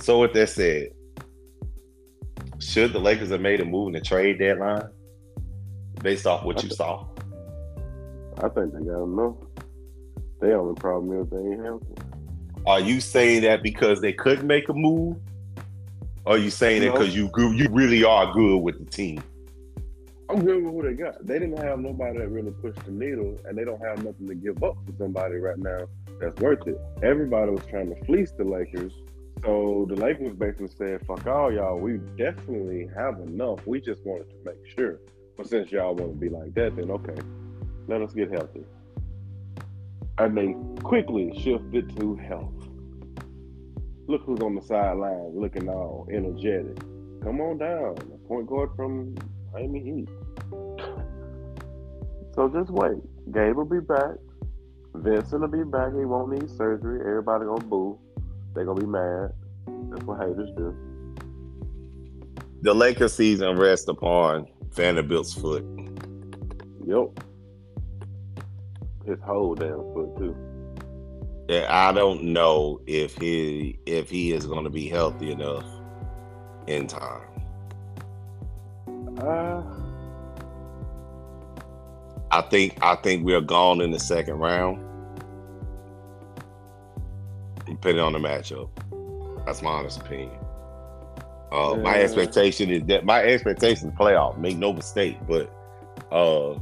So 0.00 0.20
with 0.20 0.32
that 0.34 0.48
said, 0.48 0.90
should 2.60 2.92
the 2.92 2.98
Lakers 2.98 3.30
have 3.30 3.40
made 3.40 3.60
a 3.60 3.64
move 3.64 3.88
in 3.88 3.92
the 3.94 4.00
trade 4.00 4.38
deadline 4.38 4.88
based 6.02 6.26
off 6.26 6.44
what 6.44 6.62
you 6.62 6.70
saw? 6.70 7.06
I 8.38 8.48
think 8.48 8.72
they 8.72 8.84
got 8.84 9.02
enough. 9.02 9.34
They 10.40 10.52
only 10.52 10.74
problem 10.74 11.20
is 11.20 11.28
they 11.30 11.38
ain't 11.38 11.64
healthy. 11.64 11.94
Are 12.66 12.80
you 12.80 13.00
saying 13.00 13.42
that 13.42 13.62
because 13.62 14.00
they 14.00 14.12
couldn't 14.12 14.46
make 14.46 14.68
a 14.68 14.74
move? 14.74 15.16
Or 16.24 16.34
are 16.34 16.38
you 16.38 16.50
saying 16.50 16.82
that 16.82 16.92
because 16.92 17.14
you 17.14 17.30
you 17.36 17.68
really 17.70 18.04
are 18.04 18.32
good 18.32 18.58
with 18.58 18.78
the 18.78 18.84
team? 18.84 19.22
I'm 20.30 20.44
good 20.44 20.62
with 20.62 20.74
who 20.74 20.82
they 20.82 20.92
got. 20.94 21.26
They 21.26 21.38
didn't 21.38 21.56
have 21.56 21.80
nobody 21.80 22.18
that 22.18 22.28
really 22.28 22.50
pushed 22.50 22.84
the 22.84 22.92
needle, 22.92 23.38
and 23.46 23.56
they 23.56 23.64
don't 23.64 23.80
have 23.80 24.04
nothing 24.04 24.28
to 24.28 24.34
give 24.34 24.62
up 24.62 24.76
for 24.86 24.92
somebody 24.98 25.36
right 25.36 25.58
now 25.58 25.86
that's 26.20 26.40
worth 26.40 26.66
it. 26.66 26.78
Everybody 27.02 27.52
was 27.52 27.64
trying 27.66 27.94
to 27.94 28.04
fleece 28.04 28.32
the 28.32 28.44
Lakers, 28.44 28.92
so 29.42 29.86
the 29.88 29.96
Lakers 29.96 30.34
basically 30.34 30.68
said, 30.68 31.06
"Fuck 31.06 31.26
all 31.26 31.52
y'all. 31.52 31.78
We 31.78 31.98
definitely 32.16 32.88
have 32.96 33.20
enough. 33.20 33.66
We 33.66 33.80
just 33.80 34.04
wanted 34.04 34.30
to 34.30 34.36
make 34.44 34.66
sure. 34.76 34.98
But 35.36 35.46
since 35.46 35.70
y'all 35.70 35.94
want 35.94 36.12
to 36.12 36.18
be 36.18 36.28
like 36.28 36.54
that, 36.54 36.74
then 36.76 36.90
okay, 36.90 37.20
let 37.86 38.02
us 38.02 38.12
get 38.12 38.30
healthy." 38.30 38.64
And 40.18 40.36
they 40.36 40.56
quickly 40.82 41.32
shifted 41.40 41.96
to 41.96 42.16
health. 42.16 42.52
Look 44.08 44.22
who's 44.24 44.40
on 44.40 44.56
the 44.56 44.62
sideline, 44.62 45.38
looking 45.38 45.68
all 45.68 46.08
energetic. 46.10 46.78
Come 47.22 47.40
on 47.40 47.58
down, 47.58 47.96
a 47.98 48.28
point 48.28 48.46
guard 48.46 48.70
from 48.74 49.14
Miami 49.52 49.80
Heat. 49.80 50.08
So 52.34 52.48
just 52.48 52.70
wait. 52.70 53.02
Gabe 53.32 53.56
will 53.56 53.64
be 53.64 53.80
back. 53.80 54.14
Vincent 55.02 55.40
will 55.40 55.48
be 55.48 55.64
back. 55.64 55.92
He 55.94 56.04
won't 56.04 56.32
need 56.32 56.50
surgery. 56.50 57.00
Everybody 57.00 57.44
gonna 57.44 57.64
boo. 57.64 57.98
They 58.54 58.64
gonna 58.64 58.80
be 58.80 58.86
mad. 58.86 59.32
That's 59.90 60.04
what 60.04 60.20
haters 60.20 60.50
do. 60.56 60.76
The 62.62 62.74
Lakers 62.74 63.14
season 63.14 63.56
rests 63.56 63.88
upon 63.88 64.48
Vanderbilt's 64.72 65.32
foot. 65.32 65.64
Yep. 66.84 67.24
His 69.06 69.18
whole 69.22 69.54
damn 69.54 69.76
foot 69.94 70.16
too. 70.18 70.36
Yeah, 71.48 71.66
I 71.70 71.92
don't 71.92 72.24
know 72.24 72.80
if 72.86 73.16
he 73.16 73.78
if 73.86 74.10
he 74.10 74.32
is 74.32 74.46
going 74.46 74.64
to 74.64 74.70
be 74.70 74.88
healthy 74.88 75.30
enough 75.30 75.64
in 76.66 76.86
time. 76.86 77.22
Uh, 79.18 79.62
I 82.30 82.42
think 82.42 82.76
I 82.82 82.96
think 82.96 83.24
we're 83.24 83.40
gone 83.40 83.80
in 83.80 83.92
the 83.92 84.00
second 84.00 84.34
round. 84.34 84.84
Depending 87.68 88.00
on 88.00 88.12
the 88.12 88.18
matchup. 88.18 88.70
That's 89.46 89.62
my 89.62 89.70
honest 89.70 90.00
opinion. 90.00 90.38
Uh, 91.50 91.76
my 91.76 91.94
expectation 91.94 92.70
is 92.70 92.82
that 92.84 93.04
my 93.04 93.22
expectation 93.22 93.88
is 93.88 93.94
playoff. 93.94 94.38
Make 94.38 94.58
no 94.58 94.72
mistake, 94.72 95.16
but 95.26 95.50
uh, 96.12 96.58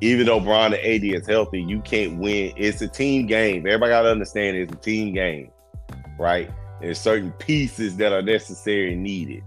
even 0.00 0.26
though 0.26 0.40
Bron 0.40 0.74
and 0.74 0.82
AD 0.82 1.04
is 1.04 1.26
healthy, 1.26 1.62
you 1.62 1.80
can't 1.80 2.18
win. 2.18 2.52
It's 2.56 2.82
a 2.82 2.88
team 2.88 3.26
game. 3.26 3.66
Everybody 3.66 3.90
got 3.90 4.02
to 4.02 4.10
understand 4.10 4.56
it's 4.56 4.72
a 4.72 4.76
team 4.76 5.14
game, 5.14 5.50
right? 6.18 6.50
There's 6.80 6.98
certain 6.98 7.32
pieces 7.32 7.96
that 7.96 8.12
are 8.12 8.22
necessary 8.22 8.92
and 8.92 9.02
needed 9.02 9.42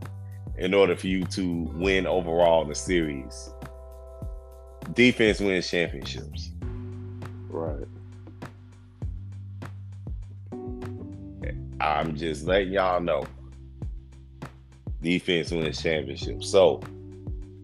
in 0.57 0.73
order 0.73 0.95
for 0.95 1.07
you 1.07 1.23
to 1.25 1.71
win 1.75 2.05
overall 2.05 2.61
in 2.61 2.69
the 2.69 2.75
series. 2.75 3.49
Defense 4.93 5.39
wins 5.39 5.69
championships. 5.69 6.51
right. 7.49 7.87
I'm 11.83 12.15
just 12.15 12.45
letting 12.45 12.71
y'all 12.71 13.01
know. 13.01 13.25
Defense 15.01 15.51
wins 15.51 15.81
championships. 15.81 16.49
So, 16.49 16.81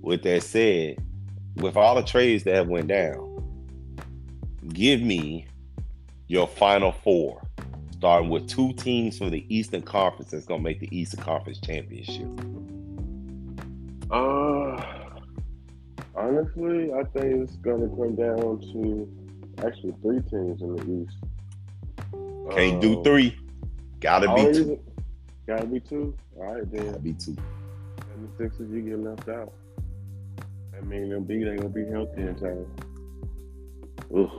with 0.02 0.24
that 0.24 0.44
said, 0.44 0.98
with 1.56 1.78
all 1.78 1.96
the 1.96 2.04
trades 2.04 2.44
that 2.44 2.56
have 2.56 2.68
went 2.68 2.88
down, 2.88 3.26
give 4.74 5.02
me 5.02 5.48
your 6.28 6.48
final 6.48 6.92
four, 6.92 7.42
starting 7.94 8.30
with 8.30 8.50
two 8.50 8.74
teams 8.74 9.18
from 9.18 9.30
the 9.30 9.46
Eastern 9.48 9.82
Conference 9.82 10.32
that's 10.32 10.46
gonna 10.46 10.62
make 10.62 10.82
the 10.82 10.90
Eastern 10.92 11.24
Conference 11.24 11.62
championship. 11.62 12.28
Uh, 14.12 14.84
honestly, 16.14 16.92
I 16.92 17.04
think 17.14 17.42
it's 17.42 17.56
gonna 17.58 17.88
come 17.88 18.16
down 18.16 18.60
to 18.74 19.66
actually 19.66 19.94
three 20.02 20.20
teams 20.24 20.62
in 20.62 20.76
the 20.76 21.04
East. 21.04 21.18
Can't 22.54 22.82
do 22.82 22.98
Um, 22.98 23.04
three. 23.06 23.34
Gotta 24.00 24.34
be 24.36 24.54
two. 24.54 24.80
Gotta 25.47 25.66
be 25.66 25.80
two. 25.80 26.16
All 26.38 26.54
right, 26.54 26.72
then. 26.72 26.86
Gotta 26.88 27.00
be 27.00 27.14
two. 27.14 27.36
And 28.14 28.30
the 28.30 28.38
Sixers, 28.38 28.70
you 28.72 28.82
get 28.82 29.00
left 29.00 29.28
out. 29.30 29.54
I 30.78 30.82
mean, 30.86 31.10
them 31.10 31.24
B, 31.24 31.43
they 31.43 31.56
gonna 31.58 31.70
be 31.70 31.86
healthy 31.86 32.22
in 32.22 32.36
time. 32.36 32.66
Ugh. 34.16 34.30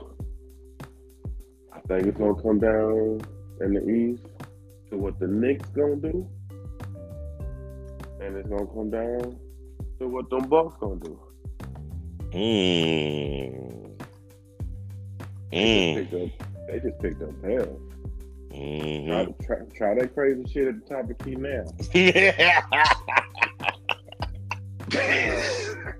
I 1.73 1.79
think 1.87 2.07
it's 2.07 2.17
gonna 2.17 2.41
come 2.41 2.59
down 2.59 3.21
in 3.61 3.73
the 3.73 3.87
East 3.89 4.25
to 4.89 4.97
what 4.97 5.19
the 5.19 5.27
Knicks 5.27 5.69
gonna 5.69 5.95
do, 5.97 6.27
and 8.19 8.35
it's 8.35 8.49
gonna 8.49 8.65
come 8.67 8.89
down 8.89 9.37
to 9.99 10.07
what 10.07 10.29
them 10.29 10.47
Bucks 10.49 10.75
gonna 10.79 10.99
do. 10.99 11.19
Mm. 12.31 13.91
They 15.51 15.57
Mm. 15.57 15.95
just 15.95 16.11
picked 16.11 16.41
up. 16.41 16.67
They 16.67 16.79
just 16.79 16.99
picked 17.01 17.21
up 17.21 17.41
hell. 18.51 19.35
Try, 19.43 19.57
try, 19.57 19.65
try 19.75 19.95
that 19.95 20.13
crazy 20.13 20.43
shit 20.51 20.67
at 20.67 20.87
the 20.87 20.95
top 20.95 21.09
of 21.09 21.17
key 21.19 21.35
now. 21.35 21.63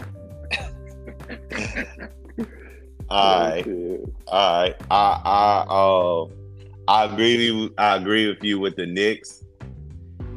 all 3.10 3.40
right, 3.40 3.68
all 4.28 4.64
right. 4.64 4.76
I 4.90 5.22
I 5.26 5.66
uh 5.70 6.26
I 6.88 7.06
agree 7.06 7.52
with 7.52 7.74
I 7.78 7.96
agree 7.96 8.28
with 8.28 8.44
you 8.44 8.60
with 8.60 8.76
the 8.76 8.86
Knicks, 8.86 9.44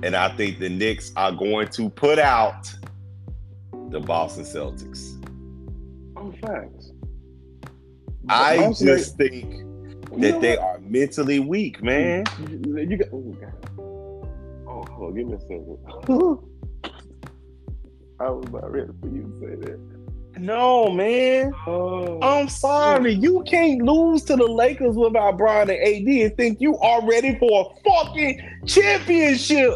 and 0.03 0.15
I 0.15 0.35
think 0.37 0.59
the 0.59 0.69
Knicks 0.69 1.13
are 1.17 1.33
going 1.33 1.69
to 1.69 1.91
put 1.91 2.19
out 2.19 2.73
the 3.91 4.01
Boston 4.01 4.45
Celtics. 4.45 5.21
Oh, 6.17 6.33
facts. 6.43 6.93
I 8.29 8.59
Boston 8.59 8.87
just 8.87 9.17
think 9.17 9.65
that 10.21 10.41
they 10.41 10.57
what? 10.57 10.61
are 10.61 10.79
mentally 10.81 11.41
weak, 11.41 11.83
man. 11.83 12.25
You, 12.49 12.79
you 12.79 12.97
got. 12.97 13.09
Oh, 13.13 13.21
God. 13.41 13.53
Oh, 14.67 14.85
hold 14.93 15.11
on, 15.11 15.15
give 15.15 15.27
me 15.27 15.35
a 15.35 15.41
second. 15.41 15.79
I 18.21 18.31
was 18.31 18.49
not 18.53 18.71
ready 18.71 18.93
for 19.01 19.09
you 19.09 19.23
to 19.23 19.41
say 19.41 19.71
that. 19.71 19.81
No, 20.39 20.91
man. 20.91 21.53
Oh, 21.67 22.19
I'm 22.21 22.49
sorry. 22.49 23.13
You 23.15 23.45
can't 23.47 23.83
lose 23.83 24.23
to 24.25 24.37
the 24.37 24.47
Lakers 24.47 24.97
without 24.97 25.39
Brian 25.39 25.71
and 25.71 25.79
AD 25.79 26.07
and 26.07 26.37
think 26.37 26.61
you 26.61 26.77
are 26.79 27.07
ready 27.07 27.39
for 27.39 27.71
a 27.71 27.83
fucking 27.89 28.41
championship. 28.67 29.71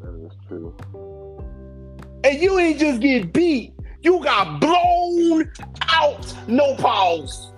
that 0.00 0.26
is 0.26 0.32
true. 0.46 0.76
And 2.22 2.40
you 2.40 2.58
ain't 2.58 2.78
just 2.78 3.00
get 3.00 3.32
beat. 3.32 3.72
You 4.02 4.22
got 4.22 4.60
blown 4.60 5.50
out. 5.88 6.34
No 6.48 6.74
pause. 6.76 7.49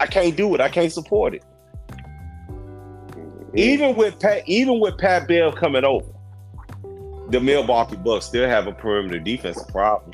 I 0.00 0.06
can't 0.06 0.34
do 0.34 0.54
it. 0.54 0.60
I 0.62 0.70
can't 0.70 0.90
support 0.90 1.34
it. 1.34 1.44
Even 3.54 3.94
with 3.96 4.18
Pat, 4.18 4.42
even 4.46 4.80
with 4.80 4.96
Pat 4.96 5.28
Bev 5.28 5.54
coming 5.56 5.84
over, 5.84 6.10
the 7.28 7.38
Milwaukee 7.38 7.96
Bucks 7.96 8.24
still 8.24 8.48
have 8.48 8.66
a 8.66 8.72
perimeter 8.72 9.18
defensive 9.18 9.68
problem. 9.68 10.12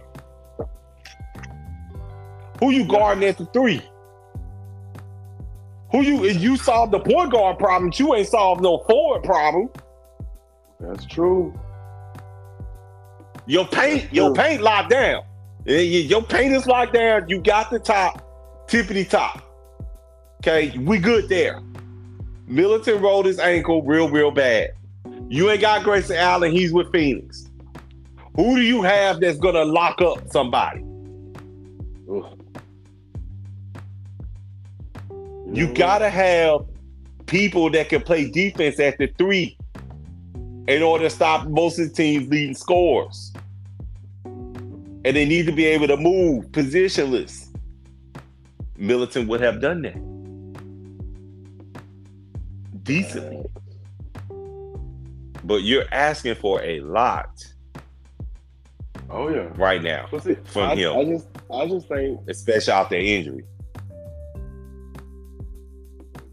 Who 2.59 2.71
you 2.71 2.85
guarding 2.85 3.25
at 3.25 3.39
the 3.39 3.47
three? 3.47 3.81
Who 5.93 6.03
you 6.03 6.25
if 6.25 6.41
you 6.41 6.57
solved 6.57 6.93
the 6.93 6.99
point 6.99 7.31
guard 7.31 7.59
problem, 7.59 7.93
you 7.95 8.15
ain't 8.15 8.27
solved 8.27 8.63
no 8.63 8.79
forward 8.89 9.23
problem. 9.23 9.69
That's 10.81 11.07
true. 11.07 11.59
Your 13.47 13.67
paint, 13.69 14.13
your 14.13 14.35
paint 14.35 14.63
locked 14.63 14.91
down. 14.91 15.23
Your 15.65 16.23
paint 16.23 16.55
is 16.55 16.67
locked 16.67 16.95
down. 16.95 17.29
You 17.29 17.41
got 17.41 17.71
the 17.71 17.79
top, 17.79 18.67
tippity 18.67 19.09
top. 19.09 19.46
Okay, 20.49 20.79
we 20.79 20.99
good 20.99 21.29
there. 21.29 21.61
Middleton 22.47 23.03
rolled 23.03 23.27
his 23.27 23.41
ankle 23.41 23.83
real, 23.83 24.09
real 24.09 24.31
bad. 24.31 24.75
You 25.29 25.51
ain't 25.51 25.61
got 25.61 25.83
Grayson 25.83 26.15
Allen. 26.15 26.53
He's 26.53 26.73
with 26.73 26.93
Phoenix. 26.93 27.49
Who 28.37 28.55
do 28.55 28.63
you 28.63 28.81
have 28.83 29.19
that's 29.19 29.39
gonna 29.39 29.65
lock 29.65 30.01
up 30.01 30.31
somebody? 30.31 30.85
Ugh. 32.09 32.39
You 35.53 35.75
gotta 35.75 36.09
have 36.09 36.61
people 37.27 37.69
that 37.71 37.89
can 37.89 38.03
play 38.03 38.31
defense 38.31 38.79
at 38.79 38.99
the 38.99 39.09
three 39.19 39.59
in 40.69 40.81
order 40.81 41.05
to 41.05 41.11
stop 41.11 41.49
most 41.49 41.81
of 41.81 41.89
the 41.89 41.93
teams 41.93 42.29
leading 42.29 42.55
scores. 42.55 43.33
And 44.25 45.17
they 45.17 45.25
need 45.25 45.47
to 45.47 45.53
be 45.53 45.67
able 45.67 45.89
to 45.89 45.97
move 45.97 46.45
positionless. 46.53 47.49
Middleton 48.77 49.27
would 49.27 49.41
have 49.41 49.61
done 49.61 49.83
that. 49.83 50.16
Decently. 52.87 53.45
But 55.45 55.63
you're 55.63 55.85
asking 55.93 56.37
for 56.37 56.63
a 56.63 56.81
lot? 56.81 57.45
Oh 59.11 59.29
yeah. 59.29 59.49
right 59.57 59.83
now, 59.83 60.09
see, 60.21 60.37
From 60.45 60.71
I, 60.71 60.75
him. 60.75 60.97
I 60.97 61.05
just, 61.05 61.29
I 61.53 61.67
just 61.69 61.89
think 61.89 62.21
especially 62.29 62.73
after 62.73 62.97
injury. 62.97 63.45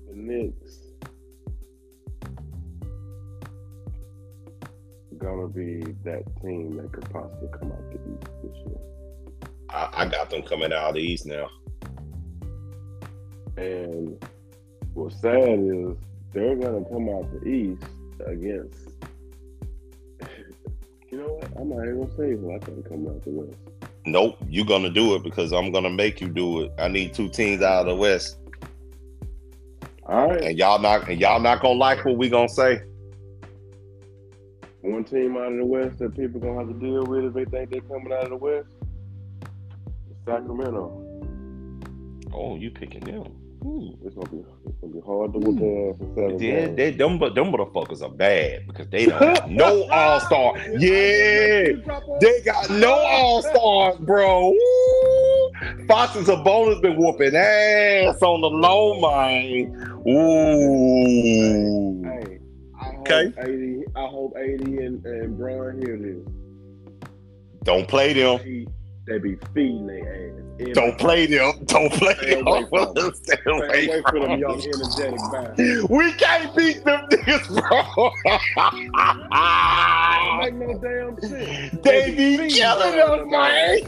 the 0.07 0.15
Knicks 0.15 0.79
gonna 5.23 5.47
be 5.47 5.81
that 6.03 6.23
team 6.41 6.75
that 6.77 6.91
could 6.91 7.09
possibly 7.09 7.47
come 7.51 7.71
out 7.71 7.91
the 7.91 7.99
East 8.11 8.27
this 8.43 8.57
year. 8.65 8.77
I, 9.69 9.89
I 9.93 10.07
got 10.07 10.29
them 10.29 10.43
coming 10.43 10.73
out 10.73 10.89
of 10.89 10.95
the 10.95 11.01
East 11.01 11.25
now. 11.25 11.49
And 13.57 14.23
what's 14.93 15.19
sad 15.21 15.59
is 15.59 15.95
they're 16.33 16.55
gonna 16.55 16.83
come 16.85 17.09
out 17.09 17.29
the 17.31 17.47
East 17.47 17.83
against. 18.25 18.89
You 21.09 21.19
know 21.19 21.33
what? 21.33 21.49
I'm 21.59 21.69
not 21.69 21.83
even 21.83 22.01
gonna 22.01 22.17
say 22.17 22.31
who 22.31 22.55
I 22.55 22.59
think 22.59 22.87
come 22.89 23.07
out 23.07 23.23
the 23.23 23.29
West. 23.29 23.57
Nope, 24.05 24.37
you're 24.49 24.65
gonna 24.65 24.89
do 24.89 25.15
it 25.15 25.23
because 25.23 25.53
I'm 25.53 25.71
gonna 25.71 25.89
make 25.89 26.19
you 26.19 26.27
do 26.27 26.61
it. 26.61 26.71
I 26.79 26.87
need 26.87 27.13
two 27.13 27.29
teams 27.29 27.61
out 27.61 27.81
of 27.81 27.87
the 27.87 27.95
West. 27.95 28.37
All 30.05 30.29
right. 30.29 30.41
And 30.41 30.57
y'all 30.57 30.79
not 30.79 31.07
and 31.09 31.21
y'all 31.21 31.39
not 31.39 31.61
gonna 31.61 31.75
like 31.75 32.03
what 32.03 32.17
we 32.17 32.29
gonna 32.29 32.49
say. 32.49 32.81
One 34.81 35.03
team 35.05 35.37
out 35.37 35.53
of 35.53 35.57
the 35.59 35.65
West 35.65 35.99
that 35.99 36.15
people 36.15 36.41
gonna 36.41 36.59
have 36.59 36.67
to 36.67 36.73
deal 36.73 37.05
with 37.05 37.25
if 37.25 37.33
they 37.33 37.45
think 37.45 37.69
they're 37.71 37.81
coming 37.81 38.11
out 38.11 38.23
of 38.23 38.29
the 38.31 38.35
West. 38.35 38.67
Sacramento. 40.25 40.99
Oh, 42.33 42.55
you 42.55 42.71
picking 42.71 43.01
them? 43.01 43.42
Ooh. 43.65 43.97
It's 44.03 44.15
gonna 44.15 44.29
be 44.29 44.43
it's 44.65 44.77
gonna 44.81 44.93
be 44.93 44.99
hard 44.99 45.33
to 45.33 45.39
whoop 45.39 45.59
their 45.59 45.89
ass 45.89 45.95
in 46.01 46.15
seven 46.15 46.75
They, 46.75 46.91
them, 46.91 47.17
but 47.17 47.33
them 47.33 47.51
motherfuckers 47.51 48.01
are 48.01 48.09
bad 48.09 48.67
because 48.67 48.87
they 48.89 49.05
don't 49.05 49.21
have 49.21 49.49
no 49.49 49.83
all 49.91 50.19
star. 50.19 50.57
Yeah, 50.77 51.71
they 52.19 52.41
got 52.43 52.69
no 52.69 52.93
all 52.93 53.41
stars, 53.41 53.97
bro. 53.99 54.53
Fox 55.87 56.15
and 56.15 56.25
Sabonis 56.25 56.81
been 56.81 56.97
whooping 56.97 57.35
ass 57.35 58.21
on 58.21 58.41
the 58.41 58.49
low 58.49 58.99
mind. 58.99 59.75
Ooh. 60.07 62.03
Hey, 62.03 62.39
I 62.79 62.85
hope 62.85 62.99
Okay. 63.09 63.33
AD, 63.37 63.95
I 63.95 64.07
hope 64.07 64.35
AD 64.37 64.61
and, 64.67 65.05
and 65.05 65.37
Brian 65.37 65.81
hear 65.85 65.97
this. 65.97 67.09
Don't 67.63 67.87
play 67.87 68.11
them. 68.11 68.39
They, 68.43 68.67
they 69.07 69.19
be 69.19 69.37
feeding 69.53 69.87
their 69.87 70.37
ass. 70.37 70.42
Don't 70.73 70.97
play 70.99 71.25
them. 71.25 71.51
Don't 71.65 71.91
play 71.93 72.13
Stay 72.15 72.35
them. 72.35 72.47
away 72.47 72.65
from 72.69 72.93
them. 72.95 73.13
Stay 73.15 73.35
Stay 73.35 73.51
away 73.51 73.87
away 73.87 74.01
from 74.09 74.21
them 74.21 74.39
young, 74.39 74.61
energetic 74.61 75.19
bastards. 75.31 75.83
We 75.89 76.13
can't 76.13 76.55
beat 76.55 76.83
them 76.85 77.07
niggas, 77.09 77.47
bro. 77.47 78.11
Don't 80.41 80.59
no 80.59 80.77
damn 80.79 81.19
sense. 81.21 81.81
they 81.83 82.11
be 82.15 82.49
killing 82.49 82.99
us, 82.99 83.25
man. 83.29 83.79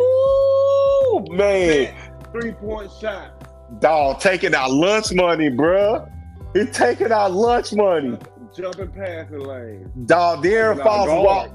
Ooh, 0.00 1.24
man. 1.30 1.94
Three 2.32 2.52
point 2.52 2.90
shot. 3.00 3.80
Dog 3.80 4.20
taking 4.20 4.54
our 4.54 4.68
lunch 4.68 5.12
money, 5.12 5.48
bruh. 5.50 6.08
He 6.54 6.66
taking 6.66 7.10
our 7.12 7.30
lunch 7.30 7.72
money. 7.72 8.18
Jumping 8.54 8.88
past 8.90 9.30
the 9.30 9.38
lane. 9.38 9.90
Dog, 10.04 10.44
Darren 10.44 10.76
guard. 10.82 11.08
walked. 11.24 11.54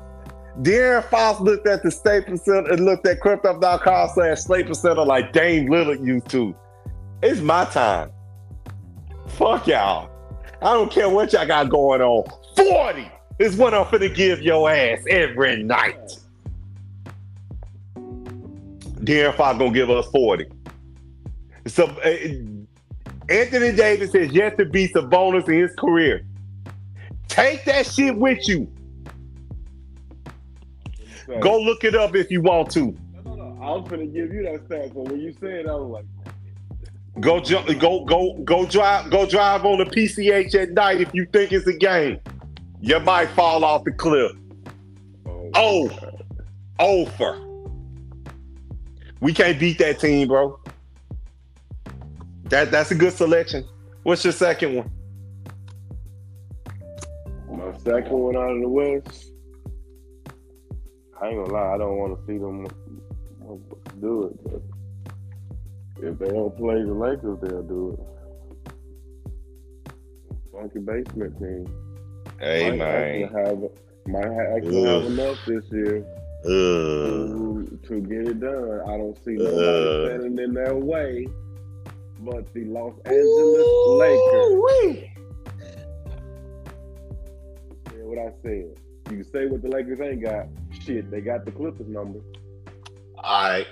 De'Aaron 0.61 1.03
Fox 1.05 1.39
looked 1.39 1.67
at 1.67 1.83
the 1.83 1.91
Staples 1.91 2.43
Center 2.43 2.71
and 2.71 2.83
looked 2.83 3.05
at 3.05 3.19
crypto.com 3.19 4.09
slash 4.13 4.39
Staples 4.39 4.81
Center 4.81 5.05
like 5.05 5.31
Dame 5.31 5.67
Lillard 5.67 6.27
to. 6.29 6.55
It's 7.21 7.41
my 7.41 7.65
time. 7.65 8.11
Fuck 9.27 9.67
y'all. 9.67 10.09
I 10.61 10.73
don't 10.73 10.91
care 10.91 11.09
what 11.09 11.33
y'all 11.33 11.45
got 11.45 11.69
going 11.69 12.01
on. 12.01 12.25
40 12.55 13.11
is 13.37 13.55
what 13.55 13.75
I'm 13.75 13.85
finna 13.85 14.13
give 14.13 14.41
your 14.41 14.69
ass 14.69 15.03
every 15.07 15.61
night. 15.61 16.17
De'Aaron 17.95 19.35
Fox 19.35 19.59
gonna 19.59 19.71
give 19.71 19.91
us 19.91 20.07
40. 20.07 20.45
So 21.67 21.85
uh, 21.85 22.09
Anthony 23.29 23.73
Davis 23.73 24.11
has 24.13 24.31
yet 24.31 24.57
to 24.57 24.65
beat 24.65 24.93
Sabonis 24.93 25.47
in 25.47 25.59
his 25.59 25.75
career. 25.75 26.25
Take 27.27 27.65
that 27.65 27.85
shit 27.85 28.15
with 28.15 28.47
you. 28.47 28.71
Go 31.41 31.59
look 31.59 31.83
it 31.83 31.95
up 31.95 32.15
if 32.15 32.31
you 32.31 32.41
want 32.41 32.71
to. 32.71 32.95
No, 33.13 33.21
no, 33.25 33.35
no. 33.35 33.63
I 33.63 33.71
was 33.71 33.87
gonna 33.89 34.05
give 34.05 34.33
you 34.33 34.43
that 34.43 34.65
stat, 34.65 34.93
but 34.93 35.03
when 35.11 35.19
you 35.19 35.33
said 35.39 35.49
it, 35.51 35.67
I 35.67 35.75
was 35.75 35.89
like, 35.91 36.05
Go 37.19 37.39
jump. 37.39 37.67
Go 37.79 38.05
go 38.05 38.33
go 38.43 38.65
drive. 38.65 39.09
Go 39.09 39.25
drive 39.25 39.65
on 39.65 39.79
the 39.79 39.85
PCH 39.85 40.53
at 40.55 40.71
night 40.71 41.01
if 41.01 41.09
you 41.13 41.25
think 41.25 41.51
it's 41.51 41.65
a 41.67 41.73
game. 41.73 42.19
You 42.79 42.99
might 42.99 43.29
fall 43.31 43.65
off 43.65 43.83
the 43.85 43.91
cliff. 43.91 44.31
oh, 45.25 45.51
Oh. 45.55 45.87
God. 45.89 46.13
Over. 46.79 47.41
We 49.19 49.33
can't 49.33 49.59
beat 49.59 49.79
that 49.79 49.99
team, 49.99 50.27
bro. 50.27 50.59
That 52.45 52.69
that's 52.69 52.91
a 52.91 52.95
good 52.95 53.13
selection. 53.13 53.65
What's 54.03 54.23
your 54.23 54.31
second 54.33 54.75
one? 54.75 54.91
My 57.49 57.75
second 57.79 58.11
one 58.11 58.35
out 58.37 58.51
of 58.51 58.61
the 58.61 58.69
West. 58.69 59.26
I 61.21 61.27
ain't 61.29 61.37
gonna 61.45 61.53
lie, 61.53 61.73
I 61.73 61.77
don't 61.77 61.97
want 61.97 62.19
to 62.19 62.25
see 62.27 62.37
them 62.37 62.65
do 63.99 64.25
it, 64.25 66.03
if 66.03 66.19
they 66.19 66.27
don't 66.27 66.55
play 66.57 66.83
the 66.83 66.93
Lakers, 66.93 67.39
they'll 67.41 67.63
do 67.63 67.97
it. 67.97 67.99
Funky 70.51 70.79
basement 70.79 71.37
team. 71.39 71.65
Hey 72.39 72.69
might 72.71 72.77
man. 72.77 73.23
actually 73.23 73.39
have 73.43 73.59
might 74.07 74.25
actually 74.55 74.83
have 74.83 75.03
Ugh. 75.05 75.11
enough 75.11 75.45
this 75.47 75.63
year 75.71 76.05
to, 76.43 77.79
to 77.87 77.99
get 78.01 78.27
it 78.27 78.39
done. 78.39 78.81
I 78.87 78.97
don't 78.97 79.17
see 79.25 79.33
nobody 79.33 79.57
Uh. 79.57 80.05
standing 80.07 80.37
in 80.43 80.53
their 80.53 80.75
way, 80.75 81.27
but 82.19 82.53
the 82.53 82.65
Los 82.65 82.93
Angeles 83.05 83.67
Lakers. 83.87 84.51
Ooh-wee. 84.51 85.11
Yeah, 87.95 88.03
what 88.03 88.19
I 88.19 88.31
said. 88.43 88.77
You 89.09 89.15
can 89.17 89.23
say 89.23 89.45
what 89.47 89.61
the 89.63 89.69
Lakers 89.69 89.99
ain't 90.01 90.21
got. 90.23 90.47
Shit, 90.87 91.11
they 91.11 91.19
got 91.19 91.43
the 91.43 91.51
Clippers 91.51 91.89
number. 91.89 92.19
All 93.17 93.49
right. 93.49 93.67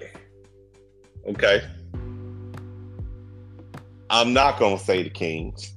Okay. 1.26 1.62
I'm 4.10 4.34
not 4.34 4.60
gonna 4.60 4.78
say 4.78 5.02
the 5.02 5.10
Kings 5.10 5.76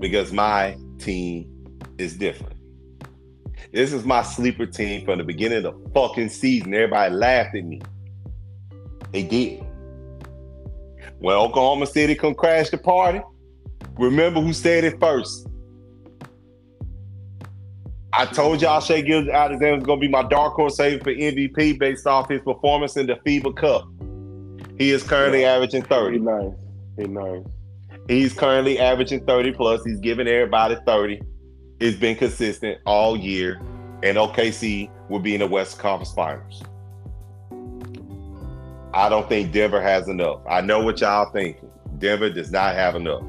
because 0.00 0.32
my 0.32 0.76
team 0.98 1.48
is 1.96 2.16
different. 2.16 2.56
This 3.72 3.92
is 3.92 4.04
my 4.04 4.24
sleeper 4.24 4.66
team 4.66 5.04
from 5.04 5.18
the 5.18 5.24
beginning 5.24 5.64
of 5.64 5.80
the 5.80 5.90
fucking 5.94 6.30
season. 6.30 6.74
Everybody 6.74 7.14
laughed 7.14 7.54
at 7.54 7.64
me. 7.64 7.80
They 9.12 9.22
did. 9.22 9.64
When 11.20 11.36
Oklahoma 11.36 11.86
City 11.86 12.16
come 12.16 12.34
crash 12.34 12.70
the 12.70 12.78
party, 12.78 13.20
remember 13.96 14.40
who 14.40 14.52
said 14.52 14.82
it 14.82 14.98
first. 14.98 15.46
I 18.14 18.26
told 18.26 18.60
y'all 18.60 18.80
Shai 18.80 19.00
Gilgeous-Alexander 19.00 19.76
was 19.76 19.84
gonna 19.84 20.00
be 20.00 20.08
my 20.08 20.22
dark 20.22 20.54
horse 20.54 20.76
saver 20.76 21.02
for 21.02 21.10
MVP 21.10 21.78
based 21.78 22.06
off 22.06 22.28
his 22.28 22.42
performance 22.42 22.96
in 22.96 23.06
the 23.06 23.14
FIBA 23.26 23.56
Cup. 23.56 23.88
He 24.78 24.90
is 24.90 25.02
currently 25.02 25.44
averaging 25.44 25.82
He 25.82 26.18
nice. 26.18 26.52
He 26.98 27.04
nice. 27.04 27.44
He's 28.08 28.32
currently 28.34 28.78
averaging 28.78 29.24
30 29.24 29.52
plus. 29.52 29.84
He's 29.84 30.00
giving 30.00 30.26
everybody 30.28 30.76
30. 30.86 31.22
It's 31.80 31.96
been 31.96 32.16
consistent 32.16 32.78
all 32.84 33.16
year. 33.16 33.60
And 34.02 34.18
OKC 34.18 34.90
will 35.08 35.20
be 35.20 35.34
in 35.34 35.40
the 35.40 35.46
West 35.46 35.78
Conference 35.78 36.12
Finals. 36.12 36.62
I 38.92 39.08
don't 39.08 39.28
think 39.28 39.52
Denver 39.52 39.80
has 39.80 40.08
enough. 40.08 40.40
I 40.48 40.60
know 40.60 40.80
what 40.80 41.00
y'all 41.00 41.30
thinking. 41.32 41.70
Denver 41.98 42.28
does 42.28 42.50
not 42.50 42.74
have 42.74 42.96
enough. 42.96 43.22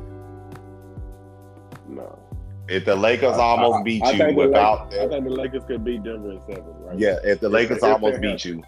No. 1.88 2.20
If 2.74 2.86
the 2.86 2.96
Lakers 2.96 3.38
almost 3.38 3.82
I- 3.82 3.84
beat 3.84 4.04
I 4.04 4.12
you 4.12 4.18
think 4.18 4.30
the 4.38 4.48
without 4.48 4.92
Lak- 4.92 5.00
I 5.02 5.08
think 5.08 5.24
the 5.26 5.30
Lakers 5.30 5.64
could 5.66 5.84
beat 5.84 6.02
Denver 6.04 6.32
in 6.32 6.42
seven, 6.42 6.74
right? 6.80 6.98
Yeah, 6.98 7.18
if 7.24 7.40
the 7.40 7.48
Lakers 7.48 7.78
if 7.78 7.84
almost 7.84 8.14
have- 8.14 8.22
beat 8.22 8.46
you. 8.46 8.64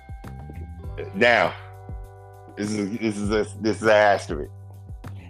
Now, 1.15 1.53
this 2.55 2.71
is 2.71 2.99
this 2.99 3.17
is 3.17 3.31
a, 3.31 3.47
this 3.61 3.77
is 3.77 3.83
an 3.83 3.89
asterisk, 3.89 4.51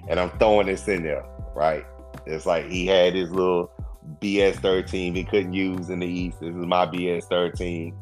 and 0.09 0.19
I'm 0.19 0.29
throwing 0.39 0.67
this 0.67 0.85
in 0.89 1.03
there, 1.03 1.23
right? 1.55 1.85
It's 2.25 2.45
like 2.45 2.65
he 2.65 2.85
had 2.85 3.13
his 3.13 3.31
little 3.31 3.71
BS 4.19 4.57
13 4.57 5.15
he 5.15 5.23
couldn't 5.23 5.53
use 5.53 5.89
in 5.89 5.99
the 5.99 6.07
East. 6.07 6.41
This 6.41 6.53
is 6.53 6.65
my 6.65 6.85
BS 6.85 7.23
13. 7.29 7.95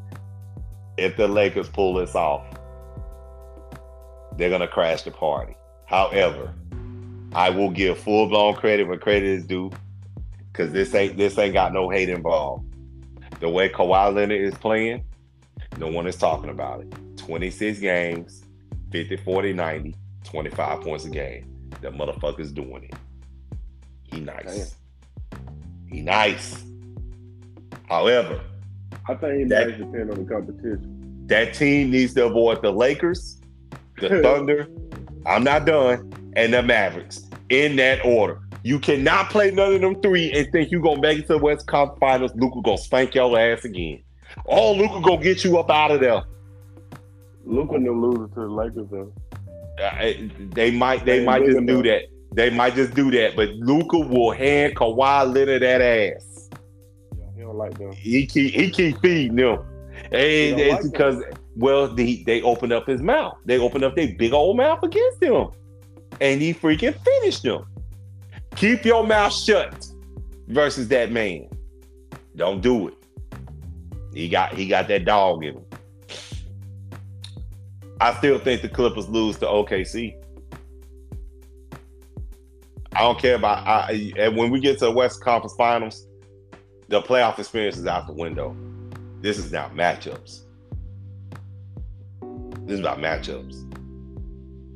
If 0.98 1.18
the 1.18 1.28
Lakers 1.28 1.70
pull 1.70 1.94
this 1.94 2.16
off, 2.16 2.48
they're 4.38 4.50
gonna 4.50 4.68
crash 4.68 5.04
the 5.04 5.12
party. 5.12 5.56
However, 5.86 6.52
I 7.36 7.52
will 7.52 7.70
give 7.70 8.00
full 8.00 8.26
blown 8.28 8.56
credit 8.56 8.88
where 8.88 8.98
credit 8.98 9.24
is 9.30 9.46
due, 9.46 9.70
because 10.54 10.72
this 10.72 10.94
ain't 10.96 11.18
this 11.18 11.38
ain't 11.38 11.54
got 11.54 11.74
no 11.74 11.90
hate 11.90 12.08
involved. 12.10 12.66
The 13.40 13.50
way 13.50 13.68
Kawhi 13.68 14.14
Leonard 14.14 14.40
is 14.40 14.54
playing, 14.56 15.04
no 15.78 15.88
one 15.88 16.08
is 16.08 16.16
talking 16.16 16.50
about 16.50 16.82
it. 16.82 16.94
26 17.18 17.80
games, 17.80 18.44
50, 18.92 19.18
40, 19.18 19.54
90, 19.54 19.96
25 20.24 20.82
points 20.82 21.06
a 21.06 21.10
game. 21.10 21.50
That 21.82 21.94
motherfucker's 21.94 22.52
doing 22.52 22.84
it. 22.84 22.94
He 24.04 24.20
nice. 24.22 24.76
He 25.90 26.02
nice. 26.02 26.64
However, 27.90 28.40
I 29.10 29.16
think 29.16 29.38
he 29.40 29.44
That- 29.46 29.78
depend 29.78 30.12
on 30.12 30.24
the 30.24 30.32
competition. 30.32 31.24
that 31.28 31.54
team 31.54 31.90
needs 31.92 32.14
to 32.14 32.26
avoid 32.26 32.62
the 32.62 32.72
Lakers, 32.72 33.42
the 34.00 34.10
Thunder, 34.24 34.68
I'm 35.26 35.44
not 35.44 35.66
done, 35.66 36.12
and 36.36 36.54
the 36.54 36.62
Mavericks 36.62 37.28
in 37.50 37.76
that 37.78 38.06
order. 38.06 38.40
You 38.64 38.80
cannot 38.80 39.30
play 39.30 39.52
none 39.52 39.74
of 39.74 39.82
them 39.82 40.02
three 40.02 40.32
and 40.32 40.50
think 40.52 40.72
you're 40.72 40.82
gonna 40.82 41.02
make 41.02 41.20
it 41.20 41.28
to 41.28 41.34
the 41.34 41.38
West 41.38 41.68
Conference 41.68 42.00
Finals. 42.00 42.32
Luka 42.36 42.62
gonna 42.64 42.78
spank 42.78 43.14
your 43.14 43.38
ass 43.38 43.66
again. 43.66 44.02
Oh, 44.46 44.74
Luka 44.74 45.02
gonna 45.02 45.22
get 45.22 45.44
you 45.44 45.58
up 45.58 45.70
out 45.70 45.92
of 45.92 46.00
there. 46.00 46.24
And 47.46 47.86
them 47.86 48.02
losing 48.02 48.30
to 48.30 48.40
the 48.40 48.48
Lakers 48.48 48.88
though. 48.90 49.12
Uh, 49.84 50.14
they 50.54 50.72
might 50.72 51.04
they 51.04 51.20
They 51.20 51.26
might 51.26 51.46
just 51.46 51.66
do 51.66 51.84
that. 51.84 52.04
They 52.32 52.50
might 52.50 52.76
just 52.76 52.94
do 52.94 53.12
that. 53.12 53.36
But 53.36 53.50
Luka 53.50 54.00
will 54.00 54.32
hand 54.32 54.76
Kawhi 54.76 55.34
Leonard 55.34 55.62
that 55.62 55.82
ass. 55.82 56.50
Yeah, 57.18 57.26
he 57.36 57.42
don't 57.42 57.58
like 57.58 57.78
them. 57.78 57.92
He 57.92 58.26
keep 58.26 58.54
he 58.54 58.70
keep 58.70 59.02
feeding 59.02 59.36
them. 59.36 59.60
And 60.06 60.60
it's 60.60 60.84
like 60.84 60.92
because 60.92 61.24
Well, 61.56 61.88
they, 61.88 62.24
they 62.26 62.42
opened 62.42 62.74
up 62.74 62.88
his 62.88 63.02
mouth. 63.02 63.38
They 63.46 63.60
opened 63.60 63.84
up 63.84 63.96
their 63.96 64.14
big 64.16 64.34
old 64.34 64.58
mouth 64.58 64.82
against 64.84 65.22
him. 65.22 65.50
And 66.22 66.42
he 66.42 66.54
freaking 66.54 66.96
finished 67.04 67.44
them. 67.44 67.66
Keep 68.56 68.86
your 68.86 69.06
mouth 69.06 69.34
shut 69.34 69.88
versus 70.48 70.88
that 70.90 71.12
man. 71.12 71.50
Don't 72.36 72.62
do 72.62 72.88
it. 72.88 72.94
He 74.14 74.30
got 74.30 74.54
he 74.54 74.68
got 74.68 74.88
that 74.88 75.06
dog 75.06 75.44
in 75.44 75.56
him. 75.56 75.66
I 78.00 78.14
still 78.16 78.38
think 78.38 78.62
the 78.62 78.70
Clippers 78.70 79.08
lose 79.08 79.38
to 79.40 79.46
OKC. 79.46 80.16
I 82.96 83.00
don't 83.00 83.18
care 83.20 83.36
about 83.36 83.66
I 83.68 84.14
and 84.18 84.38
when 84.38 84.52
we 84.52 84.60
get 84.60 84.78
to 84.80 84.86
the 84.86 84.92
West 84.92 85.24
Conference 85.24 85.56
Finals, 85.58 86.08
the 86.90 87.02
playoff 87.02 87.40
experience 87.40 87.78
is 87.78 87.88
out 87.88 88.08
the 88.08 88.14
window. 88.14 88.56
This 89.22 89.38
is 89.38 89.52
now 89.52 89.70
matchups. 89.70 90.42
This 92.66 92.74
is 92.76 92.80
about 92.80 93.00
matchups. 93.00 93.62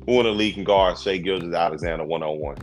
Who 0.06 0.20
in 0.20 0.24
the 0.24 0.32
league 0.32 0.54
can 0.54 0.64
guard 0.64 0.98
Shai 0.98 1.18
Gilgeous-Alexander 1.18 2.04
one 2.04 2.22
on 2.22 2.40
one? 2.40 2.56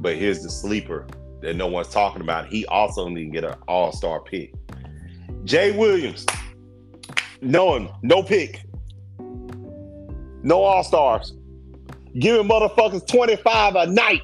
But 0.00 0.16
here's 0.16 0.42
the 0.42 0.50
sleeper 0.50 1.06
that 1.42 1.56
no 1.56 1.66
one's 1.66 1.88
talking 1.88 2.22
about. 2.22 2.46
He 2.46 2.66
also 2.66 3.08
need 3.08 3.26
to 3.26 3.30
get 3.30 3.44
an 3.44 3.54
all 3.68 3.92
star 3.92 4.20
pick. 4.20 4.54
Jay 5.44 5.76
Williams, 5.76 6.26
no, 7.40 7.94
no 8.02 8.22
pick. 8.22 8.62
No 10.42 10.62
all 10.62 10.84
stars. 10.84 11.34
Giving 12.18 12.48
motherfuckers 12.48 13.06
25 13.06 13.74
a 13.76 13.86
night 13.86 14.22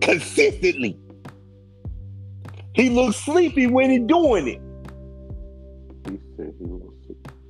consistently. 0.00 0.98
He 2.74 2.90
looks 2.90 3.16
sleepy 3.16 3.66
when 3.66 3.90
he 3.90 3.98
doing 3.98 4.48
it. 4.48 4.60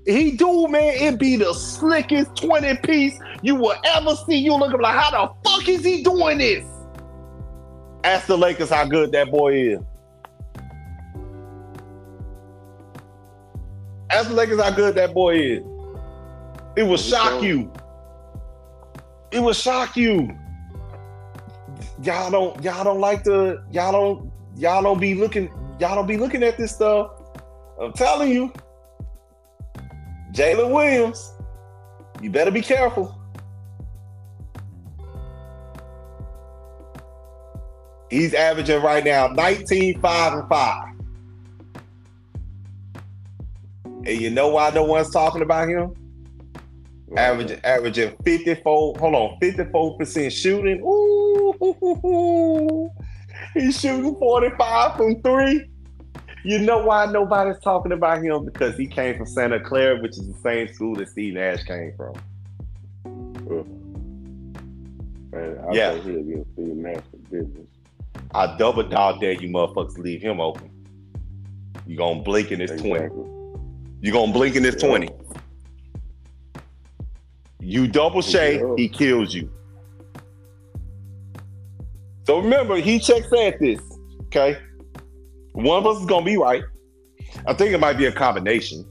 He 0.06 0.32
do, 0.32 0.68
man. 0.68 0.94
It 0.96 1.18
be 1.18 1.36
the 1.36 1.52
slickest 1.52 2.36
20 2.36 2.76
piece 2.78 3.18
you 3.42 3.56
will 3.56 3.74
ever 3.84 4.14
see. 4.14 4.36
You 4.36 4.54
looking 4.54 4.80
like, 4.80 4.94
how 4.94 5.10
the 5.10 5.50
fuck 5.50 5.68
is 5.68 5.84
he 5.84 6.02
doing 6.04 6.38
this? 6.38 6.64
Ask 8.06 8.28
the 8.28 8.38
Lakers 8.38 8.70
how 8.70 8.84
good 8.84 9.10
that 9.10 9.32
boy 9.32 9.54
is. 9.54 9.80
Ask 14.10 14.28
the 14.28 14.34
Lakers 14.34 14.62
how 14.62 14.70
good 14.70 14.94
that 14.94 15.12
boy 15.12 15.36
is. 15.36 15.64
It 16.76 16.84
will 16.84 16.98
shock 16.98 17.42
you. 17.42 17.72
It 19.32 19.40
will 19.40 19.52
shock 19.52 19.96
you. 19.96 20.38
Y'all 22.00 22.30
don't 22.30 22.62
y'all 22.62 22.84
don't 22.84 23.00
like 23.00 23.24
the 23.24 23.64
y'all 23.72 23.90
don't 23.90 24.32
y'all 24.56 24.84
don't 24.84 25.00
be 25.00 25.16
looking 25.16 25.50
y'all 25.80 25.96
don't 25.96 26.06
be 26.06 26.16
looking 26.16 26.44
at 26.44 26.56
this 26.56 26.72
stuff. 26.76 27.10
I'm 27.80 27.92
telling 27.92 28.30
you. 28.30 28.52
Jalen 30.30 30.70
Williams, 30.70 31.32
you 32.22 32.30
better 32.30 32.52
be 32.52 32.62
careful. 32.62 33.15
He's 38.10 38.34
averaging 38.34 38.82
right 38.82 39.04
now 39.04 39.28
19, 39.28 40.00
5, 40.00 40.32
and 40.32 40.48
5. 40.48 40.84
And 44.06 44.20
you 44.20 44.30
know 44.30 44.48
why 44.48 44.70
no 44.70 44.84
one's 44.84 45.10
talking 45.10 45.42
about 45.42 45.68
him? 45.68 45.92
Averaging 47.16 47.60
averaging 47.64 48.16
54, 48.24 48.96
hold 48.98 49.14
on, 49.14 49.38
54% 49.40 50.30
shooting. 50.30 50.80
Ooh, 50.82 52.90
he's 53.54 53.80
shooting 53.80 54.14
45 54.16 54.96
from 54.96 55.22
three. 55.22 55.68
You 56.44 56.58
know 56.60 56.84
why 56.84 57.06
nobody's 57.06 57.58
talking 57.60 57.92
about 57.92 58.22
him? 58.22 58.44
Because 58.44 58.76
he 58.76 58.86
came 58.86 59.16
from 59.16 59.26
Santa 59.26 59.58
Clara, 59.58 60.00
which 60.00 60.12
is 60.12 60.28
the 60.28 60.38
same 60.40 60.72
school 60.72 60.94
that 60.96 61.08
Steve 61.08 61.34
Nash 61.34 61.64
came 61.64 61.92
from. 61.96 62.14
Man, 65.32 65.58
Yeah. 65.72 65.92
think 65.92 66.04
he'll 66.04 66.22
give 66.22 66.46
Steve 66.54 66.76
Nash 66.76 67.02
business. 67.30 67.65
I 68.36 68.54
double 68.58 68.82
dog 68.82 69.20
dare 69.20 69.32
you 69.32 69.48
motherfuckers 69.48 69.96
leave 69.96 70.20
him 70.20 70.40
open. 70.40 70.70
You're 71.86 71.96
gonna 71.96 72.20
blink 72.22 72.52
in 72.52 72.58
this 72.58 72.70
20. 72.70 72.90
Exactly. 72.92 73.24
You 74.02 74.12
gonna 74.12 74.32
blink 74.32 74.56
in 74.56 74.62
this 74.62 74.76
Yeah. 74.82 74.88
20. 74.88 75.08
You 77.60 77.88
double 77.88 78.20
shake, 78.20 78.60
Yeah. 78.60 78.74
he 78.76 78.88
kills 78.90 79.32
you. 79.32 79.50
So 82.24 82.38
remember, 82.40 82.76
he 82.76 82.98
checks 82.98 83.32
at 83.32 83.58
this. 83.58 83.80
Okay. 84.26 84.58
One 85.52 85.78
of 85.78 85.86
us 85.86 86.00
is 86.00 86.06
gonna 86.06 86.26
be 86.26 86.36
right. 86.36 86.62
I 87.46 87.54
think 87.54 87.72
it 87.72 87.78
might 87.78 87.96
be 87.96 88.04
a 88.04 88.12
combination. 88.12 88.84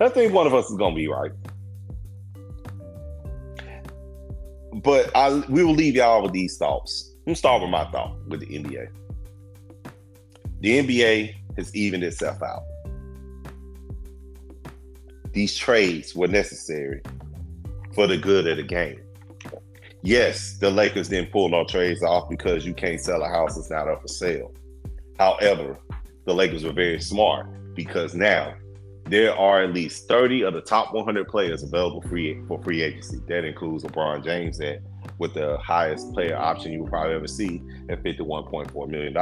I 0.00 0.08
think 0.10 0.32
one 0.32 0.46
of 0.46 0.54
us 0.54 0.70
is 0.70 0.76
gonna 0.76 0.94
be 0.94 1.08
right. 1.08 1.32
But 4.74 5.10
I 5.16 5.42
we 5.48 5.64
will 5.64 5.74
leave 5.74 5.96
y'all 5.96 6.22
with 6.22 6.32
these 6.32 6.56
thoughts. 6.56 7.15
Let 7.26 7.32
me 7.32 7.34
start 7.34 7.60
with 7.60 7.70
my 7.70 7.84
thought 7.90 8.16
with 8.28 8.38
the 8.38 8.46
NBA. 8.46 8.88
The 10.60 10.78
NBA 10.78 11.34
has 11.56 11.74
evened 11.74 12.04
itself 12.04 12.40
out. 12.40 12.62
These 15.32 15.56
trades 15.56 16.14
were 16.14 16.28
necessary 16.28 17.02
for 17.94 18.06
the 18.06 18.16
good 18.16 18.46
of 18.46 18.58
the 18.58 18.62
game. 18.62 19.00
Yes, 20.02 20.56
the 20.58 20.70
Lakers 20.70 21.08
didn't 21.08 21.32
pull 21.32 21.48
no 21.48 21.64
trades 21.64 22.00
off 22.04 22.30
because 22.30 22.64
you 22.64 22.72
can't 22.72 23.00
sell 23.00 23.24
a 23.24 23.28
house 23.28 23.56
that's 23.56 23.72
not 23.72 23.88
up 23.88 24.02
for 24.02 24.08
sale. 24.08 24.54
However, 25.18 25.80
the 26.26 26.32
Lakers 26.32 26.62
were 26.62 26.72
very 26.72 27.00
smart 27.00 27.48
because 27.74 28.14
now 28.14 28.54
there 29.06 29.34
are 29.34 29.64
at 29.64 29.74
least 29.74 30.06
30 30.06 30.44
of 30.44 30.54
the 30.54 30.60
top 30.60 30.94
100 30.94 31.26
players 31.26 31.64
available 31.64 32.02
free 32.02 32.40
for 32.46 32.62
free 32.62 32.82
agency. 32.82 33.18
That 33.26 33.44
includes 33.44 33.82
LeBron 33.82 34.22
James 34.22 34.60
at 34.60 34.78
with 35.18 35.34
the 35.34 35.56
highest 35.58 36.12
player 36.12 36.36
option 36.36 36.72
you 36.72 36.80
will 36.80 36.88
probably 36.88 37.14
ever 37.14 37.26
see 37.26 37.62
at 37.88 38.02
$51.4 38.02 38.88
million. 38.88 39.16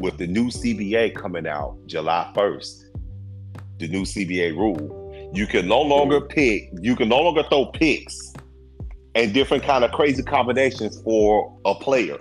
With 0.00 0.18
the 0.18 0.26
new 0.26 0.48
CBA 0.48 1.14
coming 1.14 1.46
out 1.46 1.78
July 1.86 2.30
1st, 2.34 2.84
the 3.78 3.88
new 3.88 4.02
CBA 4.02 4.56
rule, 4.56 5.30
you 5.34 5.46
can 5.46 5.66
no 5.66 5.80
longer 5.80 6.20
pick, 6.20 6.70
you 6.80 6.94
can 6.96 7.08
no 7.08 7.20
longer 7.20 7.42
throw 7.48 7.66
picks 7.66 8.32
and 9.14 9.32
different 9.32 9.62
kind 9.64 9.82
of 9.84 9.90
crazy 9.92 10.22
combinations 10.22 11.00
for 11.02 11.58
a 11.64 11.74
player. 11.74 12.18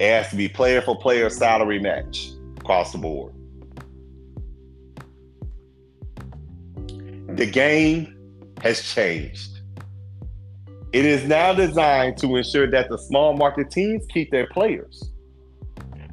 It 0.00 0.10
has 0.10 0.30
to 0.30 0.36
be 0.36 0.48
player 0.48 0.82
for 0.82 0.96
player 0.96 1.30
salary 1.30 1.78
match 1.78 2.30
across 2.58 2.92
the 2.92 2.98
board. 2.98 3.34
The 7.36 7.46
game 7.46 8.16
has 8.62 8.82
changed. 8.82 9.57
It 10.92 11.04
is 11.04 11.24
now 11.24 11.52
designed 11.52 12.16
to 12.18 12.36
ensure 12.36 12.70
that 12.70 12.88
the 12.88 12.96
small 12.96 13.36
market 13.36 13.70
teams 13.70 14.06
keep 14.08 14.30
their 14.30 14.46
players. 14.46 15.12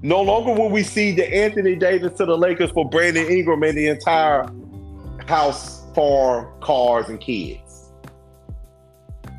No 0.01 0.21
longer 0.21 0.53
will 0.53 0.69
we 0.69 0.83
see 0.83 1.11
the 1.11 1.33
Anthony 1.33 1.75
Davis 1.75 2.17
to 2.17 2.25
the 2.25 2.37
Lakers 2.37 2.71
for 2.71 2.87
Brandon 2.89 3.25
Ingram 3.25 3.63
and 3.63 3.77
the 3.77 3.87
entire 3.87 4.45
house, 5.27 5.83
farm, 5.95 6.47
cars, 6.61 7.07
and 7.07 7.19
kids. 7.19 7.91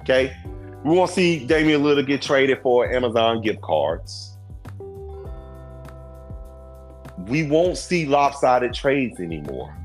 Okay? 0.00 0.34
We 0.84 0.96
won't 0.96 1.10
see 1.10 1.44
Damian 1.44 1.82
Lillard 1.82 2.06
get 2.06 2.22
traded 2.22 2.62
for 2.62 2.90
Amazon 2.90 3.42
gift 3.42 3.60
cards. 3.60 4.36
We 7.26 7.42
won't 7.42 7.76
see 7.76 8.06
lopsided 8.06 8.72
trades 8.72 9.20
anymore. 9.20 9.76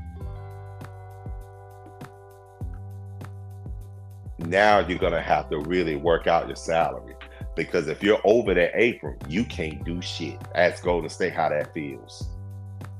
Now 4.46 4.80
you're 4.80 4.98
gonna 4.98 5.22
have 5.22 5.48
to 5.50 5.58
really 5.60 5.96
work 5.96 6.26
out 6.26 6.46
your 6.46 6.56
salary 6.56 7.14
because 7.54 7.88
if 7.88 8.02
you're 8.02 8.20
over 8.24 8.54
that 8.54 8.72
apron, 8.74 9.16
you 9.28 9.44
can't 9.44 9.84
do 9.84 10.00
shit. 10.02 10.36
Ask 10.54 10.82
Golden 10.82 11.08
State 11.10 11.32
how 11.32 11.48
that 11.50 11.72
feels. 11.74 12.28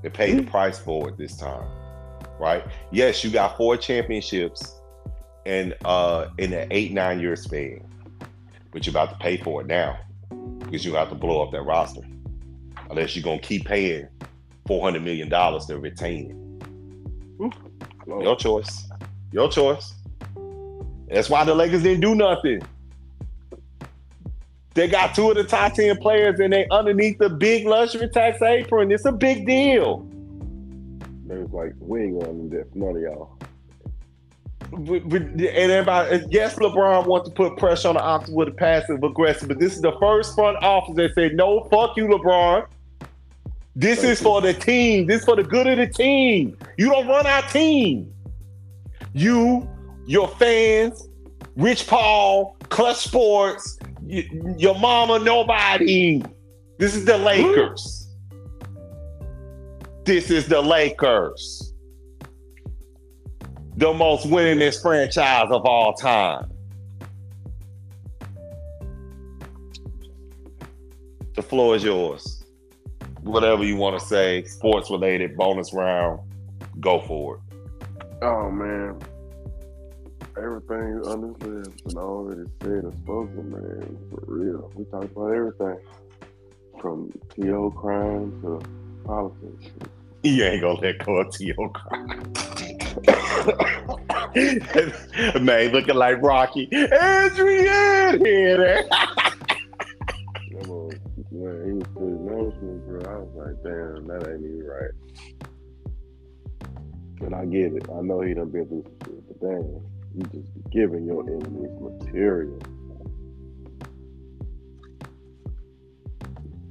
They 0.03 0.11
paid 0.11 0.39
the 0.39 0.43
price 0.43 0.79
for 0.79 1.09
it 1.09 1.17
this 1.17 1.37
time, 1.37 1.67
right? 2.39 2.65
Yes, 2.91 3.23
you 3.25 3.31
got 3.31 3.57
four 3.57 3.77
championships 3.77 4.81
and 5.45 5.75
uh 5.85 6.29
in 6.39 6.53
an 6.53 6.69
eight 6.71 6.93
nine 6.93 7.19
year 7.21 7.35
span, 7.37 7.85
but 8.71 8.87
you're 8.87 8.93
about 8.93 9.11
to 9.11 9.17
pay 9.17 9.37
for 9.37 9.61
it 9.63 9.67
now 9.67 9.99
because 10.61 10.85
you 10.85 10.95
have 10.95 11.09
to 11.09 11.15
blow 11.15 11.43
up 11.43 11.51
that 11.53 11.63
roster 11.63 12.03
unless 12.91 13.17
you're 13.17 13.25
gonna 13.25 13.39
keep 13.41 13.65
paying 13.65 14.07
four 14.67 14.83
hundred 14.83 15.03
million 15.03 15.29
dollars 15.29 15.67
to 15.67 15.79
retain 15.79 16.31
it. 16.31 17.53
Hello. 18.05 18.23
Your 18.23 18.37
choice. 18.37 18.89
Your 19.33 19.51
choice. 19.51 19.95
That's 21.13 21.29
why 21.29 21.45
the 21.45 21.55
Lakers 21.55 21.83
didn't 21.83 22.01
do 22.01 22.15
nothing. 22.15 22.63
They 24.75 24.89
got 24.89 25.15
two 25.15 25.29
of 25.31 25.37
the 25.37 25.45
top 25.45 25.75
10 25.75 25.99
players 25.99 26.41
and 26.41 26.53
they 26.53 26.67
underneath 26.71 27.19
the 27.19 27.29
big 27.29 27.67
luxury 27.67 28.09
tax 28.09 28.41
apron. 28.41 28.91
It's 28.91 29.05
a 29.05 29.13
big 29.13 29.45
deal. 29.47 30.07
They 31.27 31.37
was 31.37 31.51
like, 31.53 31.75
we 31.79 32.05
ain't 32.05 32.21
gonna 32.21 32.33
do 32.33 32.49
that 32.57 32.73
for 32.73 32.79
none 32.79 32.97
of 32.97 33.03
y'all. 33.03 33.37
But- 34.71 35.07
but- 35.11 35.23
And 35.23 35.41
everybody, 35.43 36.25
yes, 36.31 36.55
LeBron 36.55 37.07
wants 37.07 37.29
to 37.29 37.35
put 37.35 37.59
pressure 37.59 37.89
on 37.89 37.95
the 37.97 38.03
opposite 38.03 38.35
with 38.35 38.49
a 38.49 38.53
passive 38.53 39.03
aggressive, 39.03 39.49
but 39.49 39.59
this 39.59 39.75
is 39.75 39.83
the 39.83 39.93
first 40.01 40.35
front 40.35 40.57
office 40.63 40.95
that 40.97 41.15
said, 41.15 41.35
no, 41.35 41.65
fuck 41.65 41.95
you, 41.99 42.07
LeBron. 42.07 42.65
This 43.77 44.01
Thank 44.01 44.13
is 44.13 44.21
you. 44.21 44.25
for 44.25 44.41
the 44.41 44.55
team. 44.55 45.07
This 45.07 45.21
is 45.21 45.25
for 45.27 45.37
the 45.37 45.43
good 45.43 45.67
of 45.67 45.77
the 45.77 45.87
team. 45.87 46.57
You 46.79 46.89
don't 46.91 47.07
run 47.07 47.27
our 47.27 47.43
team. 47.43 48.11
You, 49.13 49.69
your 50.07 50.29
fans, 50.29 51.09
Rich 51.57 51.87
Paul, 51.87 52.57
Clutch 52.69 52.97
Sports, 52.99 53.79
y- 54.03 54.29
your 54.57 54.79
mama, 54.79 55.19
nobody. 55.19 56.23
This 56.79 56.95
is 56.95 57.05
the 57.05 57.19
Lakers. 57.19 58.09
This 60.05 60.31
is 60.31 60.49
the 60.49 60.61
Lakers. 60.61 61.75
The 63.77 63.93
most 63.93 64.27
winningest 64.27 64.83
franchise 64.83 65.49
of 65.51 65.65
all 65.65 65.95
time. 65.95 66.51
The 71.35 71.43
floor 71.43 71.77
is 71.77 71.85
yours. 71.85 72.45
Whatever 73.23 73.65
you 73.65 73.77
want 73.77 73.99
to 73.99 74.05
say, 74.05 74.45
sports 74.45 74.91
related, 74.91 75.37
bonus 75.37 75.73
round, 75.73 76.21
go 76.81 77.01
for 77.01 77.37
it. 77.37 77.41
Oh 78.23 78.51
man, 78.51 78.99
everything 80.37 81.03
honestly 81.07 81.57
has 81.57 81.69
been 81.69 81.99
already 81.99 82.51
said 82.61 82.85
and 82.85 82.93
spoken, 83.03 83.51
man. 83.51 83.99
For 84.11 84.25
real, 84.27 84.71
we 84.75 84.85
talked 84.87 85.13
about 85.17 85.33
everything 85.33 85.79
from 86.81 87.13
TO 87.35 87.73
crime 87.77 88.41
to 88.43 88.61
politics. 89.05 89.67
You 90.23 90.45
ain't 90.45 90.61
gonna 90.61 90.81
let 90.81 91.05
go 91.05 91.17
of 91.17 91.35
T.O. 91.35 91.69
Crime. 91.71 92.33
man, 95.45 95.73
looking 95.73 95.97
like 95.97 96.23
Rocky. 96.23 96.69
Adrian 96.73 98.25
here. 98.25 98.57
That 98.57 99.33
when 101.33 101.67
he 101.67 101.73
was 101.73 101.87
putting 101.95 102.29
announcements, 102.29 102.87
bro, 102.87 103.01
I 103.01 103.19
was 103.19 103.33
like, 103.35 103.57
damn, 103.65 104.07
that 104.07 104.29
ain't 104.31 104.45
even 104.45 104.65
right. 104.65 104.95
And 107.23 107.35
I 107.35 107.45
get 107.47 107.73
it. 107.73 107.89
I 107.93 108.01
know 108.03 108.21
he 108.21 108.35
done 108.35 108.51
been 108.51 108.67
through 108.67 108.85
some 108.85 108.97
shit, 109.05 109.29
but 109.29 109.41
damn, 109.41 109.81
you 110.15 110.23
just 110.25 110.55
be 110.55 110.61
giving 110.71 111.07
your 111.07 111.23
enemies 111.29 111.71
material. 111.81 112.59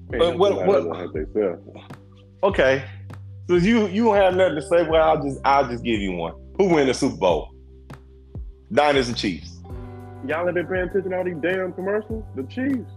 But 0.10 0.38
what- 0.38 0.66
what- 0.66 0.98
Have 0.98 1.14
they 1.14 1.26
said. 1.34 1.60
Okay. 2.44 2.84
So 3.48 3.56
you 3.56 3.88
you 3.88 4.06
don't 4.06 4.16
have 4.16 4.36
nothing 4.36 4.56
to 4.56 4.62
say. 4.62 4.88
Well, 4.88 5.04
I'll 5.04 5.22
just 5.24 5.39
I'll 5.46 5.68
just 5.68 5.84
give 5.84 6.00
you 6.00 6.14
one. 6.14 6.34
Who 6.58 6.70
win 6.74 6.88
the 6.88 6.94
Super 6.94 7.18
Bowl? 7.18 7.50
Niners 8.70 9.08
and 9.08 9.18
Chiefs. 9.18 9.62
Y'all 10.28 10.46
have 10.46 10.54
been 10.54 10.68
paying 10.68 10.88
attention 10.89 11.12
to 11.12 11.18
all 11.18 11.24
these 11.24 11.36
damn 11.42 11.74
commercials? 11.74 12.24
The 12.36 12.44
Chiefs. 12.44 12.89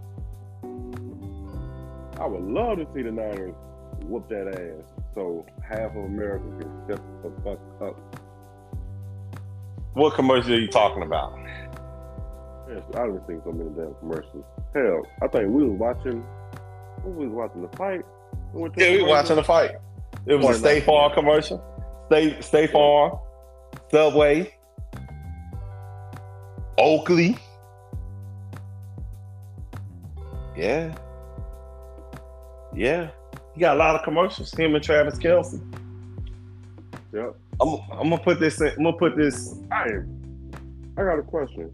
I 2.21 2.27
would 2.27 2.43
love 2.43 2.79
to 2.79 2.87
see 2.95 3.03
the 3.03 3.11
Niners 3.11 3.55
whoop 4.07 4.29
that 4.29 4.49
ass 4.49 4.93
so 5.15 5.45
half 5.67 5.91
of 5.97 6.05
America 6.05 6.45
can 6.61 6.85
step 6.85 7.01
the 7.23 7.31
fuck 7.43 7.59
up. 7.81 8.21
What 9.95 10.15
commercial 10.15 10.53
are 10.53 10.59
you 10.59 10.69
talking 10.69 11.03
about? 11.03 11.33
Yes, 12.69 12.83
I 12.97 13.07
didn't 13.07 13.27
see 13.27 13.35
so 13.45 13.53
many 13.53 13.71
damn 13.71 13.95
commercials. 14.01 14.45
Hell, 14.75 15.03
I 15.23 15.29
think 15.29 15.49
we 15.51 15.65
was 15.69 15.79
watching. 15.79 16.25
We 17.05 17.27
was 17.27 17.35
watching 17.35 17.63
the 17.63 17.77
fight. 17.77 18.03
We 18.53 18.63
Yeah, 18.63 18.69
we 18.69 18.85
commercial. 18.99 19.09
watching 19.09 19.37
the 19.37 19.45
fight. 19.45 19.71
It 20.27 20.35
was 20.37 20.57
a 20.57 20.59
State. 20.59 20.85
Farm 20.85 21.13
commercial. 21.13 21.63
State 22.07 22.43
State 22.43 22.71
Farm, 22.73 23.19
Subway, 23.91 24.53
Oakley. 26.79 27.37
Yeah. 30.57 30.95
Yeah. 32.75 33.11
He 33.55 33.61
got 33.61 33.77
a 33.77 33.79
lot 33.79 33.95
of 33.95 34.03
commercials. 34.03 34.53
Him 34.55 34.75
and 34.75 34.83
Travis 34.85 35.19
Kelce. 35.19 35.61
Yep. 37.13 37.37
I'm, 37.61 37.69
I'm 37.93 38.11
gonna 38.11 38.19
put 38.19 38.41
this. 38.41 38.61
In, 38.61 38.69
I'm 38.69 38.85
gonna 38.85 38.97
put 38.97 39.17
this. 39.17 39.55
Hey, 39.71 39.99
I 40.97 41.03
got 41.03 41.19
a 41.19 41.23
question. 41.23 41.71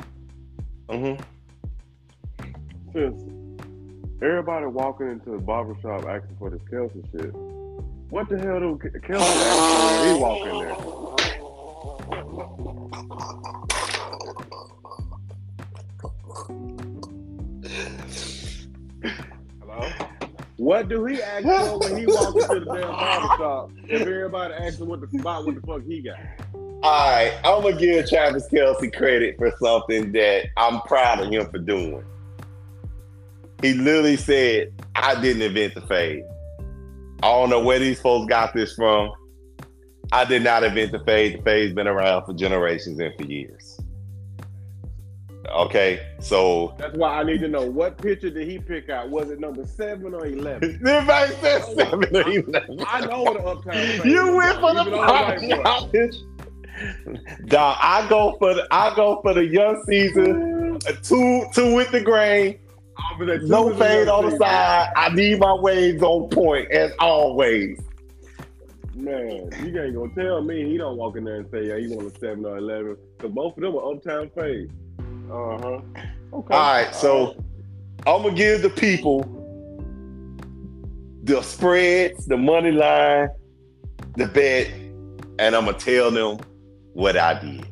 mhm. 0.89 1.20
Since 2.93 3.22
everybody 4.22 4.66
walking 4.66 5.09
into 5.11 5.31
the 5.31 5.39
barbershop 5.39 6.05
asking 6.07 6.37
for 6.39 6.51
this 6.51 6.61
Kelce 6.70 7.03
shit, 7.12 7.33
what 8.11 8.28
the 8.28 8.39
hell 8.39 8.59
do 8.61 8.76
Ke- 8.78 9.03
Kelce 9.05 9.20
ask 9.20 10.05
when 10.05 10.14
he 10.16 10.20
walk 10.20 10.47
in 10.47 10.59
there? 10.59 10.76
What 20.71 20.89
do 20.89 21.05
he 21.05 21.21
ask 21.21 21.43
for 21.43 21.79
when 21.81 21.99
he 21.99 22.07
walks 22.07 22.45
into 22.45 22.61
the 22.61 22.64
damn 22.64 22.93
barbershop 22.93 23.73
if 23.89 24.03
everybody 24.03 24.55
him 24.55 24.87
what 24.87 25.01
the 25.01 25.18
spot 25.18 25.45
what 25.45 25.57
the 25.57 25.61
fuck 25.62 25.83
he 25.83 26.01
got? 26.01 26.16
All 26.85 27.11
right, 27.11 27.37
I'm 27.43 27.62
gonna 27.62 27.77
give 27.77 28.09
Travis 28.09 28.47
Kelce 28.47 28.97
credit 28.97 29.37
for 29.37 29.53
something 29.61 30.12
that 30.12 30.45
I'm 30.57 30.81
proud 30.83 31.23
of 31.23 31.33
him 31.33 31.51
for 31.51 31.59
doing. 31.59 32.05
He 33.62 33.75
literally 33.75 34.16
said, 34.16 34.73
"I 34.95 35.21
didn't 35.21 35.43
invent 35.43 35.75
the 35.75 35.81
fade. 35.81 36.23
I 37.21 37.33
don't 37.33 37.51
know 37.51 37.64
where 37.64 37.81
these 37.81 38.01
folks 38.01 38.29
got 38.29 38.55
this 38.55 38.73
from. 38.75 39.11
I 40.12 40.25
did 40.25 40.45
not 40.45 40.62
invent 40.62 40.93
the 40.93 41.01
fade. 41.01 41.41
The 41.41 41.43
fade's 41.43 41.75
been 41.75 41.89
around 41.89 42.27
for 42.27 42.33
generations 42.33 43.01
and 43.01 43.12
for 43.16 43.25
years." 43.25 43.80
Okay, 45.49 46.07
so 46.20 46.74
That's 46.78 46.95
why 46.97 47.18
I 47.18 47.24
need 47.24 47.41
to 47.41 47.49
know 47.49 47.62
what 47.62 47.97
picture 47.99 48.30
did 48.30 48.47
he 48.47 48.59
pick 48.59 48.91
out? 48.91 49.09
Was 49.09 49.30
it 49.30 49.41
number 49.41 49.66
seven 49.66 50.14
or 50.14 50.26
eleven? 50.26 50.80
everybody 50.86 51.32
said 51.41 51.64
seven 51.76 52.14
or 52.14 52.28
eleven. 52.28 52.84
I 52.86 53.07
know 53.07 53.22
what 53.22 53.45
uptown. 53.45 54.09
You 54.09 54.36
went 54.36 54.61
for 54.61 54.74
the 54.74 54.80
even 54.82 54.93
though 54.93 55.03
I'm 55.03 55.62
pop. 55.62 55.91
Dog, 57.47 57.76
I 57.80 58.07
go 58.09 58.36
for 58.38 58.55
the 58.55 58.66
I 58.70 58.95
go 58.95 59.20
for 59.22 59.34
the 59.34 59.45
young 59.45 59.82
season. 59.86 60.78
a 60.86 60.93
two 60.95 61.45
two 61.55 61.74
with 61.74 61.91
the 61.91 62.01
grain, 62.01 62.59
no 63.43 63.74
fade 63.74 64.09
on 64.09 64.30
the 64.30 64.36
side. 64.36 64.93
I 64.95 65.09
need 65.11 65.41
my 65.41 65.55
waves 65.55 66.03
on 66.03 66.28
point 66.28 66.70
as 66.70 66.93
always. 66.99 67.80
Man, 68.95 69.49
you 69.64 69.82
ain't 69.82 69.95
gonna 69.95 70.14
tell 70.14 70.43
me 70.43 70.70
he 70.70 70.76
don't 70.76 70.99
walk 70.99 71.16
in 71.16 71.24
there 71.24 71.36
and 71.36 71.51
say, 71.51 71.68
yeah, 71.68 71.78
he 71.78 71.88
want 71.88 72.14
a 72.14 72.18
seven 72.18 72.45
or 72.45 72.59
eleven. 72.59 72.97
Cause 73.18 73.30
both 73.30 73.57
of 73.57 73.62
them 73.62 73.74
are 73.76 73.93
uptown 73.93 74.30
fade. 74.36 74.70
Uh 75.31 75.59
huh. 75.59 75.81
Okay. 76.33 76.55
All 76.55 76.72
right, 76.72 76.95
so 76.95 77.37
I'm 78.07 78.22
gonna 78.22 78.35
give 78.35 78.62
the 78.62 78.70
people 78.70 79.22
the 81.22 81.43
spreads, 81.43 82.26
the 82.26 82.37
money 82.37 82.72
line, 82.72 83.28
the 84.16 84.26
bet, 84.26 84.68
and 85.39 85.55
I'm 85.55 85.66
gonna 85.66 85.78
tell 85.78 86.11
them 86.11 86.39
what 86.95 87.16
I 87.16 87.39
did. 87.39 87.66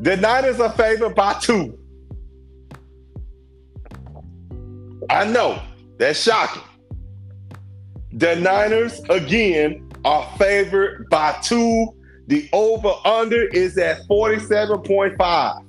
The 0.00 0.16
Niners 0.16 0.58
are 0.58 0.72
favored 0.72 1.14
by 1.14 1.34
two. 1.34 1.78
I 5.08 5.24
know 5.24 5.62
that's 5.98 6.20
shocking. 6.20 6.62
The 8.12 8.34
Niners 8.36 9.00
again 9.10 9.88
are 10.04 10.28
favored 10.38 11.08
by 11.08 11.38
two. 11.42 11.94
The 12.26 12.48
over 12.52 12.92
under 13.04 13.46
is 13.48 13.76
at 13.78 14.06
47.5. 14.08 15.66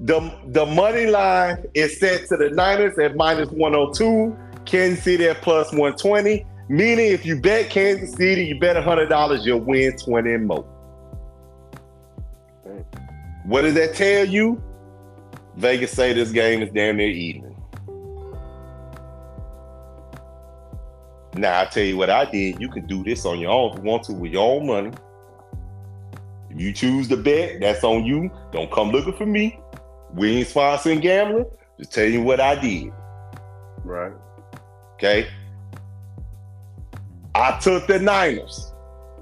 The, 0.00 0.38
the 0.48 0.66
money 0.66 1.06
line 1.06 1.64
is 1.72 1.98
set 1.98 2.28
to 2.28 2.36
the 2.36 2.50
Niners 2.50 2.98
at 2.98 3.16
minus 3.16 3.48
102, 3.48 4.36
Kansas 4.66 5.02
City 5.02 5.26
at 5.26 5.40
plus 5.40 5.72
120. 5.72 6.44
Meaning, 6.68 7.12
if 7.12 7.24
you 7.24 7.40
bet 7.40 7.70
Kansas 7.70 8.12
City, 8.12 8.44
you 8.44 8.58
bet 8.58 8.76
$100, 8.76 9.44
you'll 9.44 9.60
win 9.60 9.96
20 9.96 10.32
and 10.32 10.46
more. 10.46 10.64
What 13.44 13.62
does 13.62 13.74
that 13.74 13.94
tell 13.94 14.26
you? 14.26 14.62
Vegas 15.56 15.92
say 15.92 16.12
this 16.12 16.32
game 16.32 16.62
is 16.62 16.70
damn 16.70 16.96
near 16.96 17.08
even. 17.08 17.53
Now 21.36 21.62
I 21.62 21.64
tell 21.66 21.82
you 21.82 21.96
what 21.96 22.10
I 22.10 22.24
did. 22.24 22.60
You 22.60 22.68
can 22.68 22.86
do 22.86 23.02
this 23.02 23.24
on 23.24 23.40
your 23.40 23.50
own 23.50 23.72
if 23.72 23.78
you 23.78 23.84
want 23.84 24.04
to 24.04 24.12
with 24.12 24.32
your 24.32 24.56
own 24.56 24.66
money. 24.66 24.92
If 26.50 26.60
you 26.60 26.72
choose 26.72 27.08
to 27.08 27.16
bet, 27.16 27.60
that's 27.60 27.82
on 27.82 28.04
you. 28.04 28.30
Don't 28.52 28.70
come 28.70 28.90
looking 28.90 29.14
for 29.14 29.26
me. 29.26 29.58
We 30.12 30.36
ain't 30.36 30.48
sponsoring 30.48 31.00
gambling. 31.00 31.46
Just 31.78 31.92
tell 31.92 32.04
you 32.04 32.22
what 32.22 32.40
I 32.40 32.54
did. 32.54 32.92
Right. 33.82 34.12
Okay. 34.94 35.28
I 37.34 37.58
took 37.58 37.88
the 37.88 37.98
Niners. 37.98 38.72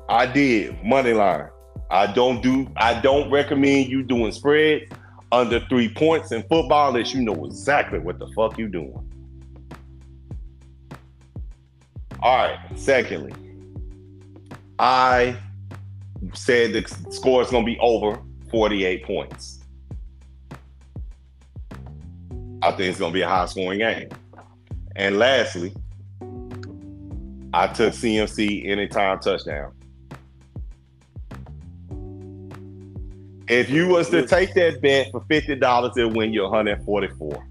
I 0.09 0.27
did 0.27 0.85
money 0.85 1.15
line. 1.15 1.49
I 1.91 2.13
don't 2.13 2.43
do. 2.43 2.71
I 2.77 3.01
don't 3.01 3.31
recommend 3.31 3.89
you 3.89 4.03
doing 4.03 4.33
spreads 4.33 4.85
under 5.31 5.61
three 5.69 5.93
points 5.93 6.31
in 6.33 6.43
football 6.43 6.91
unless 6.91 7.15
you 7.15 7.23
know 7.23 7.47
exactly 7.47 7.99
what 7.99 8.19
the 8.19 8.27
fuck 8.37 8.59
you 8.59 8.69
doing. 8.69 8.95
All 12.23 12.37
right. 12.37 12.59
Secondly, 12.77 13.33
I 14.79 15.37
said 16.35 16.73
the 16.73 16.89
score 17.11 17.43
is 17.43 17.51
going 17.51 17.64
to 17.64 17.70
be 17.70 17.79
over 17.81 18.20
48 18.51 19.05
points. 19.05 19.62
I 22.62 22.70
think 22.70 22.91
it's 22.91 22.99
gonna 23.01 23.12
be 23.12 23.23
a 23.23 23.29
high 23.29 23.47
scoring 23.47 23.81
game. 23.81 24.09
And 24.95 25.18
lastly, 25.18 25.75
I 27.53 27.66
took 27.66 27.93
CMC 27.93 28.68
anytime 28.68 29.18
touchdown. 29.18 29.73
If 33.49 33.68
you 33.68 33.89
was 33.89 34.11
to 34.11 34.25
take 34.25 34.55
that 34.55 34.81
bet 34.81 35.11
for 35.11 35.25
fifty 35.29 35.57
dollars, 35.57 35.97
it'll 35.97 36.12
win 36.12 36.33
you 36.33 36.43
one 36.43 36.53
hundred 36.53 36.85
forty 36.85 37.09
four. 37.09 37.45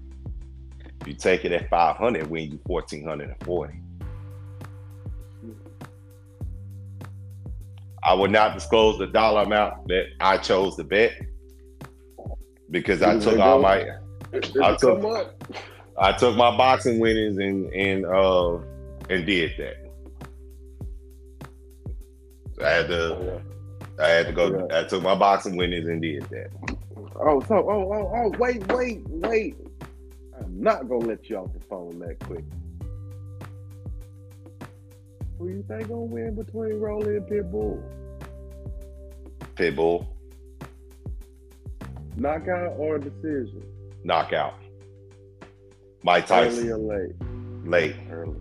If 1.02 1.08
you 1.08 1.14
take 1.14 1.44
it 1.44 1.52
at 1.52 1.68
five 1.68 1.96
hundred, 1.96 2.30
win 2.30 2.52
you 2.52 2.60
fourteen 2.66 3.06
hundred 3.06 3.28
and 3.28 3.44
forty. 3.44 3.81
I 8.04 8.14
will 8.14 8.28
not 8.28 8.54
disclose 8.54 8.98
the 8.98 9.06
dollar 9.06 9.42
amount 9.42 9.88
that 9.88 10.06
I 10.20 10.38
chose 10.38 10.76
to 10.76 10.84
bet 10.84 11.12
because 12.70 13.02
I 13.02 13.18
took 13.18 13.38
all 13.38 13.60
my 13.60 13.86
I 14.62 14.74
took 14.76 15.36
I 15.98 16.12
took 16.12 16.36
my 16.36 16.56
boxing 16.56 16.98
winnings 16.98 17.38
and 17.38 17.72
and 17.72 18.06
uh 18.06 18.58
and 19.08 19.26
did 19.26 19.52
that. 19.58 19.76
I 22.64 22.70
had 22.70 22.88
to 22.88 23.42
I 24.00 24.08
had 24.08 24.26
to 24.26 24.32
go 24.32 24.68
I 24.72 24.84
took 24.84 25.02
my 25.02 25.14
boxing 25.14 25.56
winnings 25.56 25.88
and 25.88 26.02
did 26.02 26.22
that. 26.30 26.50
Oh, 27.16 27.40
so 27.42 27.56
oh 27.56 27.92
oh 27.92 28.12
oh 28.14 28.28
wait, 28.38 28.66
wait, 28.72 29.02
wait. 29.06 29.56
I'm 30.40 30.60
not 30.60 30.88
gonna 30.88 31.06
let 31.06 31.30
you 31.30 31.36
off 31.36 31.52
the 31.52 31.60
phone 31.60 31.98
that 32.00 32.18
quick. 32.20 32.44
Who 35.42 35.48
you 35.48 35.64
think 35.66 35.88
gonna 35.88 36.02
win 36.02 36.36
between 36.36 36.78
Rolly 36.78 37.16
and 37.16 37.26
Pitbull? 37.26 37.82
Pitbull. 39.56 40.06
Knockout 42.16 42.74
or 42.78 43.00
decision? 43.00 43.60
Knockout. 44.04 44.54
Mike 46.04 46.28
Tyson. 46.28 46.70
Early 46.70 46.70
or 46.70 46.78
late? 46.78 47.12
Late. 47.64 47.96
Early. 48.08 48.36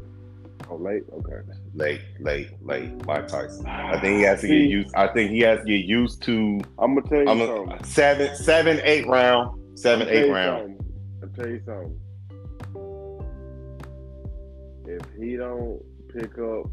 Oh, 0.70 0.76
late. 0.76 1.02
Okay. 1.12 1.42
Late, 1.74 2.02
late, 2.20 2.50
late. 2.62 3.04
Mike 3.08 3.28
Tyson. 3.28 3.66
I 3.66 4.00
think 4.00 4.18
he 4.18 4.22
has 4.22 4.42
to 4.42 4.48
get 4.48 4.70
used. 4.70 4.94
I 4.94 5.08
think 5.08 5.32
he 5.32 5.40
has 5.40 5.58
to 5.62 5.66
get 5.66 5.84
used 5.84 6.22
to. 6.24 6.62
I'm 6.78 6.94
gonna 6.94 7.10
tell 7.10 7.24
you 7.24 7.30
I'm 7.30 7.40
something. 7.40 7.78
a, 7.80 7.84
seven, 7.84 8.36
seven, 8.36 8.80
eight 8.84 9.08
round, 9.08 9.60
seven, 9.80 10.08
eight 10.08 10.30
round. 10.30 10.80
I'll 11.24 11.30
tell 11.30 11.48
you 11.48 11.64
something. 11.66 12.00
If 14.86 15.02
he 15.20 15.36
don't 15.36 15.82
pick 16.14 16.38
up 16.38 16.70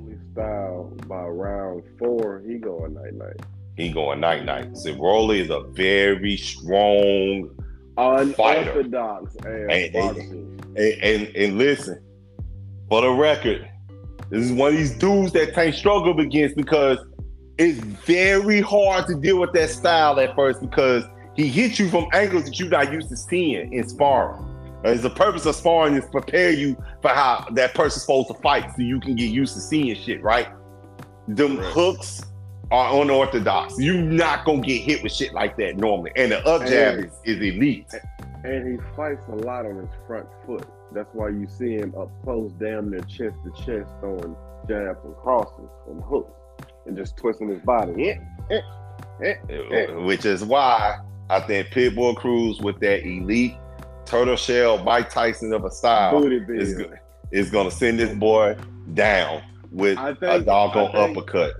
only 0.00 0.16
style 0.32 0.92
by 1.06 1.22
round 1.22 1.82
four, 1.98 2.42
he 2.46 2.58
going 2.58 2.94
night 2.94 3.14
night. 3.14 3.40
He 3.76 3.90
going 3.90 4.20
night 4.20 4.44
night. 4.44 4.76
So 4.76 4.92
Rolly 4.94 5.40
is 5.40 5.50
a 5.50 5.60
very 5.72 6.36
strong 6.36 7.50
Unorthodox 7.96 9.36
hey, 9.42 9.90
and, 9.94 10.76
and 10.76 11.36
and 11.36 11.58
listen, 11.58 12.02
for 12.88 13.02
the 13.02 13.10
record, 13.10 13.68
this 14.30 14.44
is 14.44 14.52
one 14.52 14.72
of 14.72 14.78
these 14.78 14.96
dudes 14.96 15.32
that 15.32 15.54
Tank 15.54 15.74
struggled 15.74 16.18
against 16.20 16.56
because 16.56 16.98
it's 17.58 17.78
very 17.78 18.60
hard 18.60 19.06
to 19.08 19.16
deal 19.16 19.38
with 19.38 19.52
that 19.52 19.70
style 19.70 20.18
at 20.18 20.34
first 20.34 20.60
because 20.62 21.04
he 21.36 21.48
hits 21.48 21.78
you 21.78 21.90
from 21.90 22.06
angles 22.12 22.44
that 22.44 22.58
you're 22.58 22.68
not 22.68 22.90
used 22.90 23.10
to 23.10 23.16
seeing 23.16 23.72
in 23.72 23.86
sparring. 23.86 24.46
And 24.84 24.98
the 25.00 25.10
purpose 25.10 25.44
of 25.46 25.54
sparring 25.54 25.94
is 25.94 26.04
prepare 26.06 26.50
you 26.50 26.76
for 27.02 27.08
how 27.08 27.46
that 27.52 27.74
person's 27.74 28.02
supposed 28.02 28.28
to 28.28 28.34
fight 28.34 28.70
so 28.74 28.82
you 28.82 28.98
can 29.00 29.14
get 29.14 29.30
used 29.30 29.54
to 29.54 29.60
seeing 29.60 29.94
shit, 29.94 30.22
right? 30.22 30.48
Them 31.28 31.58
Right. 31.58 31.66
hooks 31.72 32.22
are 32.70 33.02
unorthodox. 33.02 33.74
You're 33.78 34.00
not 34.00 34.44
gonna 34.44 34.62
get 34.62 34.80
hit 34.82 35.02
with 35.02 35.12
shit 35.12 35.34
like 35.34 35.56
that 35.58 35.76
normally. 35.76 36.12
And 36.16 36.32
the 36.32 36.38
up 36.46 36.62
jab 36.66 36.94
And- 36.98 37.04
is, 37.06 37.12
is 37.24 37.54
elite. 37.54 37.92
And 38.44 38.66
he 38.72 38.78
fights 38.96 39.26
a 39.28 39.34
lot 39.36 39.66
on 39.66 39.76
his 39.76 39.88
front 40.06 40.26
foot. 40.46 40.64
That's 40.92 41.08
why 41.12 41.28
you 41.28 41.46
see 41.46 41.74
him 41.76 41.94
up 41.98 42.08
close, 42.24 42.52
damn 42.58 42.90
near 42.90 43.00
chest 43.00 43.36
to 43.44 43.50
chest, 43.64 43.90
throwing 44.00 44.34
jabs 44.68 44.98
and 45.04 45.14
crosses 45.16 45.68
and 45.88 46.02
hooks 46.02 46.32
and 46.86 46.96
just 46.96 47.16
twisting 47.18 47.48
his 47.50 47.60
body. 47.62 48.14
Yeah. 48.50 48.60
eh, 49.22 49.34
eh. 49.50 49.86
which 50.04 50.24
is 50.24 50.42
why 50.44 50.98
I 51.28 51.40
think 51.40 51.68
Pitbull 51.68 52.16
Cruz 52.16 52.60
with 52.60 52.80
that 52.80 53.06
elite 53.06 53.56
turtle 54.10 54.34
shell 54.36 54.82
Mike 54.82 55.08
Tyson 55.08 55.52
of 55.52 55.64
a 55.64 55.70
style 55.70 56.22
is, 56.24 56.82
is 57.30 57.48
gonna 57.50 57.70
send 57.70 57.98
this 57.98 58.12
boy 58.18 58.56
down 58.94 59.40
with 59.70 59.96
I 59.98 60.10
a 60.10 60.14
think- 60.16 60.46
doggone 60.46 60.96
uppercut. 60.96 61.54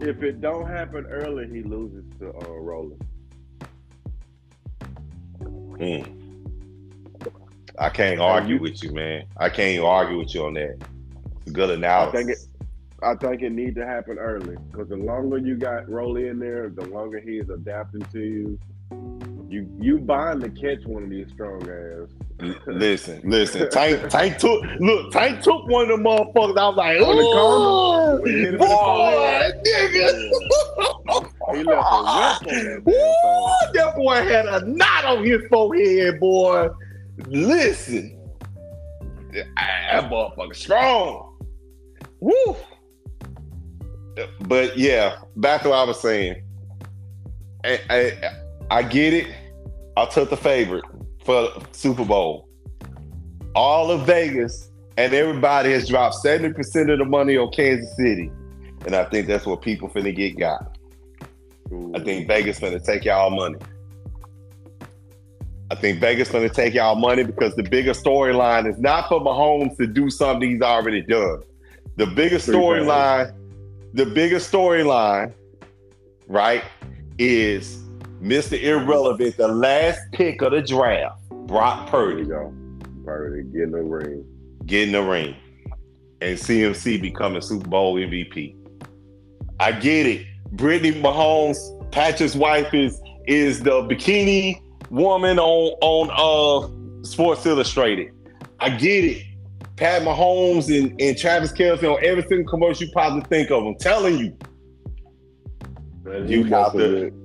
If 0.00 0.22
it 0.22 0.40
don't 0.40 0.66
happen 0.66 1.06
early, 1.06 1.46
he 1.48 1.62
loses 1.62 2.02
to 2.18 2.30
uh, 2.30 2.48
Roland. 2.48 3.04
Hmm. 5.78 6.18
I 7.78 7.88
can't 7.88 8.20
argue 8.20 8.60
with 8.60 8.82
you, 8.82 8.92
man. 8.92 9.24
I 9.36 9.48
can't 9.48 9.68
even 9.76 9.86
argue 9.86 10.18
with 10.18 10.34
you 10.34 10.44
on 10.46 10.54
that. 10.54 10.76
It's 11.42 11.46
a 11.48 11.50
good 11.50 11.70
analysis. 11.70 12.18
think 12.20 12.30
it- 12.30 12.46
I 13.04 13.16
think 13.16 13.42
it 13.42 13.50
need 13.50 13.74
to 13.74 13.84
happen 13.84 14.16
early 14.18 14.56
because 14.70 14.88
the 14.88 14.96
longer 14.96 15.36
you 15.36 15.56
got 15.56 15.88
Rolly 15.90 16.28
in 16.28 16.38
there, 16.38 16.68
the 16.68 16.84
longer 16.86 17.18
he 17.18 17.38
is 17.38 17.50
adapting 17.50 18.02
to 18.12 18.20
you. 18.20 18.58
You 19.52 19.68
you 19.78 19.98
bound 19.98 20.40
to 20.40 20.48
catch 20.48 20.82
one 20.86 21.02
of 21.02 21.10
these 21.10 21.28
strong 21.34 21.60
ass. 21.60 22.08
Listen, 22.66 23.20
listen. 23.24 23.68
Tank, 23.68 24.08
Tank 24.08 24.38
took 24.38 24.64
look. 24.80 25.12
Tank 25.12 25.42
took 25.42 25.68
one 25.68 25.90
of 25.90 25.98
the 25.98 26.02
motherfuckers. 26.02 26.56
I 26.56 26.68
was 26.68 26.76
like, 26.76 26.98
On 27.02 27.18
oh, 27.18 28.18
corner? 28.18 28.26
He 28.26 28.32
hit 28.32 28.48
him 28.48 28.54
in 28.54 28.60
the 28.60 28.66
boy, 28.66 29.52
nigga. 29.66 31.54
He 31.54 31.62
left 31.64 31.76
a 31.76 31.84
whip 31.84 31.84
on 31.84 32.04
that 32.06 32.40
damn 32.46 33.74
that 33.74 33.94
boy 33.94 34.14
had 34.14 34.46
a 34.46 34.66
knot 34.66 35.04
on 35.04 35.22
his 35.22 35.42
forehead, 35.50 36.18
boy. 36.18 36.70
Listen, 37.26 38.18
that 39.34 40.10
motherfucker 40.10 40.56
strong. 40.56 41.36
Woo. 42.20 42.56
But 44.48 44.78
yeah, 44.78 45.16
back 45.36 45.60
to 45.64 45.68
what 45.68 45.78
I 45.78 45.84
was 45.84 46.00
saying. 46.00 46.42
I, 47.66 47.80
I, 47.90 48.32
I 48.70 48.82
get 48.82 49.12
it. 49.12 49.41
I 49.96 50.06
took 50.06 50.30
the 50.30 50.36
favorite 50.36 50.84
for 51.24 51.48
Super 51.72 52.04
Bowl. 52.04 52.48
All 53.54 53.90
of 53.90 54.06
Vegas 54.06 54.70
and 54.96 55.12
everybody 55.14 55.72
has 55.72 55.88
dropped 55.88 56.16
70% 56.24 56.92
of 56.92 56.98
the 56.98 57.04
money 57.04 57.36
on 57.36 57.50
Kansas 57.52 57.94
City. 57.96 58.30
And 58.84 58.94
I 58.94 59.04
think 59.04 59.26
that's 59.26 59.46
what 59.46 59.62
people 59.62 59.88
finna 59.88 60.14
get 60.14 60.38
got. 60.38 60.76
I 61.94 62.00
think 62.00 62.26
Vegas 62.26 62.60
finna 62.60 62.84
take 62.84 63.04
y'all 63.04 63.30
money. 63.30 63.58
I 65.70 65.74
think 65.74 66.00
Vegas 66.00 66.28
finna 66.28 66.52
take 66.52 66.74
y'all 66.74 66.96
money 66.96 67.24
because 67.24 67.54
the 67.54 67.62
bigger 67.62 67.92
storyline 67.92 68.68
is 68.68 68.78
not 68.78 69.08
for 69.08 69.20
Mahomes 69.20 69.76
to 69.78 69.86
do 69.86 70.10
something 70.10 70.50
he's 70.50 70.60
already 70.60 71.00
done. 71.02 71.42
The 71.96 72.06
bad. 72.06 72.54
storyline, 72.54 73.34
the 73.94 74.06
biggest 74.06 74.52
storyline, 74.52 75.32
right, 76.26 76.62
is 77.18 77.81
Mr. 78.22 78.60
Irrelevant, 78.62 79.36
the 79.36 79.48
last 79.48 80.00
pick 80.12 80.42
of 80.42 80.52
the 80.52 80.62
draft, 80.62 81.20
Brock 81.46 81.88
Purdy, 81.90 82.24
go. 82.24 82.52
Purdy 83.04 83.42
getting 83.50 83.72
the 83.72 83.82
ring. 83.82 84.24
getting 84.66 84.92
the 84.92 85.02
ring, 85.02 85.34
and 86.20 86.38
CMC 86.38 87.00
becoming 87.00 87.42
Super 87.42 87.68
Bowl 87.68 87.96
MVP. 87.96 88.54
I 89.58 89.72
get 89.72 90.06
it. 90.06 90.26
Brittany 90.52 90.92
Mahomes, 91.00 91.58
Patrick's 91.90 92.34
wife, 92.36 92.72
is 92.72 93.00
is 93.26 93.60
the 93.62 93.82
bikini 93.82 94.60
woman 94.90 95.38
on 95.38 95.72
on 95.80 96.10
uh 97.02 97.04
Sports 97.04 97.44
Illustrated. 97.46 98.12
I 98.60 98.70
get 98.70 99.04
it. 99.04 99.24
Pat 99.76 100.02
Mahomes 100.02 100.68
and, 100.68 101.00
and 101.00 101.18
Travis 101.18 101.50
Kelce 101.52 101.82
on 101.82 101.98
every 102.04 102.22
single 102.28 102.48
commercial 102.48 102.86
you 102.86 102.92
probably 102.92 103.22
think 103.22 103.50
of. 103.50 103.64
I'm 103.64 103.74
telling 103.76 104.18
you. 104.18 104.36
Man, 106.04 106.28
You 106.28 106.44
messing 106.44 106.78
to- 106.78 107.21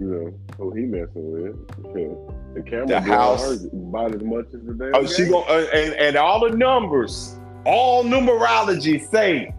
you 0.00 0.06
know, 0.06 0.34
who 0.56 0.74
he 0.74 0.82
messing 0.86 1.30
with. 1.30 2.54
The 2.54 2.62
camera 2.62 2.86
The 2.86 3.00
house- 3.00 3.64
about 3.64 4.14
as 4.14 4.22
much 4.22 4.46
as 4.46 4.60
the 4.64 4.72
damn 4.74 4.94
Oh, 4.94 5.06
she 5.06 5.24
game. 5.24 5.32
going 5.32 5.44
uh, 5.48 5.66
and, 5.74 5.94
and 5.94 6.16
all 6.16 6.40
the 6.48 6.56
numbers, 6.56 7.36
all 7.66 8.02
numerology 8.02 9.06
say 9.10 9.54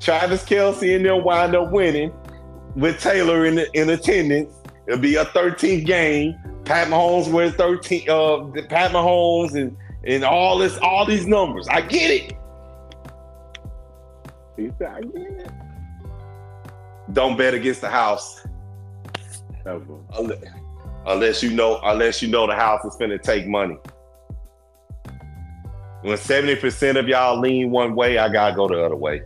Travis 0.00 0.44
Kelce 0.44 0.96
and 0.96 1.04
them 1.04 1.22
wind 1.24 1.54
up 1.54 1.70
winning 1.70 2.10
with 2.74 2.98
Taylor 3.00 3.44
in 3.44 3.56
the, 3.56 3.70
in 3.78 3.90
attendance. 3.90 4.52
It'll 4.86 4.98
be 4.98 5.16
a 5.16 5.26
13th 5.26 5.84
game. 5.84 6.34
Pat 6.64 6.88
Mahomes 6.88 7.30
wins 7.32 7.54
13. 7.56 8.08
Uh, 8.08 8.44
Pat 8.68 8.92
Mahomes 8.92 9.54
and 9.60 9.76
and 10.04 10.24
all 10.24 10.56
this, 10.58 10.78
all 10.78 11.04
these 11.04 11.26
numbers. 11.26 11.66
I 11.68 11.80
get 11.82 12.10
it. 12.10 12.32
He 14.56 14.70
said, 14.78 14.88
I 14.88 15.00
get 15.00 15.22
it. 15.22 15.50
Don't 17.12 17.36
bet 17.36 17.54
against 17.54 17.80
the 17.82 17.90
house 17.90 18.40
Unless, 21.06 21.42
you 21.42 21.50
know 21.50 21.80
unless 21.84 22.22
you 22.22 22.28
know 22.28 22.46
the 22.46 22.54
house 22.54 22.84
is 22.84 22.96
finna 22.96 23.20
take 23.20 23.46
money. 23.46 23.76
When 26.02 26.16
70% 26.16 26.98
of 26.98 27.08
y'all 27.08 27.40
lean 27.40 27.70
one 27.70 27.94
way, 27.94 28.18
I 28.18 28.28
gotta 28.28 28.54
go 28.54 28.68
the 28.68 28.84
other 28.84 28.96
way. 28.96 29.22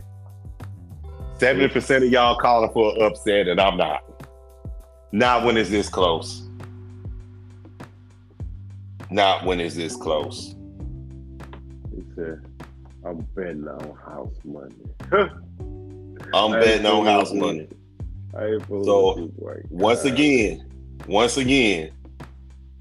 70% 1.37 2.05
of 2.05 2.11
y'all 2.11 2.37
calling 2.37 2.71
for 2.71 2.95
an 2.95 3.01
upset, 3.01 3.47
and 3.47 3.59
I'm 3.59 3.77
not. 3.77 4.03
Not 5.11 5.43
when 5.43 5.57
it's 5.57 5.69
this 5.69 5.89
close. 5.89 6.47
Not 9.09 9.45
when 9.45 9.59
it's 9.59 9.75
this 9.75 9.95
close. 9.95 10.55
He 11.93 12.03
said, 12.15 12.41
I'm 13.03 13.19
betting 13.35 13.67
on 13.67 13.95
house 13.97 14.35
money. 14.43 14.75
I'm 16.33 16.51
betting 16.51 16.85
on 16.85 17.05
house 17.05 17.33
money. 17.33 17.67
With 18.33 18.41
you. 18.41 18.47
I 18.47 18.53
ain't 18.53 18.65
fooling 18.65 18.85
So, 18.85 19.09
with 19.09 19.17
you, 19.17 19.27
boy. 19.37 19.61
Once 19.69 20.05
again, 20.05 20.65
once 21.07 21.37
again, 21.37 21.91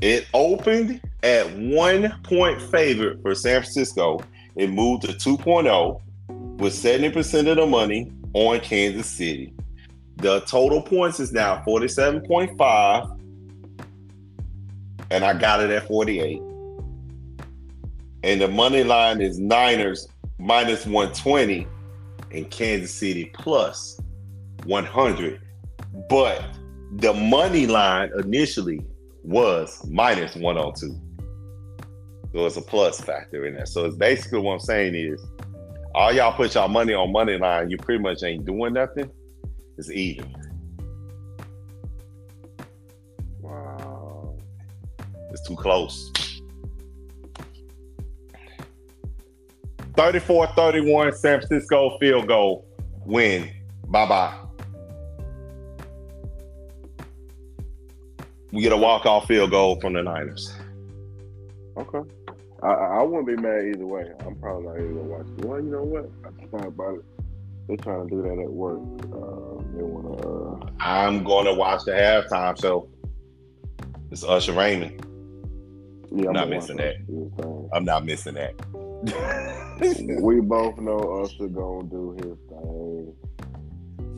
it 0.01 0.27
opened 0.33 1.01
at 1.23 1.47
one 1.57 2.15
point 2.23 2.61
favorite 2.61 3.21
for 3.23 3.35
San 3.35 3.63
Francisco. 3.63 4.21
It 4.57 4.71
moved 4.71 5.03
to 5.03 5.09
2.0 5.09 6.01
with 6.59 6.73
70% 6.75 7.51
of 7.51 7.57
the 7.57 7.67
money 7.67 8.11
on 8.35 8.61
Kansas 8.61 9.07
City. 9.07 9.53
The 10.17 10.41
total 10.41 10.83
points 10.83 11.21
is 11.21 11.33
now 11.33 11.63
47.5. 11.67 13.19
And 15.11 15.25
I 15.25 15.35
got 15.35 15.61
it 15.63 15.71
at 15.71 15.87
48. 15.89 16.41
And 18.23 18.41
the 18.41 18.49
money 18.49 18.85
line 18.85 19.21
is 19.21 19.39
Niners 19.39 20.09
minus 20.39 20.87
120 20.87 21.67
and 22.33 22.51
Kansas 22.51 22.95
City 22.95 23.31
plus 23.35 24.00
100. 24.65 25.41
But 26.09 26.45
the 26.97 27.13
money 27.13 27.67
line 27.67 28.11
initially 28.19 28.85
was 29.23 29.87
minus 29.89 30.35
102. 30.35 30.99
So 32.33 32.47
it's 32.47 32.57
a 32.57 32.63
plus 32.63 33.01
factor 33.01 33.47
in 33.47 33.55
there. 33.55 33.67
So 33.67 33.85
it's 33.85 33.97
basically 33.97 34.41
what 34.41 34.55
I'm 34.55 34.61
saying 34.61 34.95
is 34.95 35.25
all 35.95 36.13
y'all 36.13 36.33
put 36.33 36.55
y'all 36.55 36.69
money 36.69 36.95
on 36.95 37.11
money 37.11 37.37
line, 37.37 37.71
you 37.71 37.77
pretty 37.77 38.03
much 38.03 38.23
ain't 38.23 38.45
doing 38.45 38.75
nothing. 38.75 39.11
It's 39.77 39.91
even. 39.91 40.33
Wow. 43.41 44.37
It's 45.31 45.47
too 45.47 45.57
close. 45.57 46.13
34-31 49.95 51.15
San 51.15 51.41
Francisco 51.41 51.99
field 51.99 52.29
goal 52.29 52.67
win. 53.05 53.51
Bye-bye. 53.89 54.50
We 58.53 58.63
get 58.63 58.73
a 58.73 58.77
walk-off 58.77 59.27
field 59.27 59.51
goal 59.51 59.81
from 59.81 59.93
the 59.93 60.03
Niners. 60.03 60.53
Okay. 61.77 62.09
I, 62.63 62.69
I 62.69 63.03
wouldn't 63.03 63.27
be 63.27 63.37
mad 63.37 63.65
either 63.67 63.87
way. 63.87 64.05
I'm 64.27 64.35
probably 64.37 64.67
not 64.67 64.77
even 64.77 64.97
gonna 64.97 65.09
watch 65.09 65.27
it. 65.39 65.45
Well, 65.45 65.61
you 65.61 65.71
know 65.71 65.83
what? 65.83 66.11
I 66.25 66.41
just 66.41 66.51
thought 66.51 66.67
about 66.67 66.99
it. 66.99 67.05
They're 67.69 67.77
trying 67.77 68.09
to 68.09 68.17
do 68.17 68.23
that 68.23 68.39
at 68.43 68.51
work. 68.51 68.81
Uh, 69.05 69.63
they 69.77 69.83
want 69.83 70.21
to. 70.21 70.29
Uh, 70.29 70.71
I'm 70.85 71.23
going 71.23 71.45
to 71.45 71.55
watch 71.55 71.85
the 71.85 71.93
halftime 71.93 72.61
show. 72.61 72.89
It's 74.11 74.25
Usher 74.25 74.53
Raymond. 74.53 75.07
yeah, 76.11 76.27
I'm 76.27 76.33
Not 76.33 76.49
missing 76.49 76.79
that. 76.79 76.97
I'm 77.73 77.85
not 77.85 78.05
missing 78.05 78.35
that. 78.35 78.55
we 80.21 80.41
both 80.41 80.79
know 80.79 80.99
Usher 81.23 81.47
gonna 81.47 81.85
do 81.85 82.13
his 82.17 82.37
thing. 82.49 83.15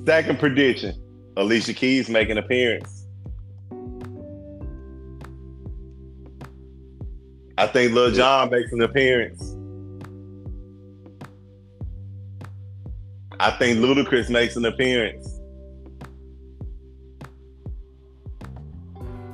Second 0.06 0.38
prediction: 0.38 0.94
Alicia 1.36 1.74
Keys 1.74 2.08
make 2.08 2.30
an 2.30 2.38
appearance. 2.38 3.01
I 7.62 7.68
think 7.68 7.92
Lil 7.92 8.10
Jon 8.10 8.50
makes 8.50 8.72
an 8.72 8.82
appearance. 8.82 9.54
I 13.38 13.52
think 13.52 13.78
Ludacris 13.78 14.28
makes 14.28 14.56
an 14.56 14.64
appearance. 14.64 15.38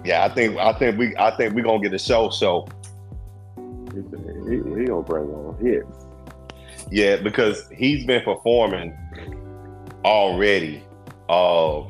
Yeah, 0.05 0.27
I 0.27 0.29
think 0.29 0.59
I 0.59 0.75
think 0.75 0.99
we 0.99 1.17
I 1.17 1.35
think 1.39 1.55
we're 1.55 1.65
gonna 1.65 1.83
get 1.83 1.95
a 1.95 1.99
show 1.99 2.29
show. 2.29 2.69
He 3.95 4.03
he, 4.51 4.57
he 4.79 4.85
gonna 4.85 5.01
bring 5.01 5.25
on 5.31 5.57
hits. 5.63 6.07
Yeah, 6.91 7.17
because 7.17 7.67
he's 7.71 8.05
been 8.05 8.23
performing 8.25 8.95
already 10.05 10.83
uh, 11.31 11.83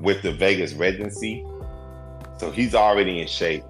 with 0.00 0.22
the 0.22 0.30
Vegas 0.30 0.74
residency. 0.74 1.44
So 2.38 2.52
he's 2.52 2.76
already 2.76 3.20
in 3.20 3.26
shape. 3.26 3.64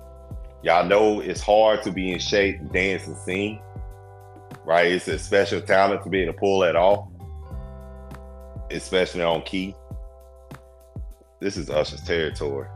Y'all 0.62 0.86
know 0.86 1.20
it's 1.20 1.40
hard 1.40 1.82
to 1.82 1.90
be 1.90 2.12
in 2.12 2.18
shape, 2.18 2.60
dance, 2.72 3.06
and 3.06 3.16
sing. 3.16 3.60
Right? 4.64 4.92
It's 4.92 5.08
a 5.08 5.18
special 5.18 5.60
talent 5.60 6.04
to 6.04 6.10
be 6.10 6.20
able 6.20 6.34
to 6.34 6.38
pull 6.38 6.60
that 6.60 6.76
off, 6.76 7.08
especially 8.70 9.22
on 9.22 9.42
key. 9.42 9.74
This 11.40 11.56
is 11.56 11.68
Usher's 11.68 12.02
territory. 12.02 12.68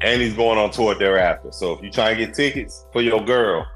And 0.00 0.22
he's 0.22 0.34
going 0.34 0.58
on 0.58 0.70
tour 0.70 0.94
thereafter. 0.94 1.50
So 1.50 1.72
if 1.72 1.82
you 1.82 1.90
try 1.90 2.10
and 2.10 2.18
get 2.18 2.34
tickets 2.34 2.86
for 2.92 3.02
your 3.02 3.24
girl, 3.24 3.66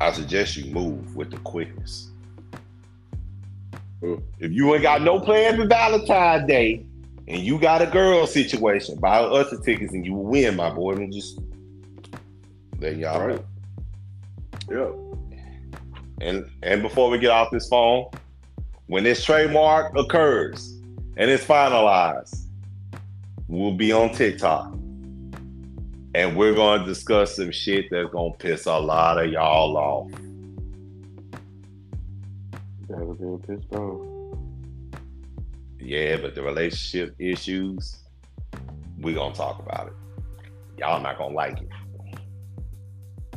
I 0.00 0.12
suggest 0.12 0.56
you 0.56 0.72
move 0.72 1.14
with 1.14 1.30
the 1.30 1.36
quickness. 1.38 2.10
If 4.02 4.52
you 4.52 4.72
ain't 4.72 4.82
got 4.82 5.02
no 5.02 5.20
plans 5.20 5.56
for 5.56 5.66
Valentine's 5.66 6.46
Day 6.46 6.86
and 7.26 7.40
you 7.40 7.58
got 7.58 7.80
a 7.80 7.86
girl 7.86 8.26
situation, 8.26 8.96
buy 8.96 9.18
us 9.20 9.50
the 9.50 9.58
tickets 9.60 9.92
and 9.92 10.04
you 10.04 10.14
win, 10.14 10.56
my 10.56 10.70
boy. 10.70 10.92
And 10.94 11.12
just 11.12 11.38
let 12.80 12.96
y'all 12.96 13.20
All 13.20 13.28
know. 13.28 13.44
Yeah. 14.70 14.90
And 16.20 16.50
and 16.62 16.82
before 16.82 17.10
we 17.10 17.18
get 17.18 17.30
off 17.30 17.50
this 17.50 17.68
phone, 17.68 18.06
when 18.86 19.04
this 19.04 19.24
trademark 19.24 19.96
occurs 19.96 20.78
and 21.16 21.30
it's 21.30 21.44
finalized, 21.44 22.46
we'll 23.48 23.74
be 23.74 23.90
on 23.92 24.12
TikTok. 24.12 24.72
And 26.14 26.36
we're 26.36 26.54
gonna 26.54 26.84
discuss 26.84 27.36
some 27.36 27.50
shit 27.50 27.86
that's 27.90 28.10
gonna 28.10 28.34
piss 28.34 28.66
a 28.66 28.78
lot 28.78 29.22
of 29.22 29.30
y'all 29.30 29.76
off. 29.76 30.10
That 32.88 33.04
was 33.04 33.16
being 33.18 33.38
pissed 33.40 33.72
off. 33.72 34.13
Yeah, 35.84 36.16
but 36.16 36.34
the 36.34 36.42
relationship 36.42 37.14
issues, 37.18 37.98
we're 38.98 39.14
gonna 39.14 39.34
talk 39.34 39.58
about 39.58 39.88
it. 39.88 39.92
Y'all 40.78 41.02
not 41.02 41.18
gonna 41.18 41.34
like 41.34 41.60
it. 41.60 41.68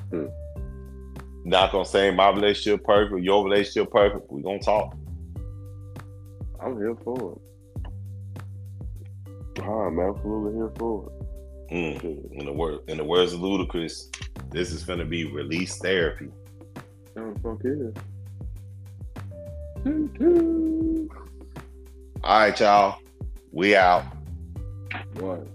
Hmm. 0.09 0.27
Not 1.43 1.73
gonna 1.73 1.83
say 1.83 2.09
my 2.09 2.29
relationship 2.29 2.85
perfect, 2.85 3.21
your 3.21 3.43
relationship 3.43 3.91
perfect. 3.91 4.31
We're 4.31 4.41
gonna 4.41 4.59
talk. 4.59 4.95
I'm 6.61 6.77
here 6.77 6.95
for 7.03 7.33
it. 7.33 7.41
I'm 9.61 9.99
absolutely 9.99 10.53
here 10.53 10.71
for 10.77 11.09
it. 11.09 11.73
Mm. 11.73 12.31
In 12.31 12.45
the 12.45 12.53
word, 12.53 12.79
in 12.87 12.95
the 12.95 13.03
words 13.03 13.33
of 13.33 13.41
Ludacris, 13.41 14.07
this 14.51 14.71
is 14.71 14.83
gonna 14.83 15.03
be 15.03 15.25
release 15.25 15.77
therapy. 15.79 16.29
Oh, 17.17 17.33
fuck 17.43 17.61
yeah. 17.65 17.91
Toot, 19.83 20.15
toot. 20.15 20.86
All 22.23 22.39
right, 22.39 22.59
y'all. 22.59 22.99
We 23.51 23.75
out. 23.75 24.03
What? 25.15 25.47